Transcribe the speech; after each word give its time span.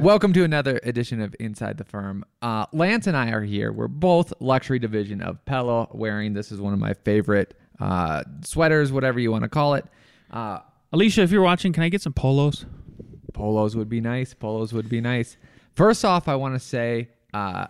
Welcome 0.00 0.32
to 0.32 0.44
another 0.44 0.80
edition 0.84 1.20
of 1.20 1.36
Inside 1.38 1.76
the 1.76 1.84
Firm. 1.84 2.24
Uh, 2.40 2.66
Lance 2.72 3.06
and 3.06 3.16
I 3.16 3.30
are 3.30 3.42
here. 3.42 3.72
We're 3.72 3.88
both 3.88 4.32
luxury 4.40 4.78
division 4.78 5.20
of 5.20 5.44
Pella 5.44 5.88
wearing. 5.92 6.32
This 6.32 6.50
is 6.50 6.60
one 6.60 6.72
of 6.72 6.78
my 6.78 6.94
favorite 6.94 7.54
uh, 7.78 8.22
sweaters, 8.42 8.90
whatever 8.90 9.20
you 9.20 9.30
want 9.30 9.42
to 9.42 9.50
call 9.50 9.74
it. 9.74 9.84
Uh, 10.30 10.60
Alicia, 10.92 11.22
if 11.22 11.30
you're 11.30 11.42
watching, 11.42 11.72
can 11.72 11.82
I 11.82 11.88
get 11.88 12.00
some 12.00 12.12
polos? 12.12 12.64
polos 13.34 13.76
would 13.76 13.88
be 13.88 14.00
nice. 14.00 14.34
Polos 14.34 14.72
would 14.72 14.88
be 14.88 15.00
nice. 15.00 15.36
First 15.74 16.04
off, 16.04 16.28
I 16.28 16.36
want 16.36 16.54
to 16.54 16.60
say 16.60 17.08
uh, 17.34 17.66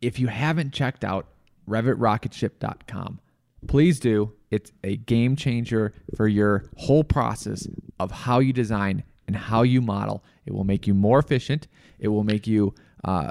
if 0.00 0.18
you 0.18 0.26
haven't 0.26 0.72
checked 0.72 1.04
out 1.04 1.26
RevitRocketship.com, 1.68 3.20
please 3.66 4.00
do. 4.00 4.32
It's 4.50 4.72
a 4.84 4.96
game 4.96 5.36
changer 5.36 5.94
for 6.16 6.28
your 6.28 6.70
whole 6.76 7.04
process 7.04 7.66
of 7.98 8.10
how 8.10 8.38
you 8.38 8.52
design 8.52 9.04
and 9.26 9.36
how 9.36 9.62
you 9.62 9.80
model. 9.80 10.24
It 10.44 10.54
will 10.54 10.64
make 10.64 10.86
you 10.86 10.94
more 10.94 11.18
efficient. 11.18 11.68
It 11.98 12.08
will 12.08 12.24
make 12.24 12.46
you 12.46 12.74
uh, 13.04 13.30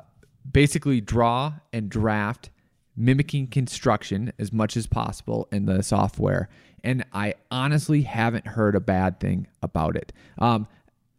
basically 0.51 1.01
draw 1.01 1.53
and 1.73 1.89
draft, 1.89 2.49
mimicking 2.95 3.47
construction 3.47 4.31
as 4.39 4.51
much 4.53 4.77
as 4.77 4.87
possible 4.87 5.47
in 5.51 5.65
the 5.65 5.83
software. 5.83 6.49
And 6.83 7.05
I 7.13 7.35
honestly 7.49 8.03
haven't 8.03 8.47
heard 8.47 8.75
a 8.75 8.79
bad 8.79 9.19
thing 9.19 9.47
about 9.61 9.95
it. 9.95 10.13
Um, 10.37 10.67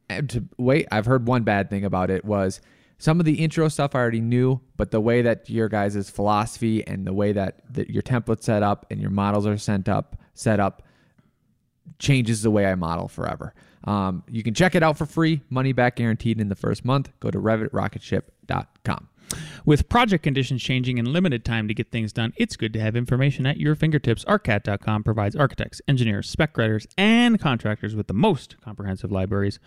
to 0.09 0.45
wait, 0.57 0.87
I've 0.93 1.07
heard 1.07 1.27
one 1.27 1.43
bad 1.43 1.69
thing 1.69 1.85
about 1.85 2.11
it 2.11 2.25
was 2.25 2.61
some 2.99 3.21
of 3.21 3.27
the 3.27 3.35
intro 3.35 3.69
stuff 3.69 3.95
I 3.95 3.99
already 3.99 4.21
knew, 4.21 4.61
but 4.77 4.91
the 4.91 5.01
way 5.01 5.23
that 5.23 5.51
your 5.51 5.69
guys' 5.69 6.09
philosophy 6.09 6.87
and 6.87 7.07
the 7.07 7.13
way 7.13 7.33
that, 7.33 7.61
that 7.75 7.91
your 7.91 8.03
template's 8.03 8.47
set 8.47 8.63
up 8.63 8.87
and 8.91 9.01
your 9.01 9.11
models 9.11 9.47
are 9.47 9.59
sent 9.59 9.89
up, 9.89 10.17
set 10.35 10.61
up, 10.61 10.83
changes 11.99 12.43
the 12.43 12.51
way 12.51 12.67
I 12.67 12.75
model 12.75 13.09
forever. 13.09 13.55
Um, 13.87 14.25
you 14.29 14.43
can 14.43 14.55
check 14.55 14.75
it 14.75 14.83
out 14.83 14.99
for 14.99 15.07
free, 15.07 15.43
money 15.49 15.73
back 15.73 15.97
guaranteed 15.97 16.41
in 16.41 16.49
the 16.49 16.57
first 16.57 16.85
month. 16.85 17.11
Go 17.21 17.31
to 17.31 17.39
RevitRocketship.com. 17.39 19.09
With 19.65 19.89
project 19.89 20.23
conditions 20.23 20.63
changing 20.63 20.99
and 20.99 21.09
limited 21.09 21.45
time 21.45 21.67
to 21.69 21.75
get 21.75 21.91
things 21.91 22.13
done, 22.13 22.33
it's 22.37 22.57
good 22.57 22.73
to 22.75 22.81
have 22.81 22.95
information 22.95 23.47
at 23.47 23.59
your 23.59 23.75
fingertips. 23.75 24.25
ARCAT.com 24.25 25.03
provides 25.03 25.35
architects, 25.35 25.81
engineers, 25.89 26.31
spec 26.31 26.57
writers, 26.57 26.87
and 26.97 27.41
contractors 27.41 27.97
with 27.97 28.07
the 28.07 28.15
most 28.15 28.61
comprehensive 28.61 29.11
libraries 29.11 29.59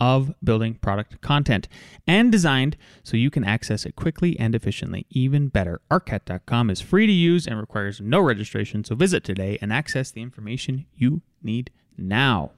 of 0.00 0.34
building 0.42 0.74
product 0.74 1.20
content 1.20 1.68
and 2.06 2.32
designed 2.32 2.76
so 3.04 3.16
you 3.16 3.30
can 3.30 3.44
access 3.44 3.86
it 3.86 3.94
quickly 3.94 4.38
and 4.40 4.54
efficiently. 4.54 5.06
Even 5.10 5.46
better, 5.48 5.80
ARCAT.com 5.90 6.68
is 6.68 6.80
free 6.80 7.06
to 7.06 7.12
use 7.12 7.46
and 7.46 7.60
requires 7.60 8.00
no 8.00 8.18
registration, 8.20 8.82
so 8.82 8.96
visit 8.96 9.22
today 9.22 9.56
and 9.62 9.72
access 9.72 10.10
the 10.10 10.22
information 10.22 10.86
you 10.96 11.22
need 11.42 11.70
now. 11.96 12.50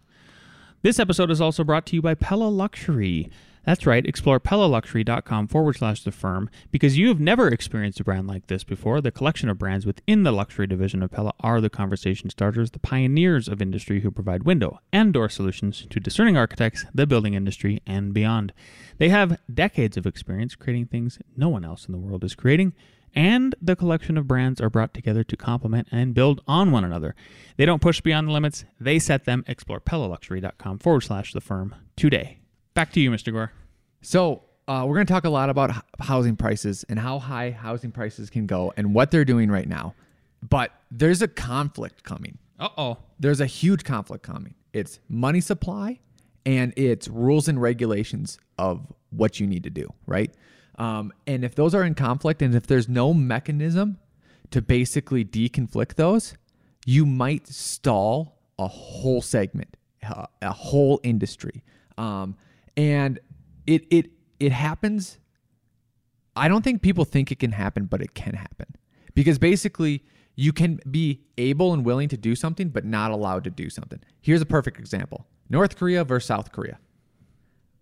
This 0.86 1.00
episode 1.00 1.32
is 1.32 1.40
also 1.40 1.64
brought 1.64 1.84
to 1.86 1.96
you 1.96 2.00
by 2.00 2.14
Pella 2.14 2.46
Luxury. 2.46 3.28
That's 3.64 3.86
right, 3.86 4.06
explore 4.06 4.38
PellaLuxury.com 4.38 5.48
forward 5.48 5.74
slash 5.74 6.04
the 6.04 6.12
firm 6.12 6.48
because 6.70 6.96
you 6.96 7.08
have 7.08 7.18
never 7.18 7.48
experienced 7.48 7.98
a 7.98 8.04
brand 8.04 8.28
like 8.28 8.46
this 8.46 8.62
before. 8.62 9.00
The 9.00 9.10
collection 9.10 9.48
of 9.48 9.58
brands 9.58 9.84
within 9.84 10.22
the 10.22 10.30
luxury 10.30 10.68
division 10.68 11.02
of 11.02 11.10
Pella 11.10 11.32
are 11.40 11.60
the 11.60 11.68
conversation 11.68 12.30
starters, 12.30 12.70
the 12.70 12.78
pioneers 12.78 13.48
of 13.48 13.60
industry 13.60 14.02
who 14.02 14.12
provide 14.12 14.44
window 14.44 14.78
and 14.92 15.12
door 15.12 15.28
solutions 15.28 15.84
to 15.90 15.98
discerning 15.98 16.36
architects, 16.36 16.86
the 16.94 17.04
building 17.04 17.34
industry, 17.34 17.82
and 17.84 18.14
beyond. 18.14 18.52
They 18.98 19.08
have 19.08 19.40
decades 19.52 19.96
of 19.96 20.06
experience 20.06 20.54
creating 20.54 20.86
things 20.86 21.18
no 21.36 21.48
one 21.48 21.64
else 21.64 21.86
in 21.86 21.90
the 21.90 21.98
world 21.98 22.22
is 22.22 22.36
creating 22.36 22.74
and 23.16 23.54
the 23.60 23.74
collection 23.74 24.18
of 24.18 24.28
brands 24.28 24.60
are 24.60 24.68
brought 24.70 24.92
together 24.92 25.24
to 25.24 25.36
complement 25.36 25.88
and 25.90 26.14
build 26.14 26.42
on 26.46 26.70
one 26.70 26.84
another. 26.84 27.16
They 27.56 27.64
don't 27.64 27.80
push 27.80 28.02
beyond 28.02 28.28
the 28.28 28.32
limits, 28.32 28.66
they 28.78 28.98
set 28.98 29.24
them. 29.24 29.42
Explore 29.48 29.80
PellaLuxury.com 29.80 30.78
forward 30.78 31.00
slash 31.00 31.32
the 31.32 31.40
firm 31.40 31.74
today. 31.96 32.40
Back 32.74 32.92
to 32.92 33.00
you, 33.00 33.10
Mr. 33.10 33.32
Gore. 33.32 33.52
So, 34.02 34.42
uh, 34.68 34.84
we're 34.86 34.96
going 34.96 35.06
to 35.06 35.12
talk 35.12 35.24
a 35.24 35.30
lot 35.30 35.48
about 35.48 35.70
housing 36.00 36.36
prices 36.36 36.84
and 36.88 36.98
how 36.98 37.18
high 37.20 37.52
housing 37.52 37.92
prices 37.92 38.28
can 38.30 38.46
go 38.46 38.72
and 38.76 38.92
what 38.92 39.10
they're 39.10 39.24
doing 39.24 39.48
right 39.50 39.68
now. 39.68 39.94
But 40.46 40.72
there's 40.90 41.22
a 41.22 41.28
conflict 41.28 42.02
coming. 42.02 42.38
Uh 42.58 42.68
oh. 42.76 42.98
There's 43.18 43.40
a 43.40 43.46
huge 43.46 43.84
conflict 43.84 44.24
coming. 44.24 44.54
It's 44.72 44.98
money 45.08 45.40
supply 45.40 46.00
and 46.44 46.72
it's 46.76 47.08
rules 47.08 47.48
and 47.48 47.62
regulations 47.62 48.38
of 48.58 48.86
what 49.10 49.40
you 49.40 49.46
need 49.46 49.64
to 49.64 49.70
do, 49.70 49.92
right? 50.06 50.34
Um, 50.78 51.12
and 51.26 51.44
if 51.44 51.54
those 51.54 51.74
are 51.74 51.82
in 51.82 51.94
conflict 51.94 52.42
and 52.42 52.54
if 52.54 52.66
there's 52.66 52.88
no 52.88 53.14
mechanism 53.14 53.98
to 54.50 54.62
basically 54.62 55.24
deconflict 55.24 55.94
those, 55.94 56.34
you 56.84 57.06
might 57.06 57.48
stall 57.48 58.38
a 58.58 58.68
whole 58.68 59.22
segment, 59.22 59.76
a 60.42 60.52
whole 60.52 61.00
industry. 61.02 61.62
Um, 61.98 62.36
and 62.76 63.18
it 63.66 63.86
it 63.90 64.10
it 64.38 64.52
happens. 64.52 65.18
I 66.36 66.48
don't 66.48 66.62
think 66.62 66.82
people 66.82 67.04
think 67.04 67.32
it 67.32 67.38
can 67.38 67.52
happen, 67.52 67.86
but 67.86 68.02
it 68.02 68.14
can 68.14 68.34
happen 68.34 68.76
because 69.14 69.38
basically 69.38 70.04
you 70.34 70.52
can 70.52 70.80
be 70.90 71.22
able 71.38 71.72
and 71.72 71.84
willing 71.84 72.10
to 72.10 72.16
do 72.18 72.36
something, 72.36 72.68
but 72.68 72.84
not 72.84 73.10
allowed 73.10 73.44
to 73.44 73.50
do 73.50 73.70
something. 73.70 74.00
Here's 74.20 74.42
a 74.42 74.46
perfect 74.46 74.78
example: 74.78 75.26
North 75.48 75.76
Korea 75.76 76.04
versus 76.04 76.28
South 76.28 76.52
Korea. 76.52 76.78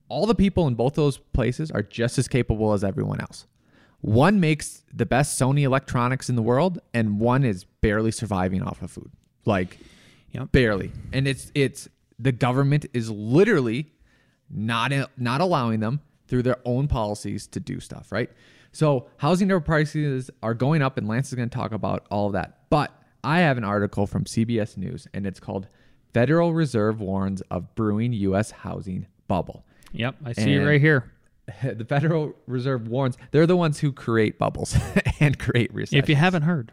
All 0.08 0.26
the 0.26 0.34
people 0.34 0.66
in 0.66 0.74
both 0.74 0.94
those 0.94 1.18
places 1.18 1.70
are 1.70 1.82
just 1.82 2.18
as 2.18 2.28
capable 2.28 2.72
as 2.72 2.84
everyone 2.84 3.20
else. 3.20 3.46
One 4.00 4.38
makes 4.38 4.82
the 4.92 5.06
best 5.06 5.40
Sony 5.40 5.62
electronics 5.62 6.28
in 6.28 6.36
the 6.36 6.42
world, 6.42 6.78
and 6.92 7.18
one 7.18 7.42
is 7.42 7.64
barely 7.64 8.10
surviving 8.10 8.62
off 8.62 8.82
of 8.82 8.90
food, 8.90 9.10
like 9.46 9.78
Yep. 10.32 10.52
barely. 10.52 10.92
And 11.12 11.26
it's 11.26 11.50
it's 11.54 11.88
the 12.18 12.32
government 12.32 12.86
is 12.92 13.10
literally 13.10 13.92
not 14.50 14.92
not 15.16 15.40
allowing 15.40 15.80
them 15.80 16.00
through 16.28 16.42
their 16.42 16.58
own 16.64 16.86
policies 16.88 17.46
to 17.48 17.60
do 17.60 17.80
stuff, 17.80 18.12
right? 18.12 18.30
So 18.72 19.06
housing 19.18 19.48
prices 19.60 20.30
are 20.42 20.52
going 20.54 20.82
up, 20.82 20.98
and 20.98 21.06
Lance 21.08 21.28
is 21.28 21.34
going 21.34 21.48
to 21.48 21.56
talk 21.56 21.72
about 21.72 22.06
all 22.10 22.26
of 22.26 22.32
that. 22.32 22.68
But 22.70 22.92
I 23.22 23.38
have 23.40 23.56
an 23.56 23.64
article 23.64 24.06
from 24.06 24.24
CBS 24.24 24.76
News, 24.76 25.06
and 25.14 25.26
it's 25.26 25.40
called 25.40 25.68
"Federal 26.12 26.52
Reserve 26.52 27.00
Warns 27.00 27.40
of 27.50 27.74
Brewing 27.74 28.12
U.S. 28.12 28.50
Housing 28.50 29.06
Bubble." 29.28 29.64
Yep, 29.94 30.16
I 30.24 30.32
see 30.32 30.54
it 30.54 30.58
right 30.58 30.80
here. 30.80 31.10
the 31.62 31.84
Federal 31.84 32.34
Reserve 32.46 32.88
warns 32.88 33.18
they're 33.30 33.46
the 33.46 33.56
ones 33.56 33.78
who 33.78 33.92
create 33.92 34.38
bubbles 34.38 34.76
and 35.20 35.38
create 35.38 35.72
recessions. 35.74 36.02
If 36.02 36.08
you 36.08 36.16
haven't 36.16 36.42
heard, 36.42 36.72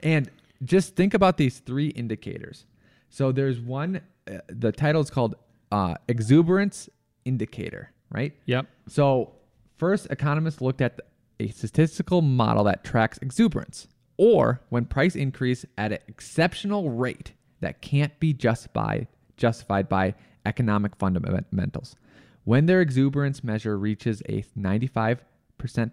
And 0.00 0.30
just 0.62 0.96
think 0.96 1.14
about 1.14 1.36
these 1.36 1.58
three 1.58 1.88
indicators. 1.88 2.66
So 3.10 3.32
there's 3.32 3.60
one, 3.60 4.00
uh, 4.30 4.38
the 4.48 4.72
title 4.72 5.00
is 5.02 5.10
called 5.10 5.36
uh, 5.72 5.94
Exuberance 6.08 6.88
Indicator, 7.24 7.92
right? 8.10 8.34
yep. 8.46 8.66
So 8.86 9.32
first, 9.76 10.06
economists 10.10 10.60
looked 10.60 10.80
at 10.80 11.00
a 11.40 11.48
statistical 11.48 12.22
model 12.22 12.64
that 12.64 12.84
tracks 12.84 13.18
exuberance, 13.18 13.88
or 14.16 14.60
when 14.68 14.84
price 14.86 15.16
increase 15.16 15.64
at 15.76 15.92
an 15.92 15.98
exceptional 16.08 16.90
rate 16.90 17.32
that 17.60 17.80
can't 17.82 18.18
be 18.20 18.32
justified 18.32 19.08
justified 19.36 19.88
by 19.88 20.14
economic 20.46 20.96
fundamentals. 20.96 21.96
When 22.46 22.66
their 22.66 22.80
exuberance 22.80 23.42
measure 23.42 23.76
reaches 23.76 24.22
a 24.28 24.44
95% 24.56 25.18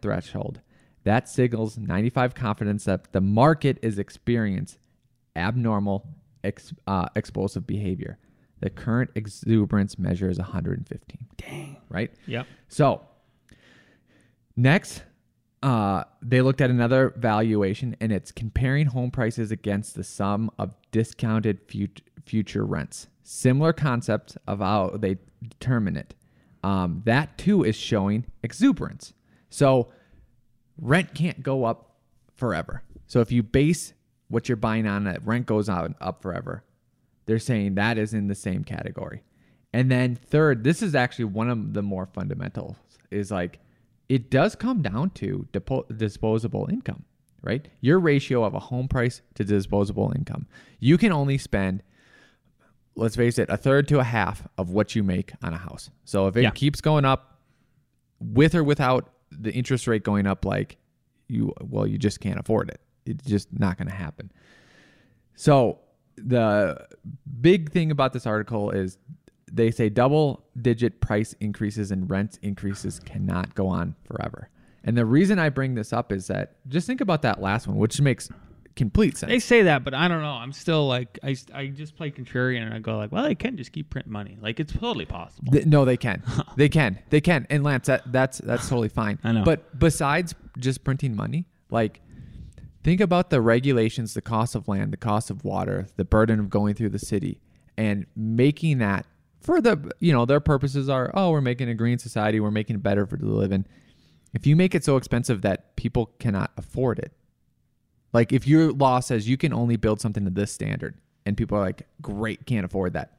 threshold, 0.03 0.61
that 1.03 1.27
signals 1.27 1.79
95 1.79 2.35
confidence 2.35 2.83
that 2.83 3.11
the 3.11 3.21
market 3.21 3.79
is 3.81 3.97
experiencing 3.97 4.77
abnormal 5.35 6.07
ex, 6.43 6.71
uh, 6.85 7.07
explosive 7.15 7.65
behavior. 7.65 8.19
The 8.59 8.69
current 8.69 9.09
exuberance 9.15 9.97
measure 9.97 10.29
is 10.29 10.37
115. 10.37 11.25
Dang. 11.37 11.77
Right? 11.89 12.11
Yep. 12.27 12.45
So 12.67 13.01
next, 14.55 15.01
uh, 15.63 16.03
they 16.21 16.43
looked 16.43 16.61
at 16.61 16.69
another 16.69 17.15
valuation, 17.17 17.95
and 17.99 18.11
it's 18.11 18.31
comparing 18.31 18.85
home 18.85 19.09
prices 19.09 19.49
against 19.49 19.95
the 19.95 20.03
sum 20.03 20.51
of 20.59 20.75
discounted 20.91 21.61
fut- 21.67 22.01
future 22.27 22.63
rents. 22.63 23.07
Similar 23.23 23.73
concept 23.73 24.37
of 24.45 24.59
how 24.59 24.91
they 24.99 25.17
determine 25.41 25.97
it. 25.97 26.13
Um, 26.63 27.01
that 27.05 27.37
too 27.37 27.63
is 27.63 27.75
showing 27.75 28.25
exuberance. 28.41 29.13
So 29.49 29.89
rent 30.77 31.13
can't 31.13 31.43
go 31.43 31.65
up 31.65 31.97
forever. 32.35 32.83
So 33.07 33.19
if 33.19 33.31
you 33.31 33.43
base 33.43 33.93
what 34.29 34.49
you're 34.49 34.55
buying 34.55 34.87
on 34.87 35.03
that 35.03 35.25
rent 35.25 35.45
goes 35.45 35.69
on 35.69 35.95
up 36.01 36.21
forever, 36.21 36.63
they're 37.25 37.39
saying 37.39 37.75
that 37.75 37.97
is 37.97 38.13
in 38.13 38.27
the 38.27 38.35
same 38.35 38.63
category. 38.63 39.23
And 39.73 39.91
then 39.91 40.15
third, 40.15 40.63
this 40.63 40.81
is 40.81 40.95
actually 40.95 41.25
one 41.25 41.49
of 41.49 41.73
the 41.73 41.81
more 41.81 42.05
fundamentals 42.05 42.77
is 43.11 43.31
like 43.31 43.59
it 44.09 44.29
does 44.29 44.55
come 44.55 44.81
down 44.81 45.09
to 45.11 45.47
depo- 45.53 45.97
disposable 45.97 46.67
income, 46.69 47.03
right? 47.41 47.67
Your 47.81 47.99
ratio 47.99 48.43
of 48.43 48.53
a 48.53 48.59
home 48.59 48.87
price 48.87 49.21
to 49.35 49.43
disposable 49.43 50.11
income. 50.15 50.47
You 50.79 50.97
can 50.97 51.11
only 51.11 51.37
spend 51.37 51.81
let's 52.95 53.15
face 53.15 53.37
it, 53.39 53.49
a 53.49 53.57
third 53.57 53.87
to 53.89 53.99
a 53.99 54.03
half 54.03 54.47
of 54.57 54.69
what 54.69 54.95
you 54.95 55.03
make 55.03 55.33
on 55.41 55.53
a 55.53 55.57
house. 55.57 55.89
So 56.05 56.27
if 56.27 56.37
it 56.37 56.43
Yeah. 56.43 56.51
keeps 56.51 56.79
going 56.81 57.05
up 57.05 57.39
with 58.19 58.55
or 58.55 58.63
without 58.63 59.09
the 59.31 59.51
interest 59.51 59.87
rate 59.87 60.03
going 60.03 60.27
up 60.27 60.45
like 60.45 60.77
you 61.27 61.51
well 61.61 61.87
you 61.87 61.97
just 61.97 62.19
can't 62.19 62.39
afford 62.39 62.69
it. 62.69 62.79
It's 63.05 63.25
just 63.25 63.47
not 63.57 63.77
going 63.77 63.87
to 63.87 63.93
happen. 63.95 64.31
So 65.35 65.79
the 66.15 66.85
big 67.41 67.71
thing 67.71 67.89
about 67.91 68.13
this 68.13 68.27
article 68.27 68.69
is 68.71 68.97
they 69.51 69.71
say 69.71 69.89
double 69.89 70.45
digit 70.61 71.01
price 71.01 71.33
increases 71.39 71.91
and 71.91 72.09
rent 72.09 72.37
increases 72.41 72.99
cannot 72.99 73.55
go 73.55 73.67
on 73.67 73.95
forever. 74.05 74.49
And 74.83 74.97
the 74.97 75.05
reason 75.05 75.39
I 75.39 75.49
bring 75.49 75.75
this 75.75 75.93
up 75.93 76.11
is 76.11 76.27
that 76.27 76.55
just 76.67 76.85
think 76.87 77.01
about 77.01 77.21
that 77.23 77.41
last 77.41 77.67
one, 77.67 77.77
which 77.77 77.99
makes 78.01 78.29
complete 78.75 79.17
sense. 79.17 79.29
They 79.29 79.39
say 79.39 79.63
that, 79.63 79.83
but 79.83 79.93
I 79.93 80.07
don't 80.07 80.21
know. 80.21 80.31
I'm 80.31 80.53
still 80.53 80.87
like 80.87 81.19
I, 81.23 81.35
I 81.53 81.67
just 81.67 81.95
play 81.95 82.11
contrarian 82.11 82.63
and 82.63 82.73
I 82.73 82.79
go 82.79 82.97
like, 82.97 83.11
well, 83.11 83.23
they 83.23 83.35
can 83.35 83.57
just 83.57 83.71
keep 83.71 83.89
printing 83.89 84.11
money. 84.11 84.37
Like 84.41 84.59
it's 84.59 84.73
totally 84.73 85.05
possible. 85.05 85.51
Th- 85.51 85.65
no, 85.65 85.85
they 85.85 85.97
can. 85.97 86.23
they 86.55 86.69
can. 86.69 86.99
They 87.09 87.21
can. 87.21 87.47
And 87.49 87.63
Lance, 87.63 87.87
that, 87.87 88.11
that's 88.11 88.39
that's 88.39 88.67
totally 88.67 88.89
fine. 88.89 89.19
I 89.23 89.31
know. 89.31 89.43
But 89.43 89.77
besides 89.77 90.35
just 90.57 90.83
printing 90.83 91.15
money, 91.15 91.45
like 91.69 92.01
think 92.83 93.01
about 93.01 93.29
the 93.29 93.41
regulations, 93.41 94.13
the 94.13 94.21
cost 94.21 94.55
of 94.55 94.67
land, 94.67 94.91
the 94.93 94.97
cost 94.97 95.29
of 95.29 95.43
water, 95.43 95.87
the 95.95 96.05
burden 96.05 96.39
of 96.39 96.49
going 96.49 96.75
through 96.75 96.89
the 96.89 96.99
city, 96.99 97.41
and 97.77 98.05
making 98.15 98.79
that 98.79 99.05
for 99.41 99.61
the 99.61 99.91
you 99.99 100.13
know 100.13 100.25
their 100.25 100.39
purposes 100.39 100.89
are 100.89 101.11
oh 101.13 101.31
we're 101.31 101.41
making 101.41 101.69
a 101.69 101.75
green 101.75 101.99
society, 101.99 102.39
we're 102.39 102.51
making 102.51 102.77
it 102.77 102.83
better 102.83 103.05
for 103.05 103.17
to 103.17 103.25
live 103.25 103.51
in. 103.51 103.65
If 104.33 104.47
you 104.47 104.55
make 104.55 104.73
it 104.73 104.83
so 104.83 104.97
expensive 104.97 105.43
that 105.43 105.75
people 105.75 106.07
cannot 106.17 106.51
afford 106.57 106.97
it, 106.97 107.13
like 108.13 108.31
if 108.31 108.47
your 108.47 108.71
law 108.71 108.99
says 108.99 109.27
you 109.27 109.37
can 109.37 109.53
only 109.53 109.75
build 109.75 109.99
something 109.99 110.23
to 110.25 110.31
this 110.31 110.51
standard, 110.51 110.95
and 111.25 111.35
people 111.35 111.57
are 111.57 111.61
like, 111.61 111.87
great, 112.01 112.45
can't 112.45 112.65
afford 112.65 112.93
that. 112.93 113.17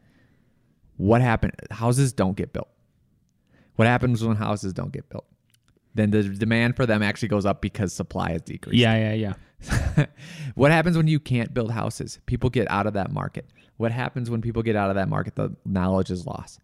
What 0.97 1.21
happened 1.21 1.55
houses 1.71 2.13
don't 2.13 2.37
get 2.37 2.53
built. 2.53 2.69
What 3.77 3.89
happens 3.89 4.23
when 4.25 4.37
houses 4.37 4.73
don't 4.73 4.93
get 4.93 5.09
built? 5.09 5.27
Then 5.95 6.11
the 6.11 6.23
demand 6.23 6.77
for 6.77 6.87
them 6.87 7.03
actually 7.03 7.29
goes 7.29 7.47
up 7.47 7.61
because 7.61 7.93
supply 7.93 8.31
is 8.31 8.43
decreased 8.43 8.79
Yeah, 8.79 9.13
yeah, 9.13 9.35
yeah. 9.95 10.07
what 10.55 10.71
happens 10.71 10.97
when 10.97 11.09
you 11.09 11.19
can't 11.19 11.53
build 11.55 11.71
houses? 11.71 12.19
People 12.27 12.51
get 12.51 12.71
out 12.71 12.87
of 12.87 12.95
that 12.95 13.13
market. 13.13 13.47
What 13.77 13.93
happens 13.93 14.31
when 14.31 14.41
people 14.41 14.63
get 14.63 14.77
out 14.77 14.91
of 14.91 14.97
that 14.97 15.09
market? 15.09 15.35
The 15.37 15.55
knowledge 15.65 16.11
is 16.11 16.27
lost. 16.27 16.61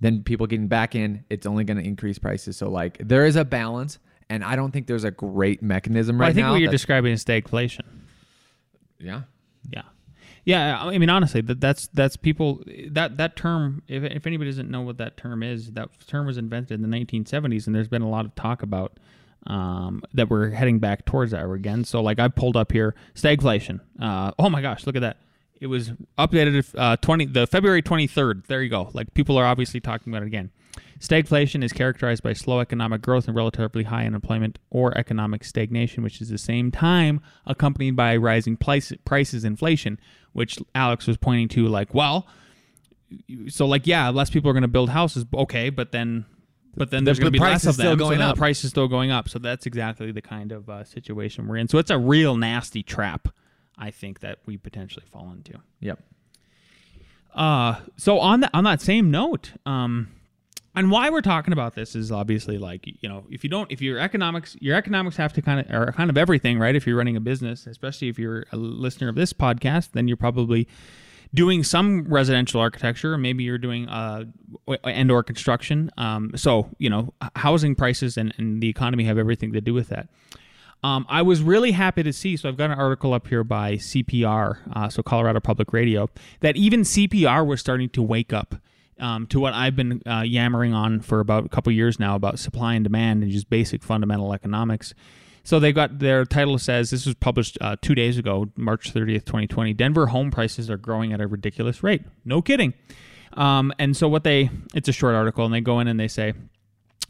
Then 0.00 0.22
people 0.22 0.46
getting 0.46 0.68
back 0.68 0.94
in 0.94 1.24
it's 1.30 1.46
only 1.46 1.64
going 1.64 1.76
to 1.76 1.84
increase 1.84 2.18
prices. 2.18 2.56
So 2.56 2.70
like 2.70 2.98
there 3.00 3.26
is 3.26 3.36
a 3.36 3.44
balance 3.44 3.98
and 4.30 4.42
i 4.42 4.56
don't 4.56 4.70
think 4.72 4.86
there's 4.86 5.04
a 5.04 5.10
great 5.10 5.60
mechanism 5.62 6.16
Well, 6.16 6.26
right 6.26 6.30
I 6.30 6.34
think 6.34 6.46
now 6.46 6.52
what 6.52 6.60
you're 6.62 6.70
describing 6.70 7.12
is 7.12 7.22
stagflation. 7.24 7.84
yeah 8.98 9.22
Yeah, 9.70 9.82
yeah. 10.80 10.84
I 10.88 10.96
mean, 10.96 11.10
honestly, 11.10 11.42
that 11.42 11.60
that's 11.60 11.88
that's 11.88 12.16
people 12.16 12.62
that 12.92 13.18
that 13.18 13.36
term. 13.36 13.82
If 13.88 14.02
if 14.04 14.26
anybody 14.26 14.48
doesn't 14.50 14.70
know 14.70 14.80
what 14.80 14.96
that 14.96 15.18
term 15.18 15.42
is, 15.42 15.72
that 15.72 15.90
term 16.06 16.26
was 16.26 16.38
invented 16.38 16.82
in 16.82 16.90
the 16.90 16.96
1970s, 16.96 17.66
and 17.66 17.76
there's 17.76 17.88
been 17.88 18.00
a 18.00 18.08
lot 18.08 18.24
of 18.24 18.34
talk 18.34 18.62
about 18.62 18.98
um, 19.46 20.02
that 20.14 20.30
we're 20.30 20.50
heading 20.50 20.78
back 20.78 21.04
towards 21.04 21.32
that 21.32 21.44
again. 21.48 21.84
So, 21.84 22.00
like, 22.02 22.18
I 22.18 22.28
pulled 22.28 22.56
up 22.56 22.72
here 22.72 22.94
stagflation. 23.14 23.80
Uh, 24.00 24.32
oh 24.38 24.48
my 24.48 24.62
gosh, 24.62 24.86
look 24.86 24.96
at 24.96 25.02
that! 25.02 25.18
It 25.60 25.66
was 25.66 25.90
updated 26.18 26.64
uh, 26.76 26.96
20 26.96 27.26
the 27.26 27.46
February 27.46 27.82
23rd. 27.82 28.46
There 28.46 28.62
you 28.62 28.70
go. 28.70 28.90
Like, 28.94 29.12
people 29.14 29.36
are 29.36 29.44
obviously 29.44 29.78
talking 29.80 30.12
about 30.12 30.22
it 30.22 30.26
again. 30.26 30.50
Stagflation 30.98 31.62
is 31.64 31.72
characterized 31.72 32.22
by 32.22 32.32
slow 32.34 32.60
economic 32.60 33.00
growth 33.02 33.26
and 33.26 33.34
relatively 33.36 33.84
high 33.84 34.04
unemployment 34.06 34.58
or 34.70 34.96
economic 34.98 35.44
stagnation, 35.44 36.02
which 36.02 36.20
is 36.20 36.28
the 36.28 36.36
same 36.38 36.70
time 36.70 37.20
accompanied 37.46 37.96
by 37.96 38.16
rising 38.16 38.56
price, 38.56 38.92
prices 39.04 39.44
inflation, 39.44 39.98
which 40.32 40.58
Alex 40.74 41.06
was 41.06 41.16
pointing 41.16 41.48
to 41.48 41.66
like, 41.68 41.94
well, 41.94 42.26
so 43.48 43.66
like 43.66 43.86
yeah, 43.86 44.08
less 44.10 44.30
people 44.30 44.50
are 44.50 44.52
going 44.52 44.62
to 44.62 44.68
build 44.68 44.90
houses, 44.90 45.24
okay, 45.34 45.70
but 45.70 45.90
then 45.90 46.26
but 46.76 46.90
then 46.90 47.02
The- 47.02 47.06
there's 47.08 47.18
going 47.18 47.32
the 47.32 47.38
to 47.38 47.40
be 47.42 47.46
price 47.46 47.64
less 47.64 47.66
of 47.66 47.74
still 47.74 47.90
them, 47.92 47.98
so 47.98 48.04
going 48.04 48.18
then 48.18 48.28
up. 48.28 48.34
the 48.36 48.38
price 48.38 48.62
is 48.62 48.70
still 48.70 48.86
going 48.88 49.10
up. 49.10 49.28
So 49.28 49.38
that's 49.38 49.66
exactly 49.66 50.12
the 50.12 50.22
kind 50.22 50.52
of 50.52 50.68
uh, 50.68 50.84
situation 50.84 51.48
we're 51.48 51.56
in. 51.56 51.66
So 51.68 51.78
it's 51.78 51.90
a 51.90 51.98
real 51.98 52.36
nasty 52.36 52.82
trap, 52.82 53.28
I 53.80 53.90
think 53.90 54.20
that 54.20 54.38
we 54.46 54.56
potentially 54.56 55.04
fall 55.10 55.32
into. 55.32 55.58
yep. 55.80 55.98
Uh, 57.34 57.76
so 57.96 58.18
on 58.18 58.40
that 58.40 58.50
on 58.52 58.64
that 58.64 58.80
same 58.80 59.10
note, 59.10 59.52
um, 59.64 60.08
and 60.74 60.90
why 60.90 61.10
we're 61.10 61.20
talking 61.20 61.52
about 61.52 61.74
this 61.74 61.94
is 61.94 62.12
obviously 62.12 62.58
like 62.58 62.86
you 63.02 63.08
know 63.08 63.24
if 63.30 63.42
you 63.44 63.50
don't 63.50 63.70
if 63.70 63.80
your 63.80 63.98
economics 63.98 64.56
your 64.60 64.76
economics 64.76 65.16
have 65.16 65.32
to 65.32 65.42
kind 65.42 65.60
of 65.60 65.72
are 65.74 65.92
kind 65.92 66.10
of 66.10 66.18
everything 66.18 66.58
right? 66.58 66.74
If 66.74 66.86
you're 66.86 66.96
running 66.96 67.16
a 67.16 67.20
business 67.20 67.66
especially 67.66 68.08
if 68.08 68.18
you're 68.18 68.46
a 68.52 68.56
listener 68.56 69.08
of 69.08 69.14
this 69.14 69.32
podcast 69.32 69.92
then 69.92 70.08
you're 70.08 70.16
probably 70.16 70.68
doing 71.32 71.62
some 71.62 72.04
residential 72.04 72.60
architecture. 72.60 73.16
Maybe 73.16 73.44
you're 73.44 73.58
doing 73.58 73.88
uh 73.88 74.24
and 74.84 75.10
or 75.10 75.22
construction. 75.22 75.90
Um 75.98 76.32
so 76.36 76.68
you 76.78 76.90
know 76.90 77.14
housing 77.36 77.74
prices 77.74 78.16
and, 78.16 78.34
and 78.38 78.62
the 78.62 78.68
economy 78.68 79.04
have 79.04 79.18
everything 79.18 79.52
to 79.52 79.60
do 79.60 79.74
with 79.74 79.88
that 79.88 80.08
um, 80.82 81.06
I 81.08 81.22
was 81.22 81.42
really 81.42 81.72
happy 81.72 82.02
to 82.02 82.12
see. 82.12 82.36
So 82.36 82.48
I've 82.48 82.56
got 82.56 82.70
an 82.70 82.78
article 82.78 83.12
up 83.12 83.26
here 83.26 83.44
by 83.44 83.74
CPR, 83.74 84.58
uh, 84.72 84.88
so 84.88 85.02
Colorado 85.02 85.40
Public 85.40 85.72
Radio, 85.72 86.08
that 86.40 86.56
even 86.56 86.82
CPR 86.82 87.46
was 87.46 87.60
starting 87.60 87.90
to 87.90 88.02
wake 88.02 88.32
up 88.32 88.54
um, 88.98 89.26
to 89.28 89.40
what 89.40 89.52
I've 89.54 89.76
been 89.76 90.02
uh, 90.06 90.22
yammering 90.22 90.74
on 90.74 91.00
for 91.00 91.20
about 91.20 91.46
a 91.46 91.48
couple 91.48 91.72
years 91.72 91.98
now 91.98 92.14
about 92.14 92.38
supply 92.38 92.74
and 92.74 92.84
demand 92.84 93.22
and 93.22 93.32
just 93.32 93.50
basic 93.50 93.82
fundamental 93.82 94.32
economics. 94.32 94.94
So 95.42 95.58
they 95.58 95.72
got 95.72 95.98
their 95.98 96.24
title 96.24 96.58
says 96.58 96.90
this 96.90 97.06
was 97.06 97.14
published 97.14 97.56
uh, 97.60 97.76
two 97.80 97.94
days 97.94 98.18
ago, 98.18 98.50
March 98.56 98.92
30th, 98.92 99.24
2020. 99.24 99.72
Denver 99.74 100.06
home 100.06 100.30
prices 100.30 100.70
are 100.70 100.76
growing 100.76 101.12
at 101.12 101.20
a 101.20 101.26
ridiculous 101.26 101.82
rate. 101.82 102.02
No 102.24 102.42
kidding. 102.42 102.74
Um, 103.34 103.72
and 103.78 103.96
so 103.96 104.08
what 104.08 104.24
they, 104.24 104.50
it's 104.74 104.88
a 104.88 104.92
short 104.92 105.14
article, 105.14 105.44
and 105.44 105.54
they 105.54 105.60
go 105.60 105.80
in 105.80 105.88
and 105.88 105.98
they 105.98 106.08
say, 106.08 106.34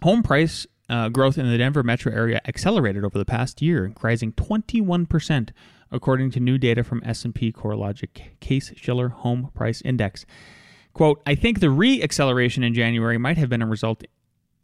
Home 0.02 0.22
price 0.22 0.66
uh, 0.90 1.08
growth 1.08 1.38
in 1.38 1.48
the 1.48 1.56
Denver 1.56 1.82
metro 1.82 2.12
area 2.12 2.40
accelerated 2.46 3.04
over 3.04 3.16
the 3.16 3.24
past 3.24 3.62
year, 3.62 3.92
rising 4.02 4.32
21%, 4.32 5.50
according 5.92 6.30
to 6.32 6.40
new 6.40 6.58
data 6.58 6.82
from 6.82 7.00
S&P 7.04 7.52
CoreLogic 7.52 8.40
Case 8.40 8.72
Shiller 8.76 9.08
Home 9.08 9.50
Price 9.54 9.80
Index. 9.82 10.26
Quote, 10.92 11.22
I 11.24 11.36
think 11.36 11.60
the 11.60 11.70
re-acceleration 11.70 12.64
in 12.64 12.74
January 12.74 13.16
might 13.16 13.38
have 13.38 13.48
been 13.48 13.62
a 13.62 13.66
result 13.66 14.02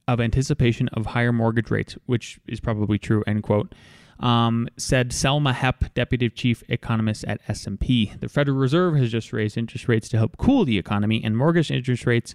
of 0.09 0.21
anticipation 0.21 0.89
of 0.89 1.07
higher 1.07 1.33
mortgage 1.33 1.71
rates, 1.71 1.97
which 2.07 2.41
is 2.49 2.59
probably 2.61 2.99
true, 2.99 3.23
end 3.27 3.45
quote. 3.45 3.75
Um, 4.19 4.69
said 4.77 5.13
Selma 5.13 5.53
Hepp, 5.53 5.93
deputy 5.95 6.31
chief 6.31 6.63
economist 6.69 7.25
at 7.25 7.41
S&P. 7.49 8.13
The 8.19 8.29
Federal 8.29 8.57
Reserve 8.57 8.97
has 8.97 9.13
just 9.13 9.33
raised 9.33 9.59
interest 9.59 9.89
rates 9.89 10.09
to 10.09 10.17
help 10.17 10.39
cool 10.39 10.65
the 10.65 10.79
economy, 10.79 11.23
and 11.23 11.37
mortgage 11.37 11.71
interest 11.71 12.07
rates 12.07 12.35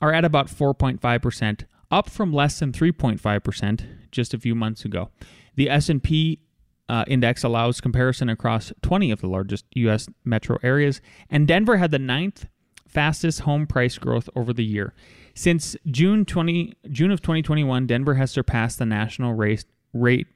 are 0.00 0.12
at 0.12 0.24
about 0.24 0.46
4.5%, 0.46 1.64
up 1.90 2.08
from 2.08 2.32
less 2.32 2.58
than 2.58 2.72
3.5% 2.72 3.86
just 4.10 4.34
a 4.34 4.38
few 4.38 4.54
months 4.54 4.84
ago. 4.84 5.10
The 5.56 5.68
S&P 5.70 6.40
uh, 6.88 7.04
index 7.06 7.44
allows 7.44 7.80
comparison 7.80 8.28
across 8.28 8.72
20 8.82 9.10
of 9.10 9.20
the 9.20 9.28
largest 9.28 9.64
U.S. 9.74 10.08
metro 10.24 10.58
areas, 10.62 11.00
and 11.28 11.46
Denver 11.46 11.76
had 11.76 11.90
the 11.90 11.98
ninth 11.98 12.46
fastest 12.88 13.40
home 13.40 13.66
price 13.66 13.96
growth 13.96 14.28
over 14.34 14.52
the 14.52 14.64
year. 14.64 14.92
Since 15.34 15.76
June 15.86 16.24
20 16.24 16.74
June 16.90 17.12
of 17.12 17.20
2021, 17.20 17.86
Denver 17.86 18.14
has 18.14 18.32
surpassed 18.32 18.78
the 18.78 18.86
national 18.86 19.34
rate 19.34 19.64
rate 19.92 20.26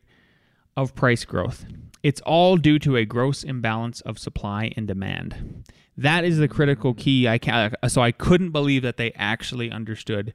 of 0.77 0.95
price 0.95 1.25
growth. 1.25 1.65
It's 2.03 2.21
all 2.21 2.57
due 2.57 2.79
to 2.81 2.97
a 2.97 3.05
gross 3.05 3.43
imbalance 3.43 4.01
of 4.03 4.19
supply 4.19 4.73
and 4.77 4.87
demand. 4.87 5.65
That 5.97 6.25
is 6.25 6.39
the 6.39 6.49
critical 6.49 6.95
key. 6.95 7.27
I 7.27 7.39
can 7.39 7.75
so 7.89 8.03
I 8.03 8.13
couldn't 8.13 8.51
believe 8.51 8.83
that 8.83 8.97
they 8.97 9.13
actually 9.13 9.71
understood 9.71 10.33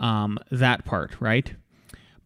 um, 0.00 0.38
that 0.50 0.84
part, 0.84 1.12
right? 1.20 1.54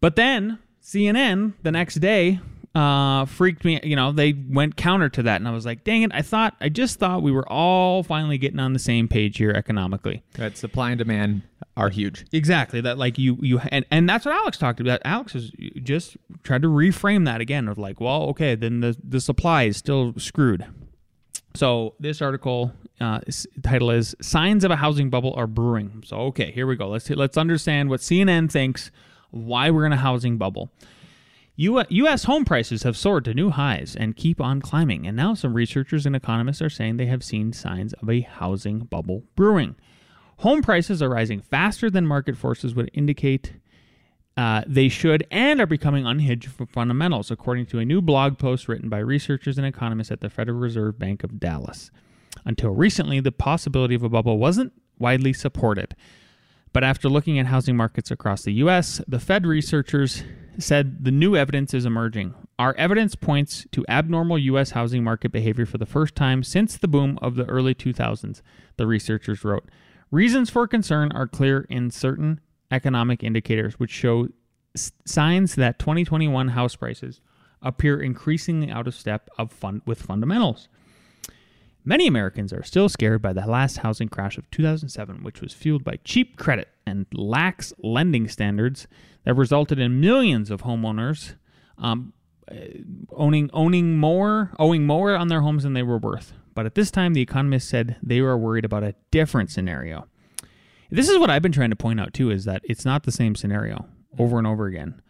But 0.01 0.15
then 0.15 0.59
CNN 0.81 1.53
the 1.63 1.71
next 1.71 1.95
day 1.95 2.39
uh, 2.75 3.25
freaked 3.25 3.63
me. 3.63 3.79
You 3.83 3.95
know, 3.95 4.11
they 4.11 4.33
went 4.33 4.75
counter 4.75 5.07
to 5.09 5.23
that, 5.23 5.37
and 5.37 5.47
I 5.47 5.51
was 5.51 5.65
like, 5.65 5.83
"Dang 5.83 6.01
it! 6.01 6.11
I 6.13 6.21
thought 6.21 6.55
I 6.59 6.69
just 6.69 6.99
thought 6.99 7.21
we 7.21 7.31
were 7.31 7.47
all 7.49 8.03
finally 8.03 8.37
getting 8.37 8.59
on 8.59 8.73
the 8.73 8.79
same 8.79 9.07
page 9.07 9.37
here 9.37 9.51
economically." 9.51 10.23
that 10.33 10.57
supply 10.57 10.91
and 10.91 10.97
demand 10.97 11.43
are 11.77 11.89
huge 11.89 12.25
Exactly. 12.31 12.81
That 12.81 12.97
like 12.97 13.17
you 13.17 13.37
you 13.41 13.59
and 13.69 13.85
and 13.91 14.09
that's 14.09 14.25
what 14.25 14.35
Alex 14.35 14.57
talked 14.57 14.79
about. 14.79 15.01
Alex 15.05 15.33
has 15.33 15.51
just 15.83 16.17
tried 16.43 16.61
to 16.61 16.67
reframe 16.67 17.25
that 17.25 17.41
again 17.41 17.67
of 17.67 17.77
like, 17.77 17.99
well, 18.01 18.23
okay, 18.23 18.55
then 18.55 18.81
the 18.81 18.97
the 19.03 19.21
supply 19.21 19.63
is 19.63 19.77
still 19.77 20.13
screwed. 20.17 20.65
So 21.55 21.95
this 21.99 22.21
article 22.21 22.73
uh, 22.99 23.19
title 23.63 23.91
is 23.91 24.15
"Signs 24.21 24.63
of 24.63 24.71
a 24.71 24.75
Housing 24.75 25.09
Bubble 25.09 25.33
Are 25.35 25.47
Brewing." 25.47 26.03
So 26.05 26.17
okay, 26.17 26.51
here 26.51 26.67
we 26.67 26.75
go. 26.75 26.89
Let's 26.89 27.09
let's 27.09 27.37
understand 27.37 27.89
what 27.89 28.01
CNN 28.01 28.51
thinks 28.51 28.91
why 29.31 29.69
we're 29.69 29.85
in 29.85 29.93
a 29.93 29.97
housing 29.97 30.37
bubble. 30.37 30.71
U.S. 31.57 32.25
home 32.25 32.43
prices 32.43 32.83
have 32.83 32.97
soared 32.97 33.23
to 33.25 33.33
new 33.33 33.49
highs 33.49 33.95
and 33.95 34.15
keep 34.15 34.41
on 34.41 34.61
climbing, 34.61 35.07
and 35.07 35.15
now 35.15 35.33
some 35.33 35.53
researchers 35.53 36.05
and 36.05 36.15
economists 36.15 36.61
are 36.61 36.69
saying 36.69 36.97
they 36.97 37.05
have 37.05 37.23
seen 37.23 37.53
signs 37.53 37.93
of 37.93 38.09
a 38.09 38.21
housing 38.21 38.79
bubble 38.79 39.23
brewing. 39.35 39.75
Home 40.39 40.61
prices 40.61 41.01
are 41.01 41.09
rising 41.09 41.39
faster 41.39 41.89
than 41.89 42.05
market 42.05 42.35
forces 42.35 42.75
would 42.75 42.91
indicate 42.93 43.53
uh, 44.37 44.63
they 44.67 44.89
should 44.89 45.25
and 45.31 45.61
are 45.61 45.65
becoming 45.65 46.05
unhinged 46.05 46.51
from 46.51 46.67
fundamentals, 46.67 47.31
according 47.31 47.67
to 47.67 47.79
a 47.79 47.85
new 47.85 48.01
blog 48.01 48.37
post 48.37 48.67
written 48.67 48.89
by 48.89 48.99
researchers 48.99 49.57
and 49.57 49.65
economists 49.65 50.11
at 50.11 50.19
the 50.19 50.29
Federal 50.29 50.59
Reserve 50.59 50.99
Bank 50.99 51.23
of 51.23 51.39
Dallas. 51.39 51.89
Until 52.45 52.71
recently, 52.71 53.19
the 53.19 53.31
possibility 53.31 53.95
of 53.95 54.03
a 54.03 54.09
bubble 54.09 54.37
wasn't 54.37 54.73
widely 54.99 55.33
supported. 55.33 55.95
But 56.73 56.83
after 56.83 57.09
looking 57.09 57.39
at 57.39 57.47
housing 57.47 57.77
markets 57.77 58.11
across 58.11 58.43
the 58.43 58.53
U.S., 58.53 59.01
the 59.07 59.19
Fed 59.19 59.45
researchers 59.45 60.23
said 60.57 61.03
the 61.03 61.11
new 61.11 61.35
evidence 61.35 61.73
is 61.73 61.85
emerging. 61.85 62.33
Our 62.59 62.73
evidence 62.75 63.15
points 63.15 63.65
to 63.71 63.85
abnormal 63.89 64.37
U.S. 64.39 64.71
housing 64.71 65.03
market 65.03 65.31
behavior 65.31 65.65
for 65.65 65.77
the 65.77 65.85
first 65.85 66.15
time 66.15 66.43
since 66.43 66.77
the 66.77 66.87
boom 66.87 67.17
of 67.21 67.35
the 67.35 67.45
early 67.45 67.73
2000s, 67.73 68.41
the 68.77 68.87
researchers 68.87 69.43
wrote. 69.43 69.69
Reasons 70.11 70.49
for 70.49 70.67
concern 70.67 71.11
are 71.13 71.27
clear 71.27 71.65
in 71.69 71.91
certain 71.91 72.39
economic 72.71 73.23
indicators, 73.23 73.79
which 73.79 73.91
show 73.91 74.27
signs 75.05 75.55
that 75.55 75.79
2021 75.79 76.49
house 76.49 76.75
prices 76.75 77.21
appear 77.61 78.01
increasingly 78.01 78.69
out 78.69 78.87
of 78.87 78.95
step 78.95 79.29
of 79.37 79.53
with 79.85 80.01
fundamentals. 80.01 80.67
Many 81.87 82.07
Americans 82.07 82.51
are 82.51 82.63
still 82.63 82.89
scared 82.89 83.21
by 83.21 83.31
the 83.31 83.45
last 83.45 83.77
housing 83.77 84.09
crash 84.09 84.39
of 84.39 84.49
2007, 84.49 85.21
which 85.21 85.39
was 85.39 85.53
fueled 85.53 85.83
by 85.83 85.99
cheap 86.03 86.35
credit 86.35 86.69
and 86.87 87.05
lax 87.13 87.73
lending 87.77 88.27
standards 88.27 88.87
that 89.23 89.35
resulted 89.35 89.77
in 89.77 89.99
millions 89.99 90.49
of 90.49 90.63
homeowners 90.63 91.35
um, 91.77 92.13
uh, 92.51 92.55
owning 93.11 93.49
owning 93.53 93.97
more 93.97 94.51
owing 94.59 94.85
more 94.85 95.15
on 95.15 95.27
their 95.27 95.41
homes 95.41 95.63
than 95.63 95.73
they 95.73 95.83
were 95.83 95.97
worth. 95.97 96.33
But 96.55 96.65
at 96.65 96.73
this 96.73 96.89
time, 96.89 97.13
the 97.13 97.21
economists 97.21 97.69
said 97.69 97.97
they 98.01 98.21
were 98.21 98.37
worried 98.37 98.65
about 98.65 98.83
a 98.83 98.95
different 99.11 99.51
scenario. 99.51 100.07
This 100.89 101.09
is 101.09 101.17
what 101.19 101.29
I've 101.29 101.41
been 101.41 101.51
trying 101.51 101.71
to 101.71 101.75
point 101.75 101.99
out 101.99 102.13
too: 102.13 102.31
is 102.31 102.45
that 102.45 102.61
it's 102.63 102.85
not 102.85 103.03
the 103.03 103.11
same 103.11 103.35
scenario 103.35 103.87
over 104.17 104.37
and 104.39 104.47
over 104.47 104.65
again. 104.65 105.01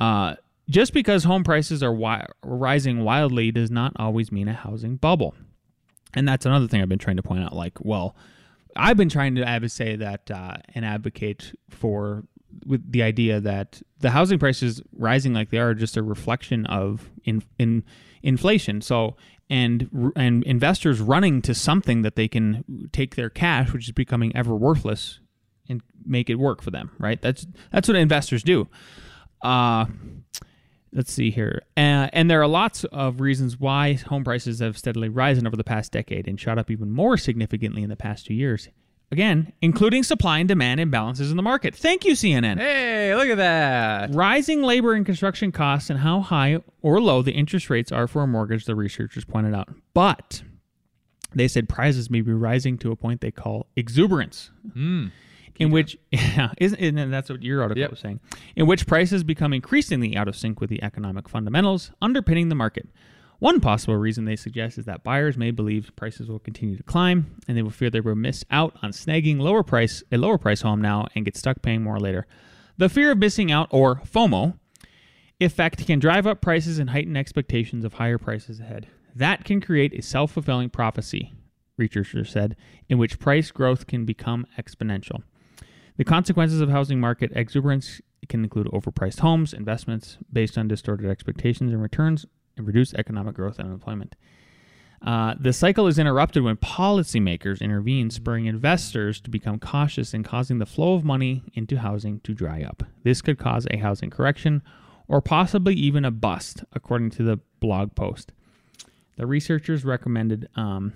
Uh, 0.00 0.36
just 0.68 0.92
because 0.92 1.24
home 1.24 1.44
prices 1.44 1.82
are 1.82 1.92
wi- 1.92 2.26
rising 2.42 3.04
wildly 3.04 3.50
does 3.50 3.70
not 3.70 3.92
always 3.96 4.32
mean 4.32 4.48
a 4.48 4.54
housing 4.54 4.96
bubble. 4.96 5.34
And 6.16 6.26
that's 6.26 6.46
another 6.46 6.66
thing 6.66 6.82
I've 6.82 6.88
been 6.88 6.98
trying 6.98 7.16
to 7.16 7.22
point 7.22 7.44
out. 7.44 7.54
Like, 7.54 7.78
well, 7.80 8.16
I've 8.74 8.96
been 8.96 9.10
trying 9.10 9.34
to 9.36 9.46
adv- 9.46 9.70
say 9.70 9.96
that 9.96 10.30
uh, 10.30 10.56
and 10.74 10.84
advocate 10.84 11.54
for 11.70 12.24
with 12.64 12.90
the 12.90 13.02
idea 13.02 13.38
that 13.40 13.82
the 14.00 14.10
housing 14.10 14.38
prices 14.38 14.80
rising 14.92 15.34
like 15.34 15.50
they 15.50 15.58
are 15.58 15.74
just 15.74 15.96
a 15.96 16.02
reflection 16.02 16.64
of 16.66 17.10
in, 17.24 17.42
in 17.58 17.84
inflation. 18.22 18.80
So 18.80 19.16
and 19.48 20.12
and 20.16 20.42
investors 20.44 21.00
running 21.00 21.42
to 21.42 21.54
something 21.54 22.02
that 22.02 22.16
they 22.16 22.28
can 22.28 22.88
take 22.92 23.14
their 23.14 23.30
cash, 23.30 23.72
which 23.72 23.86
is 23.86 23.92
becoming 23.92 24.34
ever 24.34 24.56
worthless, 24.56 25.20
and 25.68 25.82
make 26.04 26.28
it 26.28 26.36
work 26.36 26.62
for 26.62 26.70
them. 26.70 26.90
Right? 26.98 27.20
That's 27.20 27.46
that's 27.70 27.88
what 27.88 27.96
investors 27.96 28.42
do. 28.42 28.68
Uh, 29.42 29.86
let's 30.96 31.12
see 31.12 31.30
here. 31.30 31.62
Uh, 31.76 32.08
and 32.12 32.30
there 32.30 32.40
are 32.40 32.48
lots 32.48 32.84
of 32.84 33.20
reasons 33.20 33.60
why 33.60 33.92
home 33.92 34.24
prices 34.24 34.60
have 34.60 34.76
steadily 34.76 35.08
risen 35.08 35.46
over 35.46 35.56
the 35.56 35.62
past 35.62 35.92
decade 35.92 36.26
and 36.26 36.40
shot 36.40 36.58
up 36.58 36.70
even 36.70 36.90
more 36.90 37.16
significantly 37.16 37.82
in 37.82 37.90
the 37.90 37.96
past 37.96 38.26
two 38.26 38.34
years. 38.34 38.68
Again, 39.12 39.52
including 39.62 40.02
supply 40.02 40.38
and 40.38 40.48
demand 40.48 40.80
imbalances 40.80 41.30
in 41.30 41.36
the 41.36 41.42
market. 41.42 41.76
Thank 41.76 42.04
you, 42.04 42.14
CNN. 42.14 42.58
Hey, 42.58 43.14
look 43.14 43.28
at 43.28 43.36
that. 43.36 44.12
Rising 44.12 44.62
labor 44.62 44.94
and 44.94 45.06
construction 45.06 45.52
costs 45.52 45.90
and 45.90 46.00
how 46.00 46.22
high 46.22 46.58
or 46.82 47.00
low 47.00 47.22
the 47.22 47.30
interest 47.30 47.70
rates 47.70 47.92
are 47.92 48.08
for 48.08 48.22
a 48.22 48.26
mortgage, 48.26 48.64
the 48.64 48.74
researchers 48.74 49.24
pointed 49.24 49.54
out. 49.54 49.68
But 49.94 50.42
they 51.32 51.46
said 51.46 51.68
prices 51.68 52.10
may 52.10 52.22
be 52.22 52.32
rising 52.32 52.78
to 52.78 52.90
a 52.90 52.96
point 52.96 53.20
they 53.20 53.30
call 53.30 53.68
exuberance. 53.76 54.50
In 55.58 55.70
which, 55.70 55.96
yeah, 56.10 56.52
isn't, 56.58 56.78
and 56.98 57.12
that's 57.12 57.30
what 57.30 57.42
your 57.42 57.62
article 57.62 57.80
Yep. 57.80 57.90
was 57.90 58.00
saying, 58.00 58.20
in 58.54 58.66
which 58.66 58.86
prices 58.86 59.24
become 59.24 59.52
increasingly 59.52 60.16
out 60.16 60.28
of 60.28 60.36
sync 60.36 60.60
with 60.60 60.70
the 60.70 60.82
economic 60.82 61.28
fundamentals 61.28 61.90
underpinning 62.02 62.48
the 62.48 62.54
market. 62.54 62.88
One 63.38 63.60
possible 63.60 63.96
reason 63.96 64.24
they 64.24 64.36
suggest 64.36 64.78
is 64.78 64.86
that 64.86 65.04
buyers 65.04 65.36
may 65.36 65.50
believe 65.50 65.94
prices 65.94 66.28
will 66.28 66.38
continue 66.38 66.76
to 66.76 66.82
climb, 66.82 67.36
and 67.46 67.56
they 67.56 67.62
will 67.62 67.70
fear 67.70 67.90
they 67.90 68.00
will 68.00 68.14
miss 68.14 68.44
out 68.50 68.76
on 68.82 68.92
snagging 68.92 69.38
lower 69.38 69.62
price 69.62 70.02
a 70.10 70.16
lower 70.16 70.38
price 70.38 70.62
home 70.62 70.80
now 70.80 71.06
and 71.14 71.24
get 71.26 71.36
stuck 71.36 71.60
paying 71.62 71.82
more 71.82 71.98
later. 71.98 72.26
The 72.78 72.88
fear 72.88 73.12
of 73.12 73.18
missing 73.18 73.52
out, 73.52 73.68
or 73.70 73.96
FOMO, 73.96 74.58
effect 75.40 75.86
can 75.86 75.98
drive 75.98 76.26
up 76.26 76.40
prices 76.40 76.78
and 76.78 76.90
heighten 76.90 77.16
expectations 77.16 77.84
of 77.84 77.94
higher 77.94 78.18
prices 78.18 78.60
ahead. 78.60 78.86
That 79.14 79.44
can 79.44 79.60
create 79.60 79.92
a 79.94 80.02
self 80.02 80.32
fulfilling 80.32 80.70
prophecy, 80.70 81.32
researchers 81.76 82.30
said, 82.30 82.56
in 82.88 82.96
which 82.98 83.18
price 83.18 83.50
growth 83.50 83.86
can 83.86 84.04
become 84.04 84.46
exponential. 84.58 85.22
The 85.96 86.04
consequences 86.04 86.60
of 86.60 86.68
housing 86.68 87.00
market 87.00 87.32
exuberance 87.34 88.00
can 88.28 88.44
include 88.44 88.66
overpriced 88.68 89.20
homes, 89.20 89.52
investments 89.52 90.18
based 90.32 90.58
on 90.58 90.68
distorted 90.68 91.08
expectations 91.08 91.72
and 91.72 91.82
returns, 91.82 92.26
and 92.56 92.66
reduced 92.66 92.94
economic 92.94 93.34
growth 93.34 93.58
and 93.58 93.72
employment. 93.72 94.14
Uh, 95.02 95.34
the 95.38 95.52
cycle 95.52 95.86
is 95.86 95.98
interrupted 95.98 96.42
when 96.42 96.56
policymakers 96.56 97.60
intervene, 97.60 98.10
spurring 98.10 98.46
investors 98.46 99.20
to 99.20 99.30
become 99.30 99.58
cautious 99.58 100.14
and 100.14 100.24
causing 100.24 100.58
the 100.58 100.66
flow 100.66 100.94
of 100.94 101.04
money 101.04 101.42
into 101.54 101.76
housing 101.78 102.20
to 102.20 102.34
dry 102.34 102.62
up. 102.62 102.82
This 103.04 103.20
could 103.20 103.38
cause 103.38 103.66
a 103.70 103.76
housing 103.76 104.10
correction 104.10 104.62
or 105.06 105.20
possibly 105.20 105.74
even 105.74 106.04
a 106.04 106.10
bust, 106.10 106.64
according 106.72 107.10
to 107.10 107.22
the 107.22 107.38
blog 107.60 107.94
post. 107.94 108.32
The 109.16 109.26
researchers 109.26 109.84
recommended. 109.84 110.48
Um, 110.56 110.92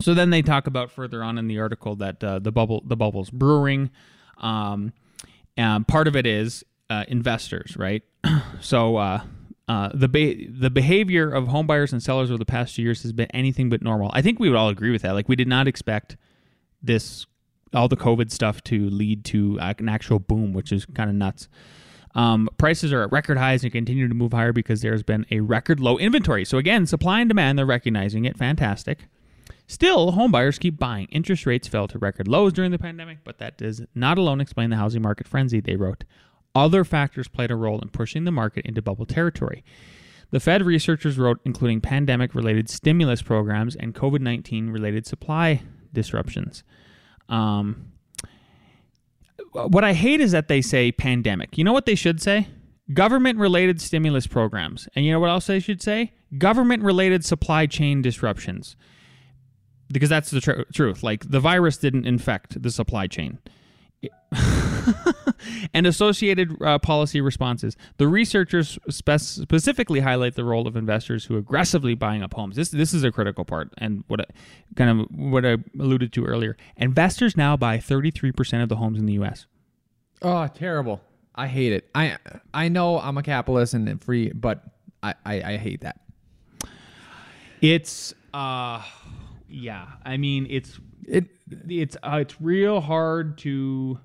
so 0.00 0.14
then 0.14 0.30
they 0.30 0.42
talk 0.42 0.66
about 0.66 0.90
further 0.90 1.22
on 1.22 1.36
in 1.38 1.48
the 1.48 1.58
article 1.58 1.96
that 1.96 2.22
uh, 2.22 2.38
the 2.38 2.52
bubble, 2.52 2.82
the 2.86 2.96
bubble's 2.96 3.30
brewing. 3.30 3.90
Um, 4.38 4.92
and 5.56 5.86
part 5.86 6.08
of 6.08 6.16
it 6.16 6.26
is 6.26 6.64
uh, 6.90 7.04
investors, 7.08 7.76
right? 7.76 8.02
so 8.60 8.96
uh, 8.96 9.22
uh, 9.68 9.90
the 9.94 10.08
be- 10.08 10.46
the 10.46 10.70
behavior 10.70 11.30
of 11.30 11.48
home 11.48 11.66
buyers 11.66 11.92
and 11.92 12.02
sellers 12.02 12.30
over 12.30 12.38
the 12.38 12.44
past 12.44 12.74
few 12.74 12.84
years 12.84 13.02
has 13.02 13.12
been 13.12 13.28
anything 13.32 13.68
but 13.68 13.82
normal. 13.82 14.10
I 14.14 14.22
think 14.22 14.38
we 14.38 14.48
would 14.48 14.56
all 14.56 14.68
agree 14.68 14.90
with 14.90 15.02
that. 15.02 15.12
Like 15.12 15.28
we 15.28 15.36
did 15.36 15.48
not 15.48 15.66
expect 15.66 16.16
this 16.82 17.26
all 17.74 17.88
the 17.88 17.96
COVID 17.96 18.30
stuff 18.30 18.62
to 18.64 18.88
lead 18.90 19.24
to 19.26 19.58
an 19.60 19.88
actual 19.88 20.18
boom, 20.18 20.52
which 20.52 20.72
is 20.72 20.86
kind 20.86 21.10
of 21.10 21.16
nuts. 21.16 21.48
Um, 22.14 22.48
prices 22.56 22.92
are 22.92 23.02
at 23.02 23.12
record 23.12 23.36
highs 23.36 23.62
and 23.62 23.72
continue 23.72 24.08
to 24.08 24.14
move 24.14 24.32
higher 24.32 24.52
because 24.52 24.80
there's 24.80 25.02
been 25.02 25.26
a 25.30 25.40
record 25.40 25.80
low 25.80 25.98
inventory. 25.98 26.44
So 26.46 26.56
again, 26.56 26.86
supply 26.86 27.20
and 27.20 27.28
demand, 27.28 27.58
they're 27.58 27.66
recognizing 27.66 28.24
it. 28.24 28.38
Fantastic. 28.38 29.06
Still, 29.66 30.12
home 30.12 30.30
buyers 30.30 30.58
keep 30.58 30.78
buying. 30.78 31.06
Interest 31.06 31.44
rates 31.44 31.66
fell 31.66 31.88
to 31.88 31.98
record 31.98 32.28
lows 32.28 32.52
during 32.52 32.70
the 32.70 32.78
pandemic, 32.78 33.18
but 33.24 33.38
that 33.38 33.58
does 33.58 33.82
not 33.94 34.16
alone 34.16 34.40
explain 34.40 34.70
the 34.70 34.76
housing 34.76 35.02
market 35.02 35.26
frenzy, 35.26 35.60
they 35.60 35.76
wrote. 35.76 36.04
Other 36.54 36.84
factors 36.84 37.28
played 37.28 37.50
a 37.50 37.56
role 37.56 37.80
in 37.80 37.88
pushing 37.88 38.24
the 38.24 38.30
market 38.30 38.64
into 38.64 38.80
bubble 38.80 39.06
territory. 39.06 39.64
The 40.30 40.40
Fed 40.40 40.64
researchers 40.64 41.18
wrote, 41.18 41.40
including 41.44 41.80
pandemic 41.80 42.34
related 42.34 42.68
stimulus 42.68 43.22
programs 43.22 43.76
and 43.76 43.94
COVID 43.94 44.20
19 44.20 44.70
related 44.70 45.06
supply 45.06 45.62
disruptions. 45.92 46.62
Um, 47.28 47.92
what 49.52 49.84
I 49.84 49.92
hate 49.92 50.20
is 50.20 50.32
that 50.32 50.48
they 50.48 50.62
say 50.62 50.92
pandemic. 50.92 51.58
You 51.58 51.64
know 51.64 51.72
what 51.72 51.86
they 51.86 51.94
should 51.94 52.20
say? 52.20 52.48
Government 52.92 53.38
related 53.38 53.80
stimulus 53.80 54.26
programs. 54.26 54.88
And 54.94 55.04
you 55.04 55.12
know 55.12 55.20
what 55.20 55.30
else 55.30 55.46
they 55.46 55.60
should 55.60 55.82
say? 55.82 56.12
Government 56.38 56.82
related 56.82 57.24
supply 57.24 57.66
chain 57.66 58.00
disruptions. 58.00 58.76
Because 59.90 60.08
that's 60.08 60.30
the 60.30 60.40
tr- 60.40 60.62
truth. 60.72 61.02
Like 61.02 61.30
the 61.30 61.40
virus 61.40 61.76
didn't 61.76 62.06
infect 62.06 62.60
the 62.62 62.70
supply 62.70 63.06
chain. 63.06 63.38
and 65.74 65.86
associated 65.86 66.60
uh, 66.62 66.78
policy 66.78 67.20
responses. 67.20 67.76
The 67.96 68.08
researchers 68.08 68.78
spec- 68.88 69.20
specifically 69.20 70.00
highlight 70.00 70.34
the 70.34 70.44
role 70.44 70.66
of 70.66 70.76
investors 70.76 71.24
who 71.24 71.36
aggressively 71.36 71.94
buying 71.94 72.22
up 72.22 72.34
homes. 72.34 72.56
This 72.56 72.68
this 72.68 72.92
is 72.92 73.04
a 73.04 73.10
critical 73.10 73.44
part, 73.44 73.72
and 73.78 74.04
what 74.08 74.20
I, 74.20 74.24
kind 74.76 75.00
of 75.00 75.06
what 75.10 75.44
I 75.44 75.56
alluded 75.78 76.12
to 76.14 76.24
earlier. 76.24 76.56
Investors 76.76 77.36
now 77.36 77.56
buy 77.56 77.78
33% 77.78 78.62
of 78.62 78.68
the 78.68 78.76
homes 78.76 78.98
in 78.98 79.06
the 79.06 79.14
U.S. 79.14 79.46
Oh, 80.22 80.46
terrible. 80.48 81.00
I 81.34 81.46
hate 81.46 81.72
it. 81.72 81.88
I 81.94 82.16
I 82.54 82.68
know 82.68 82.98
I'm 82.98 83.18
a 83.18 83.22
capitalist 83.22 83.74
and 83.74 84.02
free, 84.02 84.30
but 84.30 84.62
I, 85.02 85.14
I, 85.24 85.42
I 85.42 85.56
hate 85.56 85.82
that. 85.82 86.00
It's 87.60 88.14
uh, 88.32 88.82
yeah. 89.48 89.86
I 90.04 90.16
mean, 90.16 90.46
it's 90.50 90.78
It. 91.06 91.26
it's 91.68 91.96
uh, 92.02 92.18
it's 92.20 92.40
real 92.40 92.80
hard 92.80 93.38
to. 93.38 93.98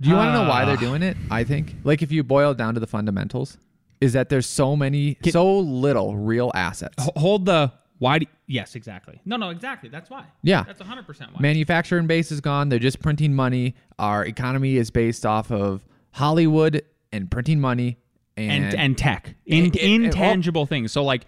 Do 0.00 0.08
you 0.10 0.16
want 0.16 0.28
to 0.34 0.42
know 0.42 0.48
why 0.48 0.64
they're 0.64 0.76
Ah. 0.76 0.80
doing 0.80 1.02
it? 1.02 1.16
I 1.30 1.44
think, 1.44 1.76
like, 1.84 2.02
if 2.02 2.10
you 2.12 2.22
boil 2.24 2.50
it 2.50 2.58
down 2.58 2.74
to 2.74 2.80
the 2.80 2.86
fundamentals, 2.86 3.58
is 4.00 4.12
that 4.12 4.28
there's 4.28 4.46
so 4.46 4.76
many, 4.76 5.16
so 5.30 5.58
little 5.60 6.16
real 6.16 6.50
assets. 6.54 6.96
Hold 7.16 7.46
the 7.46 7.72
why? 7.98 8.18
Do, 8.18 8.26
yes, 8.46 8.74
exactly. 8.74 9.20
No, 9.24 9.36
no, 9.36 9.50
exactly. 9.50 9.88
That's 9.88 10.10
why. 10.10 10.24
Yeah. 10.42 10.64
that's 10.64 10.80
100 10.80 11.06
percent 11.06 11.32
why. 11.32 11.40
Manufacturing 11.40 12.06
base 12.06 12.32
is 12.32 12.40
gone. 12.40 12.68
They're 12.68 12.78
just 12.80 13.00
printing 13.00 13.34
money. 13.34 13.76
Our 13.98 14.24
economy 14.26 14.76
is 14.76 14.90
based 14.90 15.24
off 15.24 15.50
of 15.52 15.86
Hollywood 16.12 16.82
and 17.12 17.30
printing 17.30 17.60
money. 17.60 17.98
And, 18.36 18.64
and 18.66 18.74
and 18.74 18.98
tech 18.98 19.34
in, 19.46 19.66
And- 19.66 19.76
and- 19.76 19.84
and 19.84 20.02
all- 20.02 20.06
intangible 20.06 20.66
things 20.66 20.90
so 20.92 21.04
like 21.04 21.24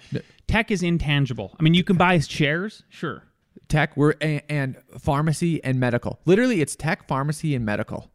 tech 0.48 0.70
is 0.72 0.82
intangible 0.82 1.54
i 1.60 1.62
mean 1.62 1.72
you 1.74 1.84
can 1.84 1.96
buy 1.96 2.18
shares 2.18 2.82
sure 2.88 3.22
tech 3.68 3.96
we're 3.96 4.14
and, 4.20 4.42
and 4.48 4.76
pharmacy 4.98 5.62
and 5.64 5.80
medical. 5.80 6.20
Literally, 6.24 6.60
it's 6.60 6.76
tech, 6.76 7.08
pharmacy, 7.08 7.52
and 7.56 7.64
medical. 7.64 8.10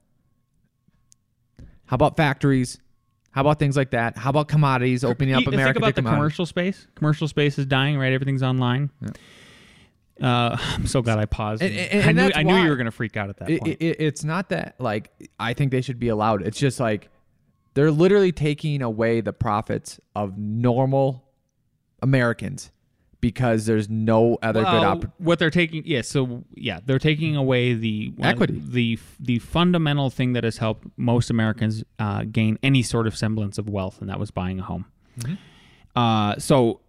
How 1.86 1.96
about 1.96 2.16
factories? 2.16 2.80
How 3.32 3.42
about 3.42 3.60
things 3.60 3.76
like 3.76 3.92
that? 3.92 4.18
How 4.18 4.30
about 4.30 4.48
commodities 4.48 5.04
opening 5.04 5.34
up 5.36 5.42
You 5.44 5.48
America 5.52 5.74
think 5.74 5.78
about 5.90 5.96
the 5.96 6.02
commercial 6.10 6.46
space. 6.46 6.88
Commercial 6.96 7.28
space 7.28 7.58
is 7.60 7.66
dying, 7.66 7.98
right? 7.98 8.14
Everything's 8.14 8.44
online. 8.44 8.92
Uh, 10.22 10.56
I'm 10.60 10.88
so 10.88 11.02
glad 11.02 11.18
I 11.20 11.26
paused. 11.26 11.64
And- 11.64 11.74
and- 11.74 12.06
I 12.10 12.12
knew 12.28 12.32
I 12.36 12.44
knew 12.44 12.64
you 12.64 12.70
were 12.70 12.76
going 12.78 12.86
to 12.86 12.92
freak 12.92 13.18
out 13.18 13.30
at 13.30 13.38
that 13.38 13.50
It, 13.50 13.60
point. 13.62 13.78
it, 13.82 13.86
it- 13.86 13.98
it's 14.00 14.24
not 14.24 14.50
that 14.50 14.76
like 14.80 15.12
I 15.40 15.54
think 15.54 15.72
they 15.72 15.82
should 15.82 16.00
be 16.00 16.10
allowed. 16.10 16.44
It's 16.46 16.60
just 16.60 16.80
like 16.80 17.10
they're 17.74 17.92
literally 17.92 18.32
taking 18.32 18.82
away 18.82 19.22
the 19.22 19.34
profits 19.34 20.00
of 20.16 20.38
normal 20.38 21.24
Americans 22.02 22.72
because 23.22 23.68
there's 23.68 23.88
no 23.88 24.38
other 24.42 24.62
good 24.62 24.68
opportunity. 24.68 25.14
what 25.20 25.40
they're 25.40 25.52
taking, 25.52 25.84
yeah, 25.86 26.02
so 26.02 26.44
yeah, 26.56 26.80
they're 26.84 27.00
taking 27.00 27.36
away 27.36 27.74
the 27.74 28.12
Equity. 28.20 28.62
the 28.66 29.00
the 29.20 29.40
fundamental 29.40 30.10
thing 30.10 30.34
that 30.34 30.44
has 30.44 30.58
helped 30.58 30.88
most 30.98 31.30
Americans 31.30 31.84
uh, 32.00 32.24
gain 32.30 32.58
any 32.64 32.82
sort 32.82 33.08
of 33.08 33.16
semblance 33.16 33.58
of 33.58 33.70
wealth, 33.70 34.02
and 34.02 34.10
that 34.10 34.20
was 34.20 34.32
buying 34.32 34.60
a 34.60 34.64
home. 34.64 34.86
Mm-hmm. 35.20 35.36
Uh, 35.96 36.38
so 36.40 36.82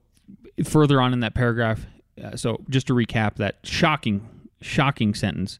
further 0.64 1.00
on 1.00 1.12
in 1.12 1.20
that 1.20 1.34
paragraph, 1.34 1.86
uh, 2.22 2.34
so 2.34 2.62
just 2.70 2.86
to 2.86 2.94
recap 2.94 3.36
that 3.36 3.58
shocking, 3.62 4.26
shocking 4.62 5.14
sentence: 5.14 5.58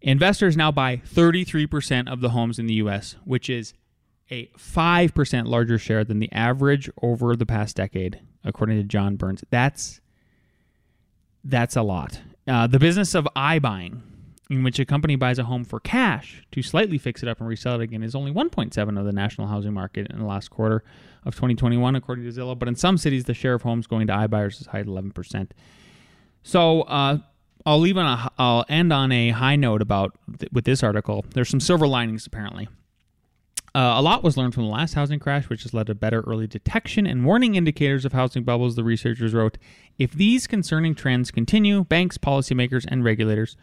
investors 0.00 0.56
now 0.56 0.70
buy 0.70 1.02
33 1.04 1.66
percent 1.66 2.08
of 2.08 2.20
the 2.20 2.30
homes 2.30 2.60
in 2.60 2.66
the 2.66 2.74
U.S., 2.74 3.16
which 3.24 3.50
is 3.50 3.74
a 4.30 4.46
5% 4.58 5.46
larger 5.46 5.78
share 5.78 6.04
than 6.04 6.18
the 6.18 6.32
average 6.32 6.90
over 7.02 7.36
the 7.36 7.46
past 7.46 7.76
decade, 7.76 8.20
according 8.44 8.78
to 8.78 8.84
John 8.84 9.16
Burns. 9.16 9.44
That's 9.50 10.00
that's 11.44 11.76
a 11.76 11.82
lot. 11.82 12.20
Uh, 12.48 12.66
the 12.66 12.80
business 12.80 13.14
of 13.14 13.28
iBuying, 13.36 14.00
in 14.50 14.64
which 14.64 14.80
a 14.80 14.84
company 14.84 15.14
buys 15.14 15.38
a 15.38 15.44
home 15.44 15.64
for 15.64 15.78
cash 15.78 16.44
to 16.50 16.60
slightly 16.60 16.98
fix 16.98 17.22
it 17.22 17.28
up 17.28 17.38
and 17.38 17.48
resell 17.48 17.80
it 17.80 17.84
again, 17.84 18.02
is 18.02 18.16
only 18.16 18.32
1.7 18.32 18.98
of 18.98 19.04
the 19.04 19.12
national 19.12 19.46
housing 19.46 19.72
market 19.72 20.10
in 20.10 20.18
the 20.18 20.24
last 20.24 20.50
quarter 20.50 20.82
of 21.24 21.36
2021, 21.36 21.94
according 21.94 22.24
to 22.24 22.30
Zillow. 22.32 22.58
But 22.58 22.66
in 22.66 22.74
some 22.74 22.98
cities, 22.98 23.24
the 23.24 23.34
share 23.34 23.54
of 23.54 23.62
homes 23.62 23.86
going 23.86 24.08
to 24.08 24.12
iBuyers 24.12 24.60
is 24.60 24.66
high 24.66 24.80
at 24.80 24.86
11%. 24.86 25.50
So 26.42 26.82
uh, 26.82 27.18
I'll 27.64 27.80
leave 27.80 27.96
on 27.96 28.06
a, 28.06 28.32
I'll 28.38 28.64
end 28.68 28.92
on 28.92 29.12
a 29.12 29.30
high 29.30 29.56
note 29.56 29.82
about 29.82 30.16
th- 30.38 30.50
with 30.52 30.64
this 30.64 30.82
article. 30.82 31.24
There's 31.34 31.48
some 31.48 31.60
silver 31.60 31.86
linings 31.86 32.26
apparently. 32.26 32.68
Uh, 33.76 33.92
a 33.98 34.00
lot 34.00 34.24
was 34.24 34.38
learned 34.38 34.54
from 34.54 34.62
the 34.62 34.70
last 34.70 34.94
housing 34.94 35.18
crash, 35.18 35.50
which 35.50 35.64
has 35.64 35.74
led 35.74 35.86
to 35.86 35.94
better 35.94 36.22
early 36.22 36.46
detection 36.46 37.06
and 37.06 37.26
warning 37.26 37.56
indicators 37.56 38.06
of 38.06 38.14
housing 38.14 38.42
bubbles, 38.42 38.74
the 38.74 38.82
researchers 38.82 39.34
wrote. 39.34 39.58
If 39.98 40.12
these 40.12 40.46
concerning 40.46 40.94
trends 40.94 41.30
continue, 41.30 41.84
banks, 41.84 42.16
policymakers, 42.16 42.86
and 42.88 43.04
regulators 43.04 43.54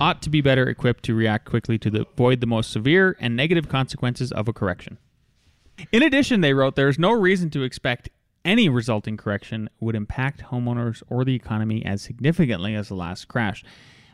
ought 0.00 0.20
to 0.22 0.30
be 0.30 0.40
better 0.40 0.68
equipped 0.68 1.04
to 1.04 1.14
react 1.14 1.48
quickly 1.48 1.78
to 1.78 1.90
the, 1.90 2.00
avoid 2.00 2.40
the 2.40 2.48
most 2.48 2.72
severe 2.72 3.16
and 3.20 3.36
negative 3.36 3.68
consequences 3.68 4.32
of 4.32 4.48
a 4.48 4.52
correction. 4.52 4.98
In 5.92 6.02
addition, 6.02 6.40
they 6.40 6.52
wrote, 6.52 6.74
there 6.74 6.88
is 6.88 6.98
no 6.98 7.12
reason 7.12 7.50
to 7.50 7.62
expect 7.62 8.08
any 8.44 8.68
resulting 8.68 9.16
correction 9.16 9.70
would 9.78 9.94
impact 9.94 10.42
homeowners 10.50 11.04
or 11.08 11.24
the 11.24 11.36
economy 11.36 11.86
as 11.86 12.02
significantly 12.02 12.74
as 12.74 12.88
the 12.88 12.96
last 12.96 13.28
crash. 13.28 13.62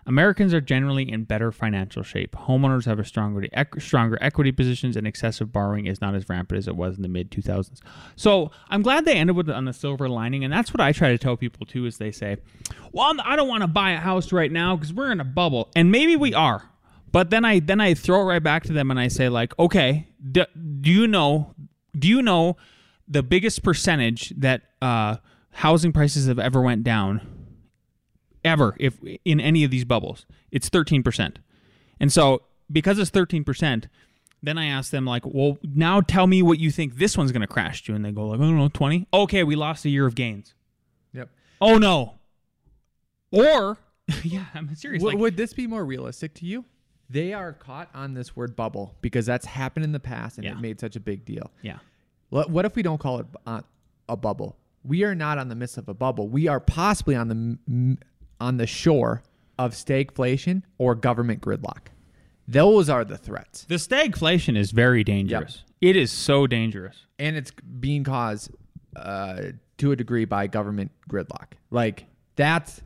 Americans 0.07 0.55
are 0.55 0.61
generally 0.61 1.11
in 1.11 1.25
better 1.25 1.51
financial 1.51 2.03
shape. 2.03 2.37
Homeowners 2.37 2.85
have 2.87 2.99
a 2.99 3.05
stronger 3.05 3.47
stronger 3.79 4.19
equity 4.21 4.53
positions, 4.53 4.97
and 4.97 5.07
excessive 5.07 5.53
borrowing 5.53 5.87
is 5.87 6.01
not 6.01 6.15
as 6.15 6.29
rampant 6.29 6.59
as 6.59 6.69
it 6.69 6.77
was 6.77 6.97
in 6.97 7.03
the 7.03 7.09
mid 7.09 7.31
2000s. 7.31 7.81
So 8.15 8.51
I'm 8.69 8.83
glad 8.83 9.05
they 9.05 9.17
ended 9.17 9.37
with 9.37 9.51
on 9.51 9.65
the 9.65 9.73
silver 9.73 10.09
lining, 10.09 10.45
and 10.45 10.53
that's 10.53 10.73
what 10.73 10.81
I 10.81 10.93
try 10.93 11.09
to 11.09 11.19
tell 11.19 11.37
people 11.37 11.67
too. 11.67 11.87
Is 11.87 11.99
they 11.99 12.13
say, 12.13 12.37
"Well, 12.93 13.15
I 13.25 13.37
don't 13.37 13.49
want 13.49 13.63
to 13.63 13.69
buy 13.69 13.93
a 13.93 13.99
house 13.99 14.33
right 14.33 14.53
now 14.53 14.77
because 14.77 14.93
we're 14.93 15.11
in 15.13 15.21
a 15.21 15.25
bubble," 15.25 15.71
and 15.75 15.91
maybe 15.91 16.17
we 16.17 16.35
are. 16.35 16.71
But 17.13 17.31
then 17.31 17.45
I 17.45 17.61
then 17.61 17.81
I 17.81 17.95
throw 17.95 18.23
it 18.23 18.25
right 18.25 18.43
back 18.43 18.65
to 18.65 18.73
them 18.73 18.91
and 18.91 19.01
I 19.01 19.09
say 19.09 19.29
like, 19.29 19.59
okay, 19.59 20.09
do, 20.33 20.45
do 20.81 20.91
you 20.91 21.07
know 21.07 21.55
do 21.99 22.09
you 22.09 22.23
know 22.23 22.57
the 23.09 23.23
biggest 23.23 23.63
percentage 23.63 24.31
that 24.37 24.63
uh, 24.83 25.17
housing 25.51 25.93
prices 25.93 26.27
have 26.27 26.39
ever 26.39 26.61
went 26.61 26.85
down 26.85 27.21
ever 28.47 28.75
if 28.79 28.99
in 29.25 29.41
any 29.41 29.65
of 29.65 29.71
these 29.71 29.85
bubbles 29.85 30.25
it's 30.51 30.71
13% 30.71 31.37
and 32.01 32.13
so 32.13 32.43
because 32.71 32.99
it's 32.99 33.11
13% 33.11 33.87
then 34.43 34.57
i 34.59 34.67
ask 34.67 34.91
them 34.91 35.05
like 35.05 35.23
well 35.27 35.59
now 35.63 36.01
tell 36.01 36.27
me 36.27 36.43
what 36.43 36.59
you 36.59 36.71
think 36.71 36.97
this 36.97 37.17
one's 37.19 37.33
going 37.33 37.41
to 37.41 37.47
crash 37.47 37.83
to 37.83 37.95
and 37.95 38.05
they 38.05 38.13
go 38.13 38.29
like 38.29 38.39
i 38.39 38.43
don't 38.43 38.57
know 38.57 38.69
20 38.69 39.07
okay 39.13 39.43
we 39.45 39.57
lost 39.57 39.85
a 39.85 39.89
year 39.89 40.07
of 40.07 40.15
gains 40.15 40.55
Yep. 41.13 41.29
oh 41.61 41.79
no 41.79 42.15
or 43.33 43.79
yeah 44.23 44.45
i'm 44.55 44.75
serious 44.75 45.03
W- 45.03 45.17
like, 45.17 45.21
would 45.21 45.37
this 45.37 45.53
be 45.53 45.67
more 45.67 45.85
realistic 45.85 46.35
to 46.35 46.47
you? 46.47 46.65
They 47.09 47.33
are 47.33 47.53
caught 47.53 47.89
on 47.95 48.15
this 48.15 48.35
word 48.35 48.57
bubble 48.57 48.97
because 49.01 49.27
that's 49.27 49.47
happened 49.47 49.85
in 49.85 49.93
the 49.93 50.01
past 50.01 50.39
and 50.39 50.45
Yeah. 50.45 50.53
it 50.53 50.61
made 50.61 50.81
such 50.81 50.97
a 50.97 51.01
big 51.01 51.25
deal. 51.25 51.51
yeah 51.63 51.79
What, 52.31 52.51
what 52.51 52.65
if 52.65 52.75
we 52.75 52.83
don't 52.83 52.99
call 52.99 53.21
it 53.21 53.27
uh, 53.47 53.61
a 54.09 54.17
bubble? 54.17 54.57
We 54.85 55.05
are 55.05 55.15
not 55.15 55.39
on 55.39 55.49
the 55.49 55.55
midst 55.55 55.79
of 55.79 55.89
a 55.89 55.95
bubble. 55.95 56.29
We 56.29 56.49
are 56.49 56.59
possibly 56.61 57.15
on 57.15 57.29
the 57.29 57.35
m- 57.69 57.99
on 58.41 58.57
the 58.57 58.67
shore 58.67 59.23
of 59.59 59.73
stagflation 59.73 60.63
or 60.79 60.95
government 60.95 61.41
gridlock. 61.41 61.89
Those 62.49 62.89
are 62.89 63.05
the 63.05 63.19
threats, 63.19 63.65
the 63.65 63.77
stagflation 63.77 64.57
is 64.57 64.71
very 64.71 65.03
dangerous 65.03 65.65
it 65.81 65.97
is 65.97 66.11
so 66.11 66.47
dangerous 66.47 67.07
and 67.19 67.37
it's 67.37 67.53
being 67.81 68.05
caused 68.05 68.51
uh, 68.95 69.43
to 69.79 69.93
a 69.93 69.97
degree 69.97 70.25
by 70.25 70.47
government 70.47 70.91
gridlock. 71.09 71.53
Like 71.71 72.07
that's 72.35 72.81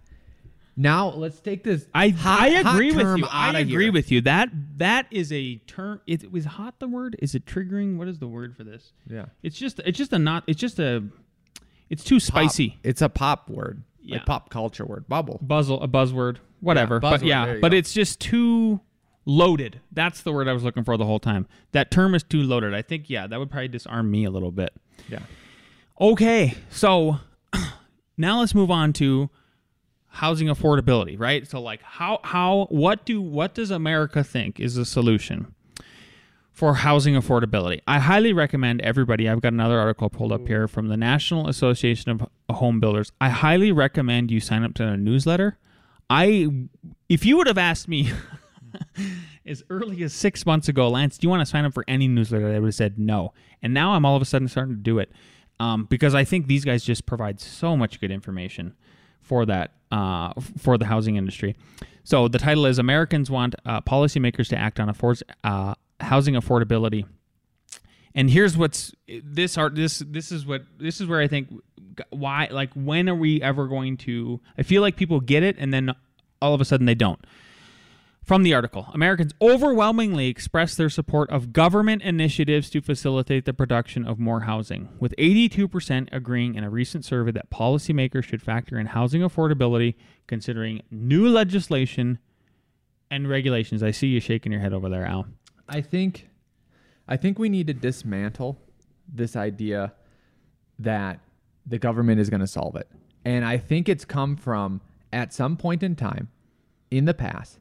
now. 0.77 1.11
Let's 1.11 1.41
take 1.41 1.63
this. 1.63 1.87
I 1.95 2.09
hot- 2.09 2.41
I 2.41 2.49
agree 2.49 2.93
with 2.93 3.19
you. 3.19 3.27
I 3.31 3.59
agree 3.59 3.85
here. 3.85 3.93
with 3.93 4.11
you. 4.11 4.21
That 4.23 4.51
that 4.77 5.07
is 5.11 5.33
a 5.33 5.57
term. 5.67 6.01
It 6.07 6.31
was 6.31 6.45
hot. 6.45 6.81
The 6.81 6.89
word 6.89 7.17
is 7.21 7.35
it 7.35 7.47
triggering? 7.47 7.97
What 7.97 8.09
is 8.09 8.19
the 8.19 8.29
word 8.29 8.57
for 8.57 8.65
this? 8.65 8.93
Yeah. 9.07 9.27
It's 9.43 9.57
just 9.57 9.79
it's 9.81 9.99
just 9.99 10.13
a 10.13 10.19
not. 10.19 10.45
It's 10.47 10.61
just 10.61 10.79
a. 10.79 11.05
It's 11.89 12.05
too 12.05 12.21
spicy. 12.21 12.79
It's 12.85 13.03
a 13.03 13.09
pop 13.09 13.51
word, 13.51 13.83
Yeah. 14.11 14.17
like 14.19 14.27
pop 14.27 14.51
culture 14.51 14.85
word. 14.85 15.09
Bubble. 15.09 15.39
Buzzle 15.43 15.83
a 15.83 15.89
buzzword. 15.89 16.39
Whatever. 16.61 17.01
but 17.01 17.21
buzzword, 17.21 17.27
yeah. 17.27 17.57
But 17.61 17.73
go. 17.73 17.77
it's 17.79 17.93
just 17.93 18.21
too 18.21 18.81
loaded. 19.25 19.81
That's 19.93 20.23
the 20.23 20.33
word 20.33 20.49
I 20.49 20.53
was 20.53 20.63
looking 20.63 20.85
for 20.85 20.97
the 20.97 21.05
whole 21.05 21.21
time. 21.21 21.47
That 21.73 21.91
term 21.91 22.15
is 22.15 22.23
too 22.23 22.43
loaded. 22.43 22.75
I 22.75 22.83
think 22.83 23.09
yeah, 23.09 23.27
that 23.27 23.39
would 23.39 23.51
probably 23.51 23.69
disarm 23.69 24.11
me 24.11 24.25
a 24.25 24.31
little 24.31 24.53
bit. 24.53 24.75
Yeah. 25.09 25.21
Okay, 26.01 26.55
so 26.71 27.19
now 28.17 28.41
let's 28.41 28.55
move 28.55 28.71
on 28.71 28.93
to 28.95 29.31
housing 30.09 30.49
affordability, 30.49 31.19
right? 31.19 31.47
So 31.47 31.61
like 31.61 31.83
how 31.83 32.21
how 32.25 32.67
what 32.71 33.05
do 33.05 33.21
what 33.21 33.55
does 33.55 33.71
America 33.71 34.25
think 34.25 34.59
is 34.59 34.75
the 34.75 34.85
solution 34.85 35.55
for 36.61 36.75
housing 36.75 37.15
affordability? 37.15 37.81
I 37.89 38.01
highly 38.01 38.35
recommend 38.35 38.83
everybody. 38.83 39.31
I've 39.31 39.41
got 39.41 39.55
another 39.55 39.79
article 39.79 40.11
pulled 40.11 40.31
up 40.31 40.47
here 40.47 40.69
from 40.69 40.89
the 40.89 40.97
National 40.99 41.49
Association 41.49 42.11
of 42.11 42.29
Home 42.55 42.81
Builders. 42.81 43.11
I 43.19 43.31
highly 43.31 43.73
recommend 43.73 44.31
you 44.31 44.41
sign 44.41 44.63
up 44.63 44.75
to 44.75 44.87
a 44.87 44.95
newsletter. 44.95 45.57
I 46.11 46.51
if 47.09 47.25
you 47.25 47.39
would 47.39 47.47
have 47.47 47.57
asked 47.57 47.89
me 47.89 48.13
as 49.47 49.63
early 49.71 50.03
as 50.03 50.13
six 50.13 50.45
months 50.45 50.69
ago, 50.69 50.91
Lance, 50.91 51.17
do 51.17 51.25
you 51.25 51.31
want 51.31 51.41
to 51.41 51.47
sign 51.47 51.65
up 51.65 51.73
for 51.73 51.83
any 51.89 52.07
newsletter? 52.07 52.49
I 52.49 52.59
would 52.59 52.67
have 52.67 52.75
said 52.75 52.99
no. 52.99 53.33
And 53.63 53.73
now 53.73 53.95
I'm 53.95 54.05
all 54.05 54.15
of 54.15 54.21
a 54.21 54.27
sudden 54.27 54.47
starting 54.47 54.75
to 54.75 54.83
do 54.83 54.99
it 54.99 55.11
um, 55.61 55.87
because 55.87 56.15
I 56.15 56.25
think 56.25 56.47
these 56.47 56.67
guys 56.67 56.85
just 56.85 57.07
provide 57.07 57.41
so 57.41 57.75
much 57.75 58.03
good 58.03 58.11
information 58.11 58.75
for 59.23 59.47
that 59.47 59.73
uh, 59.91 60.35
for 60.59 60.77
the 60.77 60.85
housing 60.85 61.17
industry. 61.17 61.57
So 62.05 62.29
the 62.29 62.39
title 62.39 62.67
is 62.67 62.79
Americans 62.79 63.31
want 63.31 63.55
uh, 63.65 63.81
policymakers 63.81 64.49
to 64.49 64.59
act 64.59 64.79
on 64.79 64.91
affords, 64.91 65.23
uh, 65.43 65.75
housing 66.01 66.35
affordability. 66.35 67.05
And 68.15 68.29
here's 68.29 68.57
what's 68.57 68.95
this 69.09 69.57
art 69.57 69.75
this 69.75 70.01
this 70.01 70.33
is 70.33 70.45
what 70.45 70.63
this 70.79 71.01
is 71.01 71.07
where 71.07 71.21
I 71.21 71.29
think 71.29 71.49
why 72.11 72.49
like 72.51 72.73
when 72.75 73.09
are 73.09 73.15
we 73.15 73.41
ever 73.41 73.69
going 73.69 73.97
to 73.99 74.41
I 74.59 74.63
feel 74.63 74.83
like 74.83 74.97
people 74.97 75.21
get 75.21 75.43
it 75.43 75.57
and 75.59 75.73
then 75.73 75.95
all 76.43 76.55
of 76.55 76.61
a 76.61 76.65
sudden 76.65 76.87
they 76.87 76.95
don't. 76.95 77.25
From 78.25 78.43
the 78.43 78.55
article, 78.55 78.87
Americans 78.93 79.33
overwhelmingly 79.41 80.29
express 80.29 80.75
their 80.75 80.91
support 80.91 81.31
of 81.31 81.53
government 81.53 82.03
initiatives 82.03 82.71
to 82.71 82.81
facilitate 82.81 83.45
the 83.45 83.55
production 83.55 84.07
of 84.07 84.21
more 84.21 84.41
housing, 84.41 84.89
with 85.01 85.15
82% 85.19 86.09
agreeing 86.13 86.55
in 86.55 86.63
a 86.63 86.71
recent 86.71 87.05
survey 87.05 87.33
that 87.33 87.51
policymakers 87.51 88.25
should 88.25 88.43
factor 88.43 88.79
in 88.79 88.87
housing 88.87 89.23
affordability 89.23 89.95
considering 90.29 90.83
new 90.91 91.29
legislation 91.29 92.19
and 93.11 93.29
regulations. 93.29 93.83
I 93.83 93.91
see 93.91 94.07
you 94.07 94.21
shaking 94.21 94.53
your 94.53 94.61
head 94.61 94.73
over 94.73 94.89
there, 94.89 95.07
Al. 95.07 95.27
I 95.71 95.81
think 95.81 96.29
I 97.09 97.17
think 97.17 97.39
we 97.39 97.49
need 97.49 97.69
to 97.69 97.75
dismantle 97.75 98.59
this 99.09 99.37
idea 99.37 99.95
that 100.79 101.21
the 101.67 101.79
government 101.79 102.21
is 102.21 102.29
going 102.29 102.41
to 102.41 102.47
solve 102.47 102.77
it. 102.77 102.89
And 103.25 103.45
I 103.45 103.59
think 103.59 103.89
it's 103.89 104.05
come 104.05 104.37
from 104.37 104.81
at 105.13 105.33
some 105.33 105.57
point 105.57 105.83
in 105.83 105.97
time 105.97 106.29
in 106.91 107.05
the 107.05 107.15
past 107.15 107.59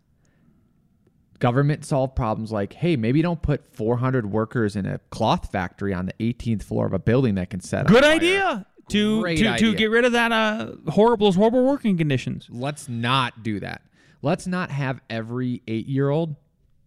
government 1.40 1.86
solved 1.86 2.16
problems 2.16 2.52
like 2.52 2.74
hey 2.74 2.96
maybe 2.96 3.22
don't 3.22 3.42
put 3.42 3.64
400 3.74 4.30
workers 4.32 4.76
in 4.76 4.86
a 4.86 5.00
cloth 5.10 5.52
factory 5.52 5.94
on 5.94 6.06
the 6.06 6.14
18th 6.20 6.64
floor 6.64 6.86
of 6.86 6.94
a 6.94 7.00
building 7.00 7.36
that 7.36 7.50
can 7.50 7.62
set 7.62 7.88
on 7.88 7.94
Good 7.94 8.04
idea. 8.04 8.66
to 8.90 9.22
Great 9.22 9.38
to, 9.38 9.58
to 9.58 9.76
get 9.76 9.90
rid 9.90 10.06
of 10.06 10.12
that 10.12 10.32
uh 10.32 10.74
horrible 10.90 11.32
horrible 11.32 11.66
working 11.66 11.98
conditions. 11.98 12.48
Let's 12.52 12.90
not 12.90 13.42
do 13.42 13.60
that. 13.62 13.82
Let's 14.22 14.48
not 14.48 14.70
have 14.70 15.00
every 15.10 15.62
eight 15.68 15.88
year 15.88 16.10
old 16.10 16.36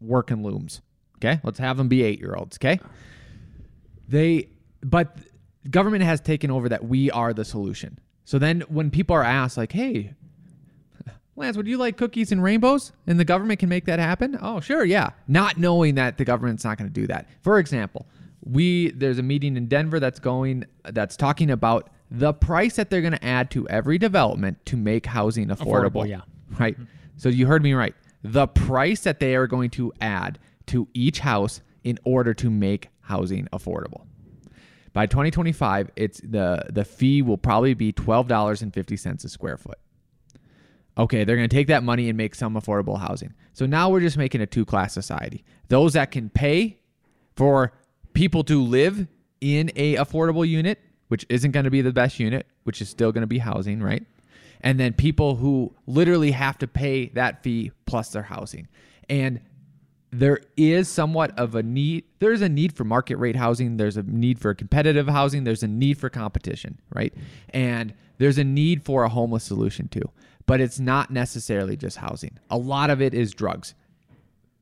working 0.01 0.43
looms. 0.43 0.83
Okay. 1.23 1.41
Let's 1.45 1.59
have 1.59 1.77
them 1.77 1.89
be 1.89 2.03
eight 2.03 2.19
year 2.19 2.35
olds. 2.35 2.57
Okay. 2.59 2.81
They, 4.09 4.49
but 4.83 5.17
government 5.71 6.03
has 6.03 6.21
taken 6.21 6.51
over 6.51 6.69
that 6.69 6.85
we 6.85 7.11
are 7.11 7.33
the 7.33 7.45
solution. 7.45 7.99
So 8.25 8.39
then 8.39 8.63
when 8.63 8.91
people 8.91 9.15
are 9.15 9.23
asked, 9.23 9.57
like, 9.57 9.73
hey, 9.73 10.15
Lance, 11.37 11.57
would 11.57 11.67
you 11.67 11.79
like 11.79 11.97
cookies 11.97 12.33
and 12.33 12.43
rainbows? 12.43 12.93
And 13.07 13.19
the 13.19 13.25
government 13.25 13.61
can 13.61 13.69
make 13.69 13.85
that 13.87 13.99
happen? 13.99 14.39
Oh, 14.41 14.61
sure, 14.61 14.85
yeah. 14.85 15.11
Not 15.29 15.59
knowing 15.59 15.95
that 15.95 16.19
the 16.19 16.25
government's 16.25 16.65
not 16.65 16.79
going 16.79 16.89
to 16.89 16.95
do 16.95 17.07
that. 17.07 17.29
For 17.41 17.59
example, 17.59 18.07
we 18.45 18.91
there's 18.91 19.19
a 19.19 19.23
meeting 19.23 19.57
in 19.57 19.69
Denver 19.69 20.01
that's 20.01 20.19
going 20.19 20.65
that's 20.85 21.17
talking 21.17 21.51
about 21.51 21.91
the 22.11 22.33
price 22.33 22.77
that 22.77 22.91
they're 22.91 23.01
going 23.01 23.13
to 23.13 23.25
add 23.25 23.51
to 23.53 23.67
every 23.69 23.99
development 23.99 24.65
to 24.67 24.77
make 24.77 25.07
housing 25.07 25.49
affordable. 25.49 26.05
Affordable, 26.05 26.09
yeah. 26.09 26.21
Right. 26.59 26.77
So 27.17 27.29
you 27.29 27.47
heard 27.47 27.63
me 27.63 27.73
right. 27.73 27.95
The 28.23 28.47
price 28.47 29.01
that 29.05 29.21
they 29.21 29.35
are 29.35 29.47
going 29.47 29.71
to 29.71 29.93
add 30.01 30.39
to 30.67 30.89
each 30.95 31.21
house 31.21 31.61
in 31.85 31.99
order 32.05 32.35
to 32.35 32.51
make 32.51 32.89
housing 33.01 33.47
affordable. 33.53 34.07
By 34.93 35.07
2025, 35.07 35.91
it's 35.97 36.21
the 36.21 36.67
the 36.71 36.85
fee 36.85 37.23
will 37.23 37.39
probably 37.39 37.75
be 37.75 37.93
$12.50 37.93 39.25
a 39.25 39.29
square 39.29 39.57
foot. 39.57 39.79
Okay, 40.99 41.25
they're 41.25 41.37
going 41.37 41.49
to 41.49 41.55
take 41.55 41.69
that 41.69 41.83
money 41.83 42.09
and 42.09 42.19
make 42.19 42.35
some 42.35 42.55
affordable 42.55 42.99
housing. 42.99 43.33
So 43.55 43.65
now 43.65 43.89
we're 43.89 44.01
just 44.01 44.19
making 44.19 44.43
a 44.43 44.47
two 44.47 44.67
class 44.67 44.93
society. 44.93 45.45
Those 45.69 45.95
that 45.95 46.11
can 46.11 46.29
pay 46.29 46.79
for 47.35 47.73
people 48.13 48.45
to 48.45 48.63
live 48.63 49.07
in 49.41 49.71
a 49.75 49.97
affordable 49.97 50.47
unit, 50.47 50.79
which 51.09 51.25
isn't 51.31 51.53
going 51.53 51.65
to 51.65 51.71
be 51.71 51.81
the 51.81 51.93
best 51.93 52.21
unit, 52.21 52.47
which 52.65 52.83
is 52.83 52.91
still 52.91 53.11
going 53.11 53.23
to 53.23 53.27
be 53.27 53.39
housing, 53.39 53.83
right? 53.83 54.05
And 54.61 54.79
then 54.79 54.93
people 54.93 55.37
who 55.37 55.75
literally 55.87 56.31
have 56.33 56.59
to 56.59 56.67
pay 56.67 57.07
that 57.09 57.43
fee 57.43 57.73
plus 57.87 58.11
their 58.11 58.23
housing. 58.23 58.69
And 59.09 59.41
there 60.13 60.41
is 60.59 60.89
somewhat 60.89 61.37
of 61.39 61.55
a 61.55 61.63
need 61.63 62.05
there's 62.19 62.43
a 62.43 62.49
need 62.49 62.75
for 62.77 62.85
market 62.85 63.17
rate 63.17 63.35
housing 63.35 63.79
there's 63.79 63.97
a 63.97 64.03
need 64.03 64.39
for 64.39 64.53
competitive 64.53 65.09
housing 65.09 65.45
there's 65.45 65.63
a 65.63 65.69
need 65.69 65.99
for 65.99 66.11
competition 66.11 66.79
right? 66.95 67.15
And 67.51 67.95
there's 68.19 68.39
a 68.39 68.45
need 68.45 68.85
for 68.85 69.05
a 69.05 69.09
homeless 69.09 69.43
solution 69.43 69.89
too 69.89 70.11
but 70.47 70.61
it's 70.61 70.79
not 70.79 71.11
necessarily 71.11 71.77
just 71.77 71.97
housing. 71.97 72.39
A 72.51 72.59
lot 72.59 72.91
of 72.91 73.01
it 73.01 73.15
is 73.15 73.33
drugs. 73.33 73.75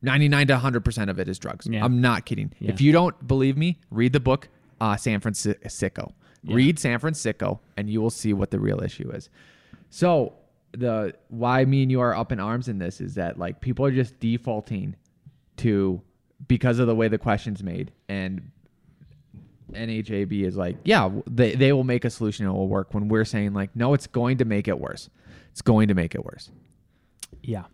99 0.03 0.47
to 0.49 0.57
100% 0.57 1.11
of 1.11 1.19
it 1.19 1.29
is 1.29 1.39
drugs. 1.39 1.67
Yeah. 1.67 1.85
i'm 1.85 2.01
not 2.01 2.25
kidding. 2.25 2.53
Yeah. 2.59 2.71
if 2.71 2.81
you 2.81 2.93
don't 2.93 3.27
believe 3.27 3.57
me 3.57 3.79
read 3.91 4.13
the 4.13 4.21
book 4.21 4.49
uh, 4.81 4.97
San 4.97 5.21
Fransicko. 5.21 6.13
Read 6.45 6.79
San 6.79 6.99
Fransicko 7.01 7.59
and 7.77 7.91
you 7.91 8.01
will 8.01 8.11
see 8.11 8.33
what 8.33 8.51
the 8.51 8.59
real 8.59 8.83
issue 8.83 9.11
is. 9.11 9.29
So 9.91 10.35
the 10.73 11.15
why 11.29 11.65
me 11.65 11.83
and 11.83 11.91
you 11.91 12.01
are 12.01 12.15
up 12.15 12.33
in 12.33 12.41
arms 12.41 12.69
in 12.69 12.79
this 12.79 13.01
is 13.01 13.15
that 13.17 13.39
like 13.39 13.61
people 13.61 13.85
are 13.85 13.91
just 13.91 14.19
defaulting 14.21 14.95
to 15.61 16.03
because 16.49 16.79
of 16.79 16.87
the 16.87 16.95
way 16.95 17.09
the 17.09 17.19
question's 17.19 17.63
made 17.63 17.93
and 18.09 18.51
NAHB 19.73 20.43
is 20.43 20.57
like, 20.57 20.77
yeah, 20.85 21.11
they, 21.27 21.55
they 21.55 21.73
will 21.73 21.85
make 21.85 22.05
a 22.05 22.11
solution 22.11 22.47
and 22.47 22.55
it 22.55 22.59
will 22.59 22.69
work 22.69 22.93
when 22.93 23.09
we're 23.09 23.25
saying 23.25 23.53
like, 23.53 23.75
no, 23.77 23.95
it's 23.95 24.07
going 24.07 24.39
to 24.39 24.45
make 24.45 24.69
it 24.69 24.81
worse. 24.81 25.09
It's 25.53 25.63
going 25.63 25.89
to 25.89 25.95
make 25.95 26.15
it 26.15 26.25
worse. 26.25 26.51
Yeah. 27.43 27.65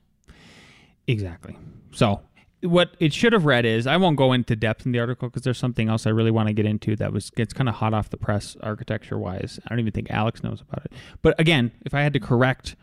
Exactly. 1.07 1.57
So 1.92 2.20
what 2.62 2.96
it 2.99 3.12
should 3.12 3.33
have 3.33 3.44
read 3.44 3.64
is 3.64 3.87
I 3.87 3.96
won't 3.96 4.16
go 4.16 4.33
into 4.33 4.57
depth 4.57 4.87
in 4.87 4.92
the 4.92 4.99
article 4.99 5.29
because 5.29 5.42
there's 5.42 5.59
something 5.59 5.88
else 5.88 6.07
I 6.07 6.11
really 6.11 6.31
want 6.31 6.49
to 6.49 6.55
get 6.55 6.66
into 6.66 6.96
that 6.96 7.12
was 7.12 7.31
gets 7.31 7.53
kind 7.53 7.68
of 7.68 7.77
hot 7.77 7.94
off 7.94 8.11
the 8.11 8.16
press 8.16 8.57
architecture 8.62 9.18
wise. 9.18 9.61
I 9.64 9.68
don't 9.70 9.81
even 9.81 9.92
think 9.92 10.11
Alex 10.11 10.42
knows 10.42 10.61
about 10.61 10.85
it. 10.85 10.92
But 11.22 11.38
again, 11.38 11.72
if 11.85 11.94
I 11.94 12.03
had 12.03 12.12
to 12.14 12.20
correct 12.20 12.77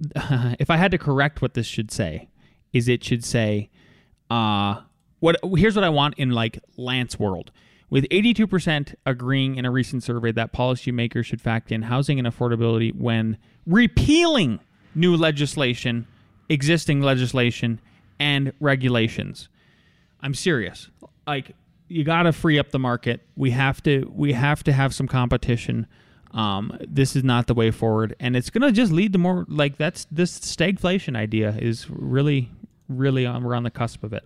if 0.14 0.70
I 0.70 0.76
had 0.76 0.90
to 0.90 0.98
correct 0.98 1.42
what 1.42 1.54
this 1.54 1.66
should 1.66 1.90
say, 1.90 2.28
is 2.72 2.88
it 2.88 3.04
should 3.04 3.24
say 3.24 3.70
uh 4.30 4.82
what 5.20 5.36
here's 5.56 5.74
what 5.74 5.84
I 5.84 5.88
want 5.88 6.14
in 6.16 6.30
like 6.30 6.58
Lance 6.76 7.18
world. 7.18 7.50
With 7.88 8.04
82% 8.08 8.96
agreeing 9.06 9.54
in 9.54 9.64
a 9.64 9.70
recent 9.70 10.02
survey 10.02 10.32
that 10.32 10.52
policymakers 10.52 11.24
should 11.24 11.40
factor 11.40 11.72
in 11.72 11.82
housing 11.82 12.18
and 12.18 12.26
affordability 12.26 12.92
when 12.92 13.38
repealing 13.64 14.58
new 14.96 15.16
legislation, 15.16 16.08
existing 16.48 17.00
legislation, 17.00 17.80
and 18.18 18.52
regulations. 18.58 19.48
I'm 20.20 20.34
serious. 20.34 20.90
Like 21.26 21.54
you 21.88 22.02
got 22.02 22.24
to 22.24 22.32
free 22.32 22.58
up 22.58 22.70
the 22.70 22.78
market. 22.78 23.20
We 23.36 23.52
have 23.52 23.82
to 23.84 24.10
we 24.12 24.32
have 24.32 24.64
to 24.64 24.72
have 24.72 24.94
some 24.94 25.06
competition. 25.06 25.86
Um, 26.32 26.76
this 26.86 27.16
is 27.16 27.24
not 27.24 27.46
the 27.46 27.54
way 27.54 27.70
forward, 27.70 28.16
and 28.20 28.36
it's 28.36 28.50
gonna 28.50 28.72
just 28.72 28.92
lead 28.92 29.12
to 29.12 29.18
more 29.18 29.46
like 29.48 29.76
that's 29.76 30.06
this 30.10 30.38
stagflation 30.38 31.16
idea 31.16 31.56
is 31.58 31.88
really 31.88 32.50
really 32.88 33.26
on 33.26 33.44
we're 33.44 33.54
on 33.54 33.62
the 33.62 33.70
cusp 33.70 34.04
of 34.04 34.12
it. 34.12 34.24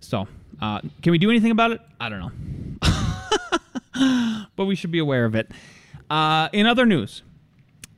So, 0.00 0.28
uh, 0.60 0.80
can 1.02 1.12
we 1.12 1.18
do 1.18 1.30
anything 1.30 1.50
about 1.50 1.72
it? 1.72 1.80
I 2.00 2.08
don't 2.08 2.20
know, 2.20 2.30
but 4.56 4.66
we 4.66 4.74
should 4.74 4.92
be 4.92 5.00
aware 5.00 5.24
of 5.24 5.34
it. 5.34 5.50
Uh, 6.08 6.48
in 6.52 6.66
other 6.66 6.86
news, 6.86 7.22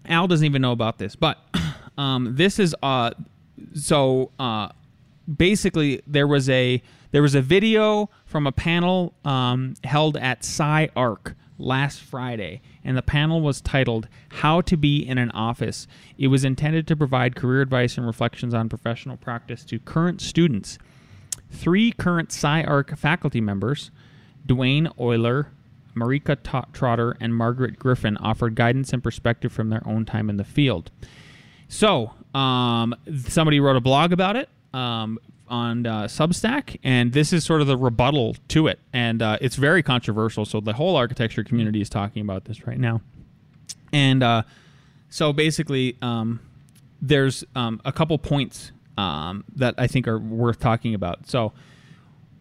Al 0.07 0.27
doesn't 0.27 0.47
even 0.47 0.63
know 0.63 0.73
about 0.73 0.99
this, 0.99 1.15
but 1.15 1.39
um, 1.99 2.35
this 2.37 2.59
is 2.59 2.75
uh, 2.83 3.11
so 3.75 4.31
uh, 4.39 4.71
basically 5.37 6.03
there 6.07 6.27
was 6.27 6.49
a 6.49 6.83
there 7.13 7.23
was 7.23 7.35
a 7.35 7.43
video 7.43 8.09
from 8.25 8.47
a 8.47 8.53
panel 8.53 9.15
um, 9.25 9.75
held 9.85 10.17
at 10.17 10.43
SciArc 10.43 11.35
last 11.61 12.01
Friday, 12.01 12.61
and 12.85 12.97
the 12.97 13.03
panel 13.03 13.41
was 13.41 13.61
titled 13.61 14.09
"How 14.29 14.61
to 14.63 14.77
Be 14.77 14.99
in 14.99 15.19
an 15.19 15.31
Office." 15.33 15.87
It 16.19 16.29
was 16.29 16.45
intended 16.45 16.87
to 16.89 16.97
provide 16.97 17.37
career 17.37 17.61
advice 17.61 17.97
and 17.97 18.07
reflections 18.07 18.55
on 18.55 18.69
professional 18.69 19.17
practice 19.17 19.65
to 19.67 19.79
current 19.79 20.21
students. 20.21 20.79
Three 21.51 21.93
current 21.93 22.31
SciArc 22.31 22.97
faculty 22.97 23.41
members, 23.41 23.91
Dwayne 24.47 24.95
Oyler, 24.97 25.47
Marika 25.95 26.37
Trotter, 26.73 27.17
and 27.21 27.35
Margaret 27.35 27.79
Griffin, 27.79 28.17
offered 28.19 28.55
guidance 28.55 28.93
and 28.93 29.03
perspective 29.03 29.53
from 29.53 29.71
their 29.71 29.87
own 29.87 30.05
time 30.05 30.31
in 30.31 30.37
the 30.37 30.45
field. 30.45 30.91
So, 31.69 32.13
um, 32.35 32.95
somebody 33.27 33.61
wrote 33.61 33.77
a 33.77 33.81
blog 33.81 34.13
about 34.13 34.37
it 34.37 34.49
um, 34.73 35.19
on 35.51 35.85
uh, 35.85 36.05
Substack, 36.05 36.79
and 36.83 37.13
this 37.13 37.33
is 37.33 37.45
sort 37.45 37.61
of 37.61 37.67
the 37.67 37.77
rebuttal 37.77 38.37
to 38.49 38.69
it. 38.69 38.79
And 38.93 39.21
uh, 39.21 39.39
it's 39.41 39.57
very 39.57 39.83
controversial. 39.83 40.45
So, 40.45 40.61
the 40.61 40.73
whole 40.73 40.97
architecture 40.97 41.45
community 41.45 41.81
is 41.81 41.91
talking 41.91 42.23
about 42.23 42.45
this 42.45 42.67
right 42.67 42.79
now. 42.79 43.03
And 43.93 44.23
uh, 44.23 44.43
so, 45.11 45.33
basically, 45.33 45.97
um, 46.01 46.41
there's 47.03 47.45
um, 47.57 47.81
a 47.85 47.93
couple 47.93 48.17
points 48.19 48.73
um, 48.97 49.45
that 49.57 49.75
I 49.77 49.87
think 49.87 50.07
are 50.07 50.19
worth 50.19 50.61
talking 50.61 50.95
about. 50.95 51.29
So, 51.29 51.53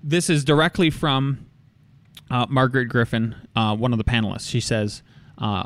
this 0.04 0.30
is 0.30 0.46
directly 0.46 0.90
from 0.90 1.46
uh, 2.30 2.46
Margaret 2.48 2.86
Griffin, 2.86 3.36
uh, 3.56 3.76
one 3.76 3.92
of 3.92 3.98
the 3.98 4.04
panelists. 4.04 4.50
She 4.50 4.60
says, 4.60 5.02
uh, 5.40 5.64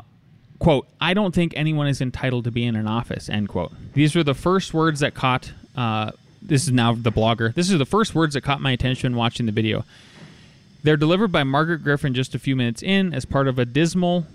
"quote 0.58 0.88
I 1.00 1.12
don't 1.12 1.34
think 1.34 1.52
anyone 1.56 1.86
is 1.86 2.00
entitled 2.00 2.44
to 2.44 2.50
be 2.50 2.64
in 2.64 2.74
an 2.74 2.88
office." 2.88 3.28
End 3.28 3.48
quote. 3.48 3.72
These 3.92 4.16
were 4.16 4.24
the 4.24 4.34
first 4.34 4.72
words 4.72 5.00
that 5.00 5.14
caught. 5.14 5.52
Uh, 5.76 6.12
this 6.44 6.64
is 6.64 6.72
now 6.72 6.94
the 6.94 7.10
blogger. 7.10 7.54
This 7.54 7.70
is 7.70 7.78
the 7.78 7.86
first 7.86 8.14
words 8.14 8.34
that 8.34 8.42
caught 8.42 8.60
my 8.60 8.72
attention 8.72 9.16
watching 9.16 9.46
the 9.46 9.52
video. 9.52 9.84
They're 10.82 10.98
delivered 10.98 11.32
by 11.32 11.42
Margaret 11.44 11.82
Griffin 11.82 12.12
just 12.12 12.34
a 12.34 12.38
few 12.38 12.54
minutes 12.54 12.82
in 12.82 13.14
as 13.14 13.24
part 13.24 13.48
of 13.48 13.58
a 13.58 13.64
dismal 13.64 14.26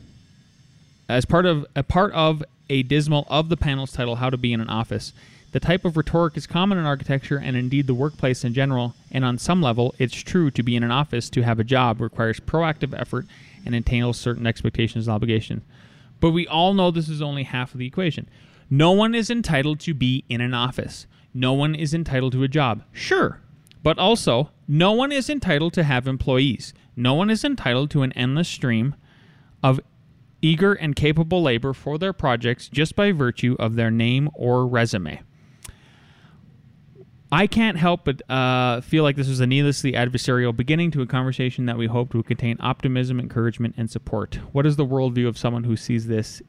as 1.08 1.26
part 1.26 1.45
of 1.45 1.65
a 1.76 1.84
part 1.84 2.12
of 2.13 2.43
a 2.69 2.84
dismal 2.84 3.26
of 3.30 3.50
the 3.50 3.58
panel's 3.58 3.91
title 3.91 4.15
how 4.15 4.30
to 4.30 4.38
be 4.38 4.54
in 4.54 4.62
an 4.62 4.69
office. 4.69 5.13
The 5.52 5.60
type 5.60 5.86
of 5.86 5.98
rhetoric 5.98 6.38
is 6.38 6.48
common 6.48 6.78
in 6.78 6.86
architecture 6.86 7.38
and 7.38 7.56
indeed 7.56 7.88
the 7.88 7.93
workplace 7.93 8.43
in 8.43 8.54
general 8.54 8.95
and 9.12 9.24
on 9.24 9.38
some 9.38 9.62
level 9.62 9.93
it's 10.00 10.15
true 10.15 10.50
to 10.52 10.63
be 10.63 10.76
in 10.76 10.84
an 10.84 10.91
office. 10.91 11.30
To 11.30 11.43
have 11.43 11.60
a 11.60 11.63
job 11.63 12.02
requires 12.02 12.39
proactive 12.39 13.00
effort 13.00 13.28
and 13.65 13.76
entails 13.76 14.17
certain 14.17 14.48
expectations 14.48 15.08
and 15.08 15.13
obligations. 15.13 15.62
But 16.19 16.32
we 16.32 16.48
all 16.48 16.74
know 16.74 16.89
this 16.89 17.10
is 17.10 17.22
only 17.22 17.43
half 17.43 17.74
of 17.74 17.80
the 17.80 17.88
equation. 17.88 18.28
No 18.69 18.91
one 18.91 19.13
is 19.13 19.30
entitled 19.30 19.80
to 19.82 19.93
be 19.93 20.24
in 20.30 20.41
an 20.41 20.54
office 20.56 21.06
no 21.34 21.54
one 21.54 21.76
is 21.76 21.94
entitled 21.94 22.32
to 22.32 22.44
a 22.44 22.48
job 22.48 22.84
sure 22.92 23.42
but 23.82 23.98
also 23.98 24.50
no 24.68 24.92
one 24.92 25.12
is 25.12 25.30
entitled 25.30 25.74
to 25.74 25.84
have 25.84 26.08
employees 26.08 26.74
no 26.96 27.13
one 27.13 27.30
is 27.30 27.44
entitled 27.44 27.89
to 27.89 28.02
an 28.04 28.12
endless 28.13 28.48
stream 28.48 28.96
of 29.63 29.80
eager 30.42 30.74
and 30.74 30.96
capable 30.96 31.42
labor 31.42 31.74
for 31.74 31.98
their 31.98 32.13
projects 32.13 32.70
just 32.70 32.96
by 32.96 33.12
virtue 33.12 33.56
of 33.60 33.76
their 33.76 33.92
name 33.92 34.30
or 34.34 34.68
resume. 34.68 35.22
I 37.32 37.46
can't 37.46 37.78
help 37.78 38.06
but 38.06 38.22
uh, 38.30 38.82
feel 38.82 39.04
like 39.04 39.15
this 39.15 39.28
was 39.28 39.39
a 39.39 39.46
needlessly 39.46 39.94
adversarial 39.94 40.56
beginning 40.56 40.89
to 40.92 41.02
a 41.02 41.06
conversation 41.06 41.68
that 41.68 41.78
we 41.78 41.86
hoped 41.86 42.15
would 42.15 42.26
contain 42.26 42.58
optimism, 42.60 43.20
encouragement, 43.20 43.76
and 43.78 43.89
support. 43.89 44.36
What 44.52 44.65
is 44.65 44.78
the 44.78 44.86
worldview 44.86 45.28
of 45.28 45.38
someone 45.38 45.63
who 45.63 45.76
sees 45.76 46.08
this 46.08 46.42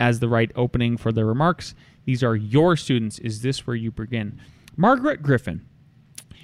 as 0.00 0.18
the 0.18 0.28
right 0.28 0.50
opening 0.56 0.96
for 0.96 1.12
their 1.12 1.26
remarks? 1.26 1.76
These 2.04 2.22
are 2.22 2.36
your 2.36 2.76
students. 2.76 3.18
Is 3.18 3.42
this 3.42 3.66
where 3.66 3.76
you 3.76 3.90
begin? 3.90 4.40
Margaret 4.76 5.22
Griffin. 5.22 5.66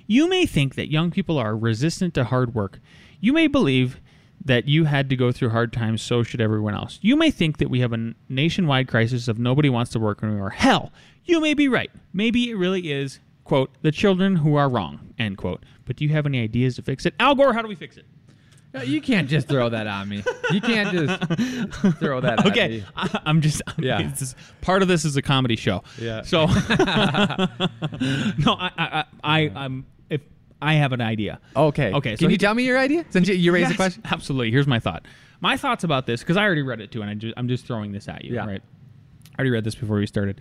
You 0.07 0.29
may 0.29 0.47
think 0.47 0.75
that 0.75 0.91
young 0.91 1.11
people 1.11 1.39
are 1.39 1.57
resistant 1.57 2.15
to 2.15 2.25
hard 2.25 2.55
work. 2.55 2.81
You 3.21 3.33
may 3.33 3.47
believe 3.47 4.01
that 4.45 4.67
you 4.67 4.85
had 4.85 5.11
to 5.11 5.17
go 5.17 5.31
through 5.31 5.51
hard 5.51 5.73
times, 5.73 6.03
so 6.03 6.23
should 6.23 6.41
everyone 6.41 6.75
else. 6.75 6.99
You 7.03 7.15
may 7.15 7.31
think 7.31 7.59
that 7.59 7.69
we 7.69 7.81
have 7.81 7.93
a 7.93 8.15
nationwide 8.29 8.89
crisis 8.89 9.29
of 9.29 9.39
nobody 9.39 9.69
wants 9.69 9.91
to 9.93 9.99
work 9.99 10.23
anymore. 10.23 10.51
Hell, 10.51 10.93
you 11.25 11.41
may 11.41 11.55
be 11.55 11.69
right. 11.69 11.91
Maybe 12.13 12.51
it 12.51 12.55
really 12.57 12.91
is, 12.91 13.21
quote, 13.45 13.71
the 13.83 13.93
children 13.93 14.37
who 14.37 14.57
are 14.57 14.69
wrong, 14.69 15.15
end 15.19 15.37
quote. 15.37 15.65
But 15.85 15.97
do 15.97 16.05
you 16.05 16.11
have 16.11 16.27
any 16.27 16.41
ideas 16.41 16.77
to 16.77 16.83
fix 16.83 17.05
it? 17.05 17.15
Al 17.21 17.35
Gore, 17.35 17.53
how 17.53 17.63
do 17.63 17.69
we 17.69 17.75
fix 17.75 17.97
it? 17.97 18.07
No, 18.73 18.83
you 18.83 19.01
can't 19.01 19.29
just 19.29 19.49
throw 19.49 19.69
that 19.69 19.89
on 19.89 20.09
me. 20.09 20.23
You 20.53 20.61
can't 20.61 20.93
just 20.93 21.25
throw 21.99 22.21
that. 22.21 22.41
At 22.41 22.47
Okay, 22.47 22.69
me. 22.69 22.85
I, 22.95 23.21
I'm 23.27 23.41
just 23.41 23.63
Yeah. 23.79 23.99
it's 24.01 24.21
just- 24.21 24.37
part 24.61 24.83
of 24.83 24.89
this 24.89 25.05
is 25.05 25.17
a 25.17 25.23
comedy 25.23 25.57
show. 25.57 25.83
Yeah. 25.99 26.23
So 26.23 26.47
no, 28.39 28.55
I, 28.55 28.71
I, 28.79 29.05
I, 29.25 29.39
I'm 29.55 29.87
if 30.09 30.21
I 30.63 30.75
have 30.75 30.93
an 30.93 31.01
idea. 31.01 31.41
Okay. 31.57 31.93
Okay, 31.93 32.17
so 32.17 32.21
Can 32.21 32.31
you 32.31 32.35
he- 32.35 32.39
tell 32.39 32.55
me 32.55 32.65
your 32.65 32.79
idea 32.79 33.05
since 33.11 33.29
you, 33.29 33.35
you 33.35 33.53
raised 33.53 33.71
the 33.71 33.75
question? 33.77 34.03
Absolutely. 34.05 34.51
Here's 34.51 34.67
my 34.67 34.79
thought. 34.79 35.05
My 35.41 35.57
thoughts 35.57 35.85
about 35.85 36.07
this 36.07 36.21
because 36.21 36.37
I 36.37 36.45
already 36.45 36.63
read 36.63 36.81
it 36.81 36.93
too, 36.93 37.01
and 37.03 37.11
I 37.11 37.15
just, 37.15 37.35
I'm 37.37 37.49
just 37.49 37.67
throwing 37.67 37.93
this 37.93 38.09
at 38.09 38.25
you. 38.25 38.35
Yeah. 38.35 38.47
Right. 38.47 38.63
I 39.33 39.39
already 39.39 39.51
read 39.51 39.65
this 39.65 39.75
before 39.75 39.97
we 39.97 40.07
started. 40.07 40.41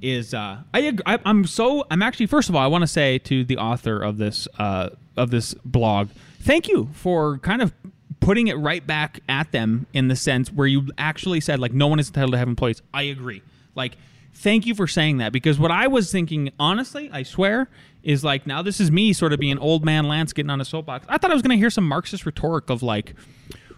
Is 0.00 0.32
uh, 0.34 0.58
I, 0.72 0.96
I, 1.06 1.18
I'm 1.24 1.44
so 1.44 1.84
I'm 1.90 2.02
actually 2.02 2.26
first 2.26 2.48
of 2.48 2.56
all 2.56 2.62
I 2.62 2.66
want 2.66 2.82
to 2.82 2.86
say 2.86 3.18
to 3.20 3.44
the 3.44 3.58
author 3.58 4.00
of 4.00 4.16
this 4.18 4.46
uh, 4.58 4.90
of 5.16 5.30
this 5.30 5.54
blog, 5.64 6.08
thank 6.40 6.68
you 6.68 6.88
for 6.92 7.38
kind 7.38 7.62
of 7.62 7.72
putting 8.20 8.48
it 8.48 8.54
right 8.54 8.86
back 8.86 9.20
at 9.28 9.52
them 9.52 9.86
in 9.92 10.08
the 10.08 10.16
sense 10.16 10.52
where 10.52 10.66
you 10.66 10.88
actually 10.98 11.40
said 11.40 11.58
like 11.58 11.72
no 11.72 11.86
one 11.86 11.98
is 11.98 12.08
entitled 12.08 12.32
to 12.32 12.38
have 12.38 12.48
employees. 12.48 12.82
I 12.92 13.02
agree. 13.04 13.42
Like 13.74 13.96
thank 14.34 14.66
you 14.66 14.74
for 14.74 14.86
saying 14.86 15.18
that 15.18 15.32
because 15.32 15.58
what 15.58 15.70
I 15.70 15.86
was 15.86 16.10
thinking 16.12 16.52
honestly, 16.58 17.10
I 17.12 17.22
swear, 17.22 17.68
is 18.02 18.24
like 18.24 18.46
now 18.46 18.62
this 18.62 18.80
is 18.80 18.90
me 18.90 19.12
sort 19.12 19.32
of 19.32 19.40
being 19.40 19.58
old 19.58 19.84
man 19.84 20.06
Lance 20.08 20.32
getting 20.32 20.50
on 20.50 20.60
a 20.60 20.64
soapbox. 20.64 21.06
I 21.08 21.18
thought 21.18 21.30
I 21.30 21.34
was 21.34 21.42
going 21.42 21.56
to 21.56 21.60
hear 21.60 21.70
some 21.70 21.86
Marxist 21.86 22.24
rhetoric 22.24 22.70
of 22.70 22.82
like 22.82 23.14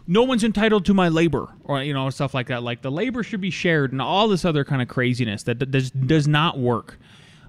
no 0.06 0.22
one's 0.22 0.44
entitled 0.44 0.84
to 0.86 0.94
my 0.94 1.08
labor 1.08 1.48
or 1.64 1.82
you 1.82 1.94
know 1.94 2.10
stuff 2.10 2.34
like 2.34 2.48
that 2.48 2.62
like 2.62 2.82
the 2.82 2.90
labor 2.90 3.22
should 3.22 3.40
be 3.40 3.50
shared 3.50 3.92
and 3.92 4.02
all 4.02 4.28
this 4.28 4.44
other 4.44 4.64
kind 4.64 4.82
of 4.82 4.88
craziness 4.88 5.44
that 5.44 5.56
does 5.70 5.90
does 5.90 6.26
not 6.26 6.58
work 6.58 6.98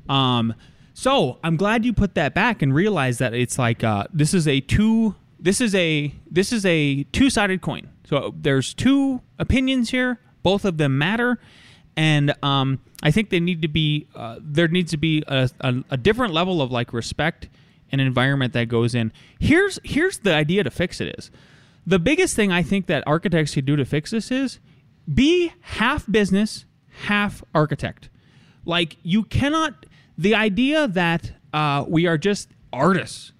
um 0.10 0.54
so 0.93 1.38
i'm 1.43 1.56
glad 1.56 1.86
you 1.86 1.93
put 1.93 2.15
that 2.15 2.34
back 2.34 2.62
and 2.62 2.73
realize 2.73 3.17
that 3.17 3.34
it's 3.34 3.58
like 3.58 3.84
uh 3.84 4.06
this 4.13 4.34
is 4.34 4.47
a 4.47 4.60
two 4.62 5.15
this 5.39 5.62
is 5.62 5.73
a 5.75 6.13
this 6.30 6.51
is 6.51 6.65
a 6.65 7.04
two-sided 7.12 7.62
coin 7.62 7.89
so 8.06 8.34
there's 8.39 8.73
two 8.73 9.21
opinions 9.39 9.89
here 9.89 10.19
both 10.43 10.65
of 10.65 10.77
them 10.77 10.97
matter 10.97 11.39
and 11.95 12.34
um 12.43 12.80
i 13.04 13.12
think 13.12 13.30
they 13.30 13.39
need 13.39 13.62
to 13.62 13.67
be 13.67 14.08
uh, 14.15 14.38
there 14.41 14.67
needs 14.67 14.91
to 14.91 14.97
be 14.97 15.23
a, 15.27 15.49
a, 15.62 15.75
a 15.91 15.97
different 15.97 16.34
level 16.34 16.62
of 16.62 16.71
like 16.71 16.93
respect 16.93 17.47
and 17.91 17.99
environment 17.99 18.54
that 18.54 18.67
goes 18.67 18.95
in 18.95 19.12
here's 19.39 19.80
here's 19.84 20.19
the 20.19 20.34
idea 20.34 20.63
to 20.63 20.71
fix 20.71 21.01
it 21.01 21.15
is 21.17 21.32
the 21.86 21.99
biggest 21.99 22.36
thing 22.36 22.51
I 22.51 22.63
think 22.63 22.88
that 22.88 23.04
architects 23.08 23.54
could 23.54 23.65
do 23.65 23.75
to 23.75 23.86
fix 23.86 24.12
this 24.12 24.32
is 24.32 24.60
be 25.12 25.51
half 25.62 26.10
business, 26.10 26.65
half 27.06 27.43
architect. 27.54 28.10
Like 28.65 28.97
you 29.04 29.23
cannot. 29.23 29.86
The 30.17 30.36
idea 30.36 30.88
that 30.88 31.32
uh, 31.54 31.86
we 31.88 32.08
are 32.08 32.17
just 32.17 32.50
artists 32.71 33.34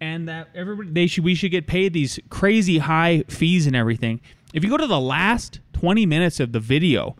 and 0.00 0.28
that 0.28 0.48
everybody 0.54 0.90
they 0.90 1.06
should 1.06 1.24
we 1.24 1.34
should 1.34 1.50
get 1.50 1.66
paid 1.66 1.92
these 1.92 2.18
crazy 2.28 2.78
high 2.78 3.24
fees 3.28 3.66
and 3.66 3.74
everything. 3.74 4.20
If 4.52 4.62
you 4.62 4.70
go 4.70 4.76
to 4.76 4.86
the 4.86 5.00
last 5.00 5.60
twenty 5.72 6.06
minutes 6.06 6.40
of 6.40 6.52
the 6.52 6.60
video 6.60 7.16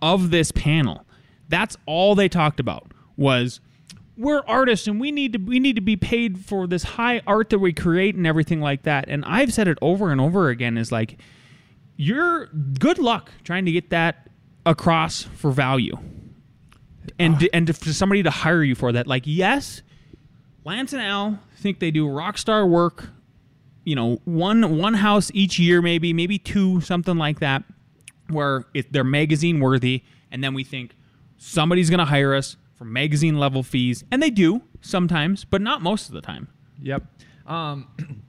of 0.00 0.30
this 0.30 0.52
panel, 0.52 1.04
that's 1.48 1.76
all 1.86 2.14
they 2.14 2.28
talked 2.28 2.60
about 2.60 2.92
was 3.16 3.60
we're 4.16 4.42
artists 4.46 4.86
and 4.86 5.00
we 5.00 5.12
need 5.12 5.32
to 5.34 5.38
we 5.38 5.60
need 5.60 5.76
to 5.76 5.82
be 5.82 5.96
paid 5.96 6.44
for 6.44 6.66
this 6.66 6.82
high 6.82 7.20
art 7.26 7.50
that 7.50 7.58
we 7.58 7.72
create 7.72 8.14
and 8.14 8.26
everything 8.26 8.60
like 8.60 8.82
that. 8.82 9.08
And 9.08 9.24
I've 9.24 9.52
said 9.52 9.68
it 9.68 9.78
over 9.82 10.10
and 10.10 10.20
over 10.20 10.48
again 10.48 10.78
is 10.78 10.90
like 10.90 11.20
you're 11.96 12.46
good 12.46 12.98
luck 12.98 13.30
trying 13.44 13.64
to 13.66 13.72
get 13.72 13.90
that 13.90 14.28
across 14.64 15.22
for 15.22 15.50
value. 15.50 15.98
And 17.18 17.48
and 17.52 17.66
to, 17.68 17.72
for 17.72 17.92
somebody 17.92 18.22
to 18.22 18.30
hire 18.30 18.62
you 18.62 18.74
for 18.74 18.92
that 18.92 19.06
like 19.06 19.22
yes, 19.26 19.82
Lance 20.64 20.92
and 20.92 21.02
Al 21.02 21.38
think 21.56 21.78
they 21.80 21.90
do 21.90 22.08
rock 22.08 22.38
star 22.38 22.66
work, 22.66 23.10
you 23.84 23.94
know, 23.94 24.20
one 24.24 24.78
one 24.78 24.94
house 24.94 25.30
each 25.34 25.58
year 25.58 25.80
maybe, 25.82 26.12
maybe 26.12 26.38
two, 26.38 26.80
something 26.80 27.16
like 27.16 27.40
that 27.40 27.64
where 28.28 28.64
it, 28.74 28.92
they're 28.92 29.04
magazine 29.04 29.60
worthy 29.60 30.02
and 30.32 30.42
then 30.42 30.52
we 30.52 30.64
think 30.64 30.96
somebody's 31.36 31.88
going 31.90 31.98
to 31.98 32.04
hire 32.04 32.34
us 32.34 32.56
for 32.74 32.84
magazine 32.84 33.38
level 33.38 33.62
fees 33.62 34.02
and 34.10 34.20
they 34.20 34.30
do 34.30 34.60
sometimes 34.80 35.44
but 35.44 35.60
not 35.60 35.80
most 35.80 36.08
of 36.08 36.14
the 36.14 36.20
time 36.20 36.48
Yep. 36.82 37.04
Um, 37.46 37.86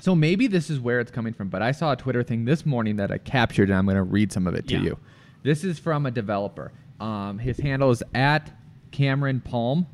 so 0.00 0.14
maybe 0.14 0.46
this 0.46 0.70
is 0.70 0.80
where 0.80 1.00
it's 1.00 1.10
coming 1.10 1.32
from, 1.32 1.48
but 1.48 1.62
I 1.62 1.72
saw 1.72 1.92
a 1.92 1.96
Twitter 1.96 2.22
thing 2.22 2.44
this 2.46 2.66
morning 2.66 2.96
that 2.96 3.10
I 3.12 3.18
captured, 3.18 3.68
and 3.68 3.78
I'm 3.78 3.84
going 3.84 3.96
to 3.96 4.02
read 4.02 4.32
some 4.32 4.46
of 4.46 4.54
it 4.54 4.66
to 4.68 4.74
Yeah. 4.74 4.80
you. 4.82 4.98
This 5.42 5.62
is 5.64 5.78
from 5.78 6.06
a 6.06 6.10
developer. 6.10 6.72
Um, 7.02 7.38
his 7.38 7.58
handle 7.58 7.90
is 7.90 8.00
at 8.14 8.52
Cameron 8.92 9.40
Palm. 9.40 9.88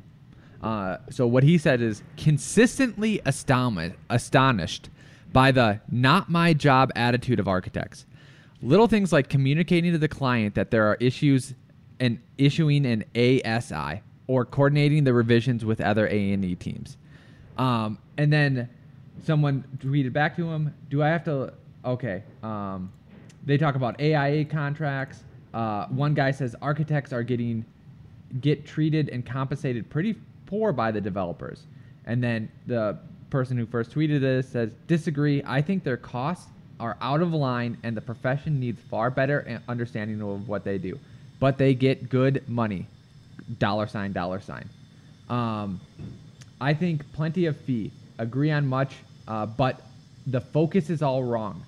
Uh, 0.61 0.97
so 1.09 1.25
what 1.25 1.41
he 1.43 1.57
said 1.57 1.81
is 1.81 2.03
consistently 2.17 3.19
astonished, 3.25 4.89
by 5.33 5.51
the 5.51 5.79
"not 5.89 6.29
my 6.29 6.53
job" 6.53 6.91
attitude 6.95 7.39
of 7.39 7.47
architects. 7.47 8.05
Little 8.61 8.87
things 8.87 9.11
like 9.11 9.27
communicating 9.27 9.91
to 9.93 9.97
the 9.97 10.07
client 10.07 10.53
that 10.53 10.69
there 10.69 10.85
are 10.85 10.97
issues 10.99 11.55
and 11.99 12.19
issuing 12.37 12.85
an 12.85 13.05
ASI 13.15 14.03
or 14.27 14.45
coordinating 14.45 15.03
the 15.03 15.13
revisions 15.13 15.65
with 15.65 15.81
other 15.81 16.05
A&E 16.07 16.55
teams. 16.55 16.97
Um, 17.57 17.97
and 18.17 18.31
then 18.31 18.69
someone 19.23 19.63
tweeted 19.79 20.13
back 20.13 20.35
to 20.35 20.47
him, 20.47 20.75
"Do 20.89 21.01
I 21.01 21.07
have 21.07 21.23
to?" 21.23 21.53
Okay. 21.83 22.21
Um, 22.43 22.91
they 23.45 23.57
talk 23.57 23.73
about 23.73 23.99
AIA 23.99 24.45
contracts. 24.45 25.23
Uh, 25.53 25.87
one 25.87 26.13
guy 26.13 26.31
says 26.31 26.55
architects 26.61 27.11
are 27.11 27.23
getting 27.23 27.65
get 28.41 28.65
treated 28.65 29.09
and 29.09 29.25
compensated 29.25 29.89
pretty 29.89 30.15
poor 30.45 30.71
by 30.71 30.91
the 30.91 31.01
developers. 31.01 31.63
And 32.05 32.23
then 32.23 32.51
the 32.67 32.97
person 33.29 33.57
who 33.57 33.65
first 33.65 33.91
tweeted 33.91 34.21
this 34.21 34.47
says, 34.49 34.71
"Disagree. 34.87 35.43
I 35.45 35.61
think 35.61 35.83
their 35.83 35.97
costs 35.97 36.49
are 36.79 36.97
out 37.01 37.21
of 37.21 37.33
line, 37.33 37.77
and 37.83 37.95
the 37.97 38.01
profession 38.01 38.59
needs 38.59 38.79
far 38.89 39.09
better 39.09 39.61
understanding 39.67 40.21
of 40.21 40.47
what 40.47 40.63
they 40.63 40.77
do. 40.77 40.97
But 41.39 41.57
they 41.57 41.73
get 41.73 42.09
good 42.09 42.47
money. 42.47 42.87
Dollar 43.57 43.87
sign, 43.87 44.11
dollar 44.13 44.39
sign." 44.39 44.69
Um, 45.29 45.79
I 46.61 46.73
think 46.73 47.11
plenty 47.13 47.45
of 47.45 47.57
fee. 47.57 47.91
Agree 48.17 48.51
on 48.51 48.67
much, 48.67 48.95
uh, 49.27 49.45
but 49.45 49.81
the 50.27 50.41
focus 50.41 50.89
is 50.89 51.01
all 51.01 51.23
wrong. 51.23 51.63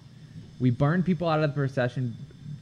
We 0.59 0.69
burn 0.69 1.01
people 1.01 1.27
out 1.27 1.41
of 1.41 1.49
the 1.49 1.55
profession, 1.55 2.15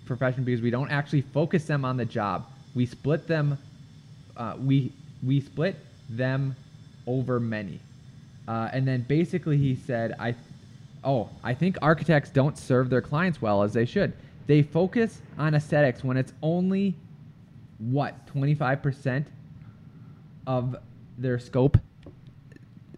profession 0.09 0.43
because 0.43 0.61
we 0.61 0.69
don't 0.69 0.91
actually 0.91 1.21
focus 1.21 1.63
them 1.63 1.85
on 1.85 1.95
the 1.95 2.03
job. 2.03 2.45
We 2.75 2.85
split 2.85 3.27
them. 3.27 3.57
Uh, 4.35 4.55
we 4.59 4.91
we 5.23 5.39
split 5.39 5.77
them 6.09 6.55
over 7.07 7.39
many. 7.39 7.79
Uh, 8.47 8.69
and 8.73 8.87
then 8.87 9.01
basically 9.07 9.57
he 9.57 9.75
said, 9.75 10.15
I, 10.19 10.35
oh, 11.03 11.29
I 11.43 11.53
think 11.53 11.77
architects 11.81 12.29
don't 12.29 12.57
serve 12.57 12.89
their 12.89 13.01
clients 13.01 13.41
well 13.41 13.63
as 13.63 13.73
they 13.73 13.85
should. 13.85 14.13
They 14.47 14.63
focus 14.63 15.21
on 15.37 15.53
aesthetics 15.53 16.03
when 16.03 16.17
it's 16.17 16.33
only 16.41 16.95
what 17.77 18.27
25% 18.33 19.25
of 20.47 20.75
their 21.17 21.37
scope. 21.37 21.77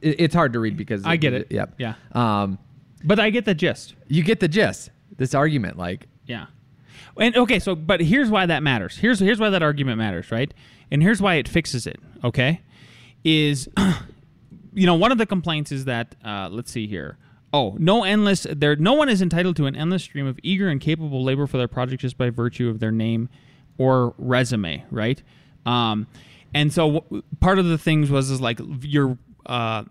It, 0.02 0.22
it's 0.22 0.36
hard 0.36 0.54
to 0.54 0.60
read 0.60 0.78
because 0.78 1.06
I 1.06 1.18
get 1.18 1.34
it. 1.34 1.52
Yep. 1.52 1.74
Yeah. 1.78 1.96
Um, 2.14 2.58
but 3.04 3.20
i 3.20 3.32
get 3.32 3.46
the 3.46 3.56
gist 3.56 3.96
you 4.08 4.24
get 4.24 4.40
the 4.40 4.48
gist. 4.48 4.92
This 5.18 5.36
argument, 5.36 5.78
like, 5.78 6.08
yeah 6.26 6.46
and 7.20 7.36
okay 7.36 7.60
so 7.60 7.76
but 7.76 8.02
here's 8.02 8.30
why 8.30 8.46
that 8.46 8.64
matters. 8.64 8.98
Here's 8.98 9.20
here's 9.20 9.40
why 9.40 9.50
that 9.50 9.64
argument 9.64 9.98
matters 9.98 10.32
right? 10.32 10.54
And 10.90 11.02
here's 11.02 11.22
why 11.22 11.36
it 11.36 11.48
fixes 11.48 11.88
it 11.88 12.00
okay? 12.24 12.62
Is 13.24 13.70
you 14.74 14.86
know 14.86 14.96
one 14.96 15.12
of 15.12 15.18
the 15.18 15.26
complaints 15.26 15.72
is 15.72 15.86
that 15.86 16.16
uh, 16.24 16.50
let's 16.52 16.72
see 16.72 16.88
here. 16.88 17.18
Oh 17.54 17.76
no 17.80 18.04
endless 18.04 18.48
there 18.50 18.76
no 18.76 18.94
one 18.94 19.10
is 19.10 19.22
entitled 19.22 19.56
to 19.58 19.66
an 19.66 19.76
endless 19.76 20.04
stream 20.04 20.26
of 20.28 20.40
eager 20.44 20.70
and 20.70 20.80
capable 20.80 21.24
labor 21.24 21.48
for 21.48 21.58
their 21.58 21.68
project 21.68 22.02
just 22.02 22.18
by 22.18 22.30
virtue 22.30 22.70
of 22.70 22.80
their 22.80 22.92
name 22.92 23.30
or 23.78 24.14
resume 24.18 24.84
right? 24.90 25.22
Um, 25.66 26.08
and 26.54 26.74
so 26.74 27.00
w- 27.00 27.24
part 27.40 27.60
of 27.60 27.66
the 27.66 27.78
things 27.78 28.10
was 28.10 28.30
is 28.30 28.42
like 28.42 28.60
your 28.82 29.18
uh, 29.46 29.84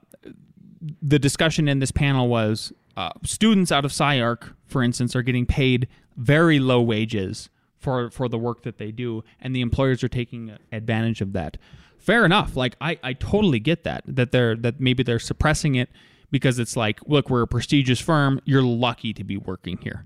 the 1.02 1.18
discussion 1.18 1.68
in 1.68 1.78
this 1.78 1.90
panel 1.90 2.28
was 2.28 2.72
uh, 2.96 3.11
students 3.24 3.72
out 3.72 3.85
of 3.85 3.92
SciArc, 3.92 4.55
for 4.66 4.83
instance, 4.83 5.14
are 5.14 5.22
getting 5.22 5.46
paid 5.46 5.88
very 6.16 6.59
low 6.59 6.81
wages 6.81 7.48
for 7.79 8.11
for 8.11 8.29
the 8.29 8.38
work 8.38 8.62
that 8.62 8.79
they 8.79 8.92
do, 8.92 9.24
and 9.40 9.55
the 9.55 9.61
employers 9.61 10.05
are 10.05 10.09
taking 10.09 10.57
advantage 10.70 11.20
of 11.20 11.33
that. 11.33 11.57
Fair 11.98 12.24
enough. 12.24 12.57
Like 12.57 12.76
I, 12.81 12.98
I 13.03 13.12
totally 13.12 13.61
get 13.61 13.85
that 13.85 14.05
that 14.07 14.33
they're 14.33 14.57
that 14.57 14.81
maybe 14.81 15.03
they're 15.03 15.18
suppressing 15.18 15.74
it 15.74 15.90
because 16.31 16.59
it's 16.59 16.76
like, 16.76 17.00
look, 17.07 17.31
we're 17.31 17.42
a 17.42 17.46
prestigious 17.46 18.00
firm. 18.00 18.40
You're 18.44 18.62
lucky 18.62 19.12
to 19.14 19.24
be 19.24 19.37
working 19.37 19.79
here. 19.79 20.05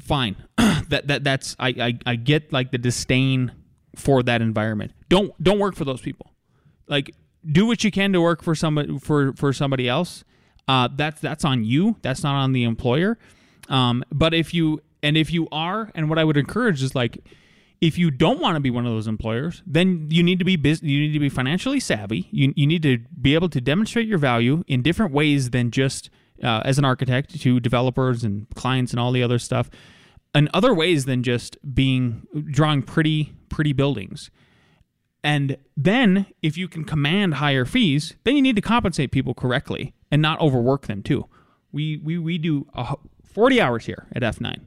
Fine. 0.00 0.36
that 0.56 1.06
that 1.06 1.24
that's 1.24 1.56
I, 1.58 1.68
I 1.68 1.98
I 2.12 2.16
get 2.16 2.52
like 2.52 2.70
the 2.70 2.78
disdain 2.78 3.52
for 3.94 4.22
that 4.22 4.42
environment. 4.42 4.92
Don't 5.08 5.32
don't 5.42 5.58
work 5.58 5.74
for 5.74 5.84
those 5.84 6.00
people. 6.00 6.32
Like 6.86 7.14
do 7.50 7.66
what 7.66 7.84
you 7.84 7.90
can 7.90 8.12
to 8.12 8.20
work 8.20 8.42
for 8.42 8.54
somebody 8.54 8.98
for 8.98 9.32
for 9.34 9.52
somebody 9.52 9.88
else. 9.88 10.24
Uh, 10.68 10.88
that's 10.94 11.20
that's 11.20 11.44
on 11.44 11.64
you. 11.64 11.96
That's 12.02 12.22
not 12.22 12.34
on 12.34 12.52
the 12.52 12.64
employer. 12.64 13.18
Um, 13.68 14.04
but 14.12 14.34
if 14.34 14.52
you 14.54 14.82
and 15.02 15.16
if 15.16 15.32
you 15.32 15.48
are, 15.50 15.90
and 15.94 16.08
what 16.08 16.18
I 16.18 16.24
would 16.24 16.36
encourage 16.36 16.82
is 16.82 16.94
like, 16.94 17.18
if 17.80 17.96
you 17.96 18.10
don't 18.10 18.40
want 18.40 18.56
to 18.56 18.60
be 18.60 18.70
one 18.70 18.86
of 18.86 18.92
those 18.92 19.06
employers, 19.06 19.62
then 19.66 20.08
you 20.10 20.22
need 20.22 20.38
to 20.40 20.44
be 20.44 20.56
bus- 20.56 20.82
you 20.82 21.00
need 21.00 21.12
to 21.12 21.18
be 21.20 21.28
financially 21.28 21.80
savvy. 21.80 22.28
You 22.30 22.52
you 22.56 22.66
need 22.66 22.82
to 22.82 22.98
be 23.20 23.34
able 23.34 23.48
to 23.50 23.60
demonstrate 23.60 24.06
your 24.06 24.18
value 24.18 24.64
in 24.66 24.82
different 24.82 25.12
ways 25.12 25.50
than 25.50 25.70
just 25.70 26.10
uh, 26.42 26.62
as 26.64 26.78
an 26.78 26.84
architect 26.84 27.40
to 27.40 27.60
developers 27.60 28.24
and 28.24 28.46
clients 28.54 28.92
and 28.92 29.00
all 29.00 29.12
the 29.12 29.22
other 29.22 29.38
stuff, 29.38 29.70
in 30.34 30.48
other 30.52 30.74
ways 30.74 31.04
than 31.04 31.22
just 31.22 31.56
being 31.74 32.26
drawing 32.50 32.82
pretty 32.82 33.32
pretty 33.48 33.72
buildings. 33.72 34.30
And 35.22 35.56
then 35.76 36.26
if 36.42 36.56
you 36.56 36.68
can 36.68 36.84
command 36.84 37.34
higher 37.34 37.64
fees, 37.64 38.14
then 38.24 38.36
you 38.36 38.42
need 38.42 38.56
to 38.56 38.62
compensate 38.62 39.10
people 39.10 39.34
correctly 39.34 39.94
and 40.10 40.22
not 40.22 40.40
overwork 40.40 40.86
them 40.86 41.02
too. 41.02 41.26
We 41.72 41.98
we 41.98 42.18
we 42.18 42.38
do 42.38 42.66
a, 42.74 42.96
40 43.24 43.60
hours 43.60 43.86
here 43.86 44.06
at 44.14 44.22
F9. 44.22 44.62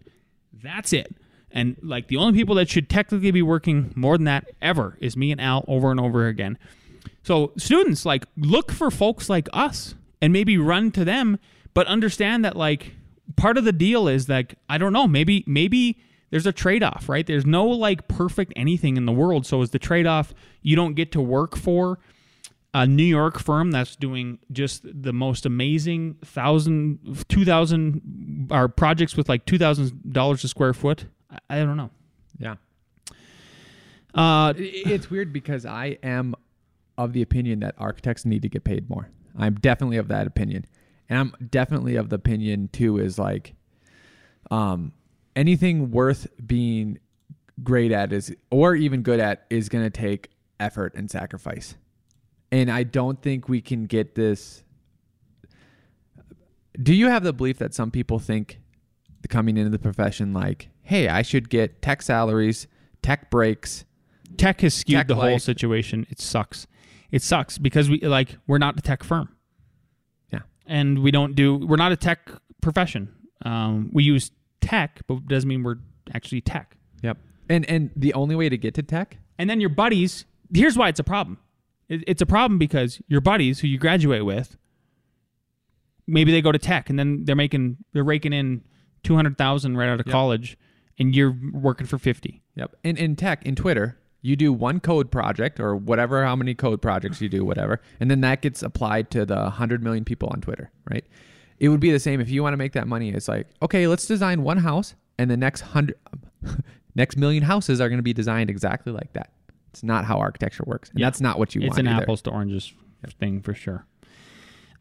That's 0.53 0.93
it. 0.93 1.15
And 1.51 1.75
like 1.81 2.07
the 2.07 2.17
only 2.17 2.37
people 2.37 2.55
that 2.55 2.69
should 2.69 2.89
technically 2.89 3.31
be 3.31 3.41
working 3.41 3.91
more 3.95 4.17
than 4.17 4.25
that 4.25 4.45
ever 4.61 4.97
is 5.01 5.17
me 5.17 5.31
and 5.31 5.41
Al 5.41 5.65
over 5.67 5.91
and 5.91 5.99
over 5.99 6.27
again. 6.27 6.57
So 7.23 7.51
students 7.57 8.05
like 8.05 8.25
look 8.37 8.71
for 8.71 8.89
folks 8.89 9.29
like 9.29 9.49
us 9.51 9.95
and 10.21 10.31
maybe 10.31 10.57
run 10.57 10.91
to 10.91 11.03
them, 11.03 11.39
but 11.73 11.87
understand 11.87 12.45
that 12.45 12.55
like 12.55 12.93
part 13.35 13.57
of 13.57 13.65
the 13.65 13.73
deal 13.73 14.07
is 14.07 14.29
like 14.29 14.55
I 14.69 14.77
don't 14.77 14.93
know, 14.93 15.07
maybe 15.07 15.43
maybe 15.47 15.97
there's 16.31 16.47
a 16.47 16.51
trade-off, 16.51 17.07
right? 17.07 17.27
There's 17.27 17.45
no 17.45 17.67
like 17.67 18.07
perfect 18.07 18.53
anything 18.55 18.97
in 18.97 19.05
the 19.05 19.11
world. 19.11 19.45
So 19.45 19.61
is 19.61 19.69
the 19.69 19.79
trade-off 19.79 20.33
you 20.63 20.75
don't 20.75 20.95
get 20.95 21.11
to 21.11 21.21
work 21.21 21.55
for 21.55 21.99
a 22.73 22.87
New 22.87 23.03
York 23.03 23.37
firm 23.37 23.71
that's 23.71 23.97
doing 23.97 24.39
just 24.51 24.81
the 24.83 25.11
most 25.11 25.45
amazing 25.45 26.15
thousand, 26.23 27.25
two 27.27 27.43
thousand, 27.43 28.47
our 28.49 28.69
projects 28.69 29.17
with 29.17 29.27
like 29.27 29.45
two 29.45 29.57
thousand 29.57 30.13
dollars 30.13 30.43
a 30.43 30.47
square 30.47 30.73
foot. 30.73 31.05
I, 31.29 31.59
I 31.59 31.65
don't 31.65 31.77
know. 31.77 31.91
Yeah. 32.39 32.55
Uh, 34.13 34.53
it's 34.57 35.11
weird 35.11 35.31
because 35.31 35.65
I 35.65 35.97
am 36.01 36.33
of 36.97 37.13
the 37.13 37.21
opinion 37.21 37.59
that 37.59 37.75
architects 37.77 38.25
need 38.25 38.41
to 38.41 38.49
get 38.49 38.63
paid 38.63 38.89
more. 38.89 39.09
I'm 39.37 39.55
definitely 39.55 39.97
of 39.97 40.07
that 40.09 40.27
opinion. 40.27 40.65
And 41.09 41.19
I'm 41.19 41.33
definitely 41.49 41.97
of 41.97 42.09
the 42.09 42.15
opinion 42.15 42.69
too 42.71 42.97
is 42.97 43.19
like 43.19 43.53
um 44.49 44.93
anything 45.35 45.91
worth 45.91 46.27
being 46.45 46.99
great 47.63 47.91
at 47.91 48.11
is 48.11 48.35
or 48.49 48.75
even 48.75 49.01
good 49.01 49.19
at 49.19 49.45
is 49.49 49.69
going 49.69 49.83
to 49.83 49.89
take 49.89 50.29
effort 50.59 50.93
and 50.95 51.09
sacrifice. 51.09 51.75
And 52.51 52.69
I 52.69 52.83
don't 52.83 53.21
think 53.21 53.47
we 53.47 53.61
can 53.61 53.85
get 53.85 54.15
this 54.15 54.63
Do 56.81 56.93
you 56.93 57.07
have 57.07 57.23
the 57.23 57.33
belief 57.33 57.57
that 57.59 57.73
some 57.73 57.91
people 57.91 58.19
think 58.19 58.59
coming 59.29 59.57
into 59.57 59.69
the 59.69 59.79
profession 59.79 60.33
like, 60.33 60.69
"Hey, 60.81 61.07
I 61.07 61.21
should 61.21 61.49
get 61.49 61.81
tech 61.81 62.01
salaries, 62.01 62.67
tech 63.01 63.29
breaks, 63.29 63.85
tech 64.37 64.61
has 64.61 64.73
skewed 64.73 64.97
Tech 64.97 65.07
the 65.07 65.15
whole 65.15 65.39
situation. 65.39 66.05
It 66.09 66.19
sucks. 66.19 66.67
It 67.11 67.21
sucks 67.21 67.57
because 67.57 67.89
we 67.89 67.99
like 67.99 68.37
we're 68.47 68.57
not 68.57 68.77
a 68.77 68.81
tech 68.81 69.03
firm. 69.03 69.29
Yeah. 70.31 70.39
and 70.65 70.99
we 70.99 71.11
don't 71.11 71.35
do. 71.35 71.57
We're 71.57 71.75
not 71.77 71.91
a 71.91 71.97
tech 71.97 72.31
profession. 72.61 73.13
Um, 73.43 73.89
we 73.91 74.03
use 74.03 74.31
tech, 74.62 75.02
but 75.08 75.15
it 75.15 75.28
doesn't 75.28 75.47
mean 75.50 75.63
we're 75.63 75.78
actually 76.13 76.41
tech. 76.41 76.78
Yep. 77.04 77.17
And 77.50 77.69
and 77.69 77.91
the 77.95 78.13
only 78.13 78.36
way 78.36 78.47
to 78.50 78.58
get 78.58 78.74
to 78.76 78.84
tech, 78.84 79.17
And 79.38 79.50
then 79.50 79.60
your 79.60 79.69
buddies. 79.69 80.26
Here's 80.54 80.78
why 80.78 80.89
it's 80.89 81.00
a 81.00 81.04
problem. 81.04 81.38
It, 81.89 82.04
it's 82.08 82.21
a 82.21 82.26
problem 82.26 82.58
because 82.58 83.02
your 83.08 83.21
buddies 83.21 83.60
who 83.60 83.67
you 83.67 83.78
graduate 83.78 84.26
with, 84.26 84.58
maybe 86.08 86.32
they 86.32 86.41
go 86.41 86.52
to 86.52 86.60
tech 86.60 86.89
and 86.89 86.97
then 87.00 87.26
they're 87.26 87.36
making 87.36 87.78
they're 87.93 88.04
raking 88.04 88.34
in 88.34 88.62
two 89.04 89.15
hundred 89.15 89.38
thousand 89.38 89.78
right 89.78 89.89
out 89.89 90.00
of 90.00 90.08
Yep. 90.08 90.12
college, 90.12 90.58
and 91.00 91.15
you're 91.15 91.36
working 91.54 91.88
for 91.88 91.97
fifty. 91.97 92.43
yep. 92.56 92.76
And 92.84 92.97
in 92.97 93.15
tech, 93.15 93.45
in 93.45 93.56
Twitter, 93.56 93.97
you 94.21 94.36
do 94.36 94.54
one 94.54 94.80
code 94.80 95.10
project 95.12 95.60
or 95.60 95.76
whatever 95.76 96.24
how 96.24 96.36
many 96.36 96.54
code 96.54 96.82
projects 96.82 97.21
you 97.21 97.30
do, 97.30 97.43
whatever, 97.43 97.82
and 98.00 98.12
then 98.12 98.21
that 98.21 98.41
gets 98.41 98.62
applied 98.62 99.10
to 99.12 99.26
the 99.26 99.36
100 99.36 99.82
million 99.82 100.06
people 100.06 100.30
on 100.32 100.41
Twitter, 100.41 100.71
right? 100.89 101.04
It 101.62 101.69
would 101.69 101.80
be 101.80 101.91
the 101.91 102.00
same 102.00 102.19
if 102.19 102.30
you 102.30 102.41
want 102.41 102.54
to 102.54 102.58
make 102.58 102.74
that 102.74 102.88
money. 102.88 103.10
It's 103.12 103.28
like, 103.28 103.47
okay, 103.62 103.86
let's 103.88 104.08
design 104.08 104.41
one 104.41 104.58
house 104.58 104.95
and 105.19 105.30
the 105.30 105.38
next 105.38 105.62
100 105.62 105.95
next 106.95 107.17
million 107.17 107.43
houses 107.43 107.80
are 107.80 107.88
going 107.88 108.00
to 108.00 108.04
be 108.04 108.13
designed 108.13 108.50
exactly 108.50 108.91
like 108.91 109.13
that. 109.13 109.30
It's 109.69 109.84
not 109.84 110.04
how 110.06 110.17
architecture 110.17 110.63
works. 110.65 110.89
And 110.89 111.00
Yeah. 111.00 111.06
that's 111.06 111.21
not 111.21 111.38
what 111.38 111.54
you 111.54 111.62
it's 111.62 111.69
want. 111.69 111.80
It's 111.80 111.88
an 111.88 111.93
either. 111.93 112.02
apples 112.02 112.24
to 112.24 112.32
oranges 112.32 112.74
thing 113.19 113.41
for 113.41 113.54
sure. 113.54 113.86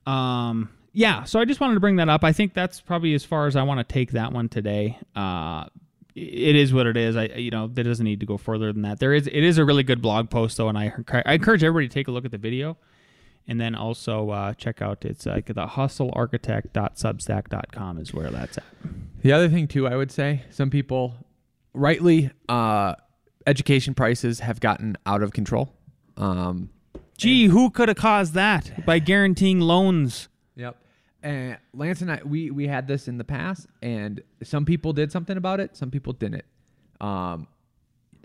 Um, 0.07 0.71
yeah. 0.93 1.25
So 1.25 1.39
I 1.39 1.45
just 1.45 1.61
wanted 1.61 1.75
to 1.75 1.81
bring 1.81 1.97
that 1.97 2.09
up. 2.09 2.25
I 2.25 2.33
think 2.33 2.55
that's 2.55 2.81
probably 2.81 3.15
as 3.15 3.25
far 3.25 3.47
as 3.47 3.57
I 3.57 3.63
want 3.63 3.79
to 3.87 3.93
take 3.93 4.13
that 4.13 4.33
one 4.33 4.49
today. 4.49 4.99
Uh, 5.15 5.67
it 6.17 6.57
is 6.57 6.73
what 6.75 6.87
it 6.87 6.97
is. 6.97 7.15
I 7.17 7.27
you 7.27 7.51
know 7.51 7.69
that 7.69 7.85
doesn't 7.85 8.05
need 8.05 8.21
to 8.21 8.27
go 8.27 8.37
further 8.37 8.73
than 8.73 8.83
that. 8.83 8.99
There 8.99 9.15
is 9.15 9.27
it 9.29 9.45
is 9.45 9.59
a 9.59 9.65
really 9.65 9.85
good 9.85 10.03
blog 10.03 10.29
post 10.29 10.57
though, 10.57 10.69
and 10.69 10.77
I 10.77 10.93
I 11.25 11.35
encourage 11.35 11.63
everybody 11.63 11.89
to 11.89 11.95
take 11.95 12.09
a 12.09 12.11
look 12.11 12.25
at 12.25 12.33
the 12.33 12.39
video, 12.39 12.77
and 13.47 13.61
then 13.61 13.75
also 13.75 14.31
uh, 14.31 14.55
check 14.55 14.81
out 14.83 15.05
it's 15.05 15.27
like 15.27 15.47
the 15.47 15.67
hustlearchitect.substack.com 15.67 17.99
is 17.99 18.15
where 18.15 18.31
that's 18.31 18.59
at. 18.59 18.65
The 19.23 19.33
other 19.33 19.49
thing 19.49 19.69
too, 19.69 19.87
I 19.87 19.97
would 19.97 20.11
say, 20.11 20.43
some 20.51 20.71
people 20.71 21.15
rightly 21.73 22.31
uh 22.49 22.97
education 23.47 23.95
prices 23.95 24.41
have 24.41 24.59
gotten 24.61 24.97
out 25.07 25.23
of 25.23 25.33
control. 25.33 25.73
Um 26.17 26.71
Gee, 27.17 27.47
who 27.47 27.71
could 27.71 27.87
have 27.89 27.99
caused 27.99 28.35
that 28.35 28.85
by 28.87 28.99
guaranteeing 28.99 29.61
loans? 29.61 30.29
Yep. 30.57 30.77
And 31.23 31.59
Lance 31.75 32.01
and 32.01 32.11
I, 32.11 32.23
we 32.25 32.51
we 32.51 32.67
had 32.67 32.89
this 32.89 33.07
in 33.09 33.19
the 33.19 33.25
past, 33.25 33.67
and 33.83 34.23
some 34.43 34.65
people 34.65 34.95
did 34.95 35.13
something 35.13 35.37
about 35.37 35.61
it, 35.61 35.77
some 35.77 35.91
people 35.91 36.15
didn't. 36.15 36.47
Um, 36.99 37.47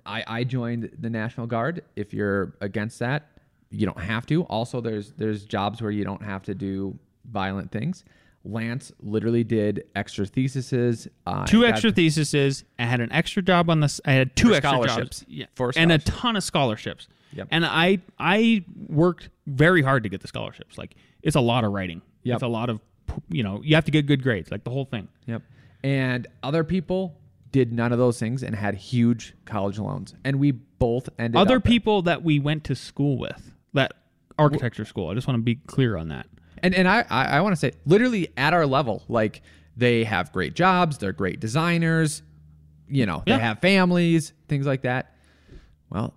I 0.06 0.24
I 0.26 0.44
joined 0.46 0.92
the 0.98 1.10
National 1.10 1.46
Guard. 1.46 1.84
If 1.98 2.14
you're 2.14 2.56
against 2.62 3.00
that, 3.00 3.35
you 3.72 3.86
don't 3.86 4.00
have 4.00 4.26
to. 4.28 4.44
Also, 4.44 4.82
there's 4.82 5.12
there's 5.14 5.46
jobs 5.46 5.82
where 5.82 5.92
you 5.92 6.04
don't 6.04 6.24
have 6.24 6.44
to 6.44 6.56
do 6.56 6.98
violent 7.30 7.72
things. 7.72 8.04
Lance 8.48 8.92
literally 9.02 9.44
did 9.44 9.86
extra 9.96 10.26
theses. 10.26 11.08
Uh, 11.26 11.46
two 11.48 11.62
got- 11.62 11.70
extra 11.72 11.92
theses. 11.92 12.64
I 12.78 12.84
had 12.84 13.02
an 13.02 13.12
extra 13.12 13.42
job 13.42 13.70
on 13.72 13.80
this. 13.80 14.00
I 14.06 14.12
had 14.12 14.36
two 14.36 14.50
For 14.50 14.54
extra 14.56 14.70
scholarships. 14.72 15.20
jobs. 15.22 15.26
Yeah. 15.28 15.46
For 15.56 15.72
and 15.76 15.92
a 15.92 15.98
ton 15.98 16.36
of 16.36 16.44
scholarships. 16.44 17.08
Yep. 17.34 17.48
And 17.52 17.66
I 17.66 18.00
I 18.20 18.64
worked 18.88 19.30
very 19.48 19.82
hard 19.82 20.04
to 20.04 20.10
get 20.10 20.22
the 20.22 20.28
scholarships. 20.28 20.78
Like 20.78 20.96
it's 21.24 21.36
a 21.36 21.42
lot 21.42 21.64
of 21.64 21.72
writing. 21.72 22.02
Yep. 22.24 22.36
It's 22.36 22.44
a 22.44 22.48
lot 22.48 22.70
of 22.70 22.80
you 23.30 23.42
know 23.44 23.62
you 23.64 23.74
have 23.76 23.86
to 23.86 23.92
get 23.92 24.06
good 24.06 24.22
grades. 24.22 24.52
Like 24.52 24.64
the 24.64 24.70
whole 24.72 24.86
thing. 24.86 25.08
Yep. 25.26 25.42
And 25.84 26.28
other 26.44 26.64
people 26.64 27.18
did 27.52 27.72
none 27.74 27.92
of 27.92 27.98
those 27.98 28.20
things 28.20 28.44
and 28.44 28.56
had 28.56 28.76
huge 28.76 29.34
college 29.46 29.80
loans, 29.80 30.14
and 30.24 30.40
we 30.40 30.52
both 30.52 31.08
ended 31.18 31.40
Other 31.40 31.58
up- 31.58 31.64
people 31.64 32.02
that 32.04 32.22
we 32.24 32.38
went 32.40 32.64
to 32.66 32.76
school 32.76 33.18
with 33.18 33.55
that 33.76 33.94
architecture 34.38 34.84
school. 34.86 35.10
I 35.10 35.14
just 35.14 35.28
want 35.28 35.38
to 35.40 35.44
be 35.44 35.56
clear 35.56 35.96
on 35.98 36.10
that. 36.10 36.28
And 36.64 36.74
and 36.76 36.88
I 36.88 37.06
I, 37.10 37.26
I 37.38 37.42
want 37.42 37.54
to 37.54 37.60
say 37.60 37.72
literally 37.86 38.30
at 38.38 38.54
our 38.54 38.66
level, 38.66 39.04
like 39.08 39.42
they 39.78 40.04
have 40.04 40.32
great 40.32 40.54
jobs, 40.56 40.98
they're 40.98 41.14
great 41.14 41.40
designers, 41.40 42.22
you 42.90 43.06
know, 43.06 43.24
Yeah. 43.26 43.38
they 43.38 43.44
have 43.44 43.60
families, 43.60 44.34
things 44.48 44.66
like 44.66 44.82
that. 44.82 45.14
Well, 45.90 46.14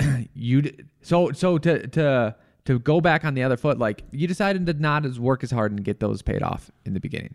you 0.34 0.72
so 1.02 1.32
so 1.32 1.58
to 1.58 1.86
to 1.88 2.34
to 2.64 2.78
go 2.80 3.00
back 3.00 3.24
on 3.24 3.34
the 3.34 3.42
other 3.44 3.56
foot, 3.56 3.78
like 3.78 4.02
you 4.10 4.26
decided 4.26 4.66
to 4.66 4.72
not 4.74 5.06
as 5.06 5.20
work 5.20 5.44
as 5.44 5.50
hard 5.50 5.70
and 5.72 5.84
get 5.84 6.00
those 6.00 6.20
paid 6.22 6.42
off 6.42 6.70
in 6.84 6.94
the 6.94 7.00
beginning. 7.00 7.34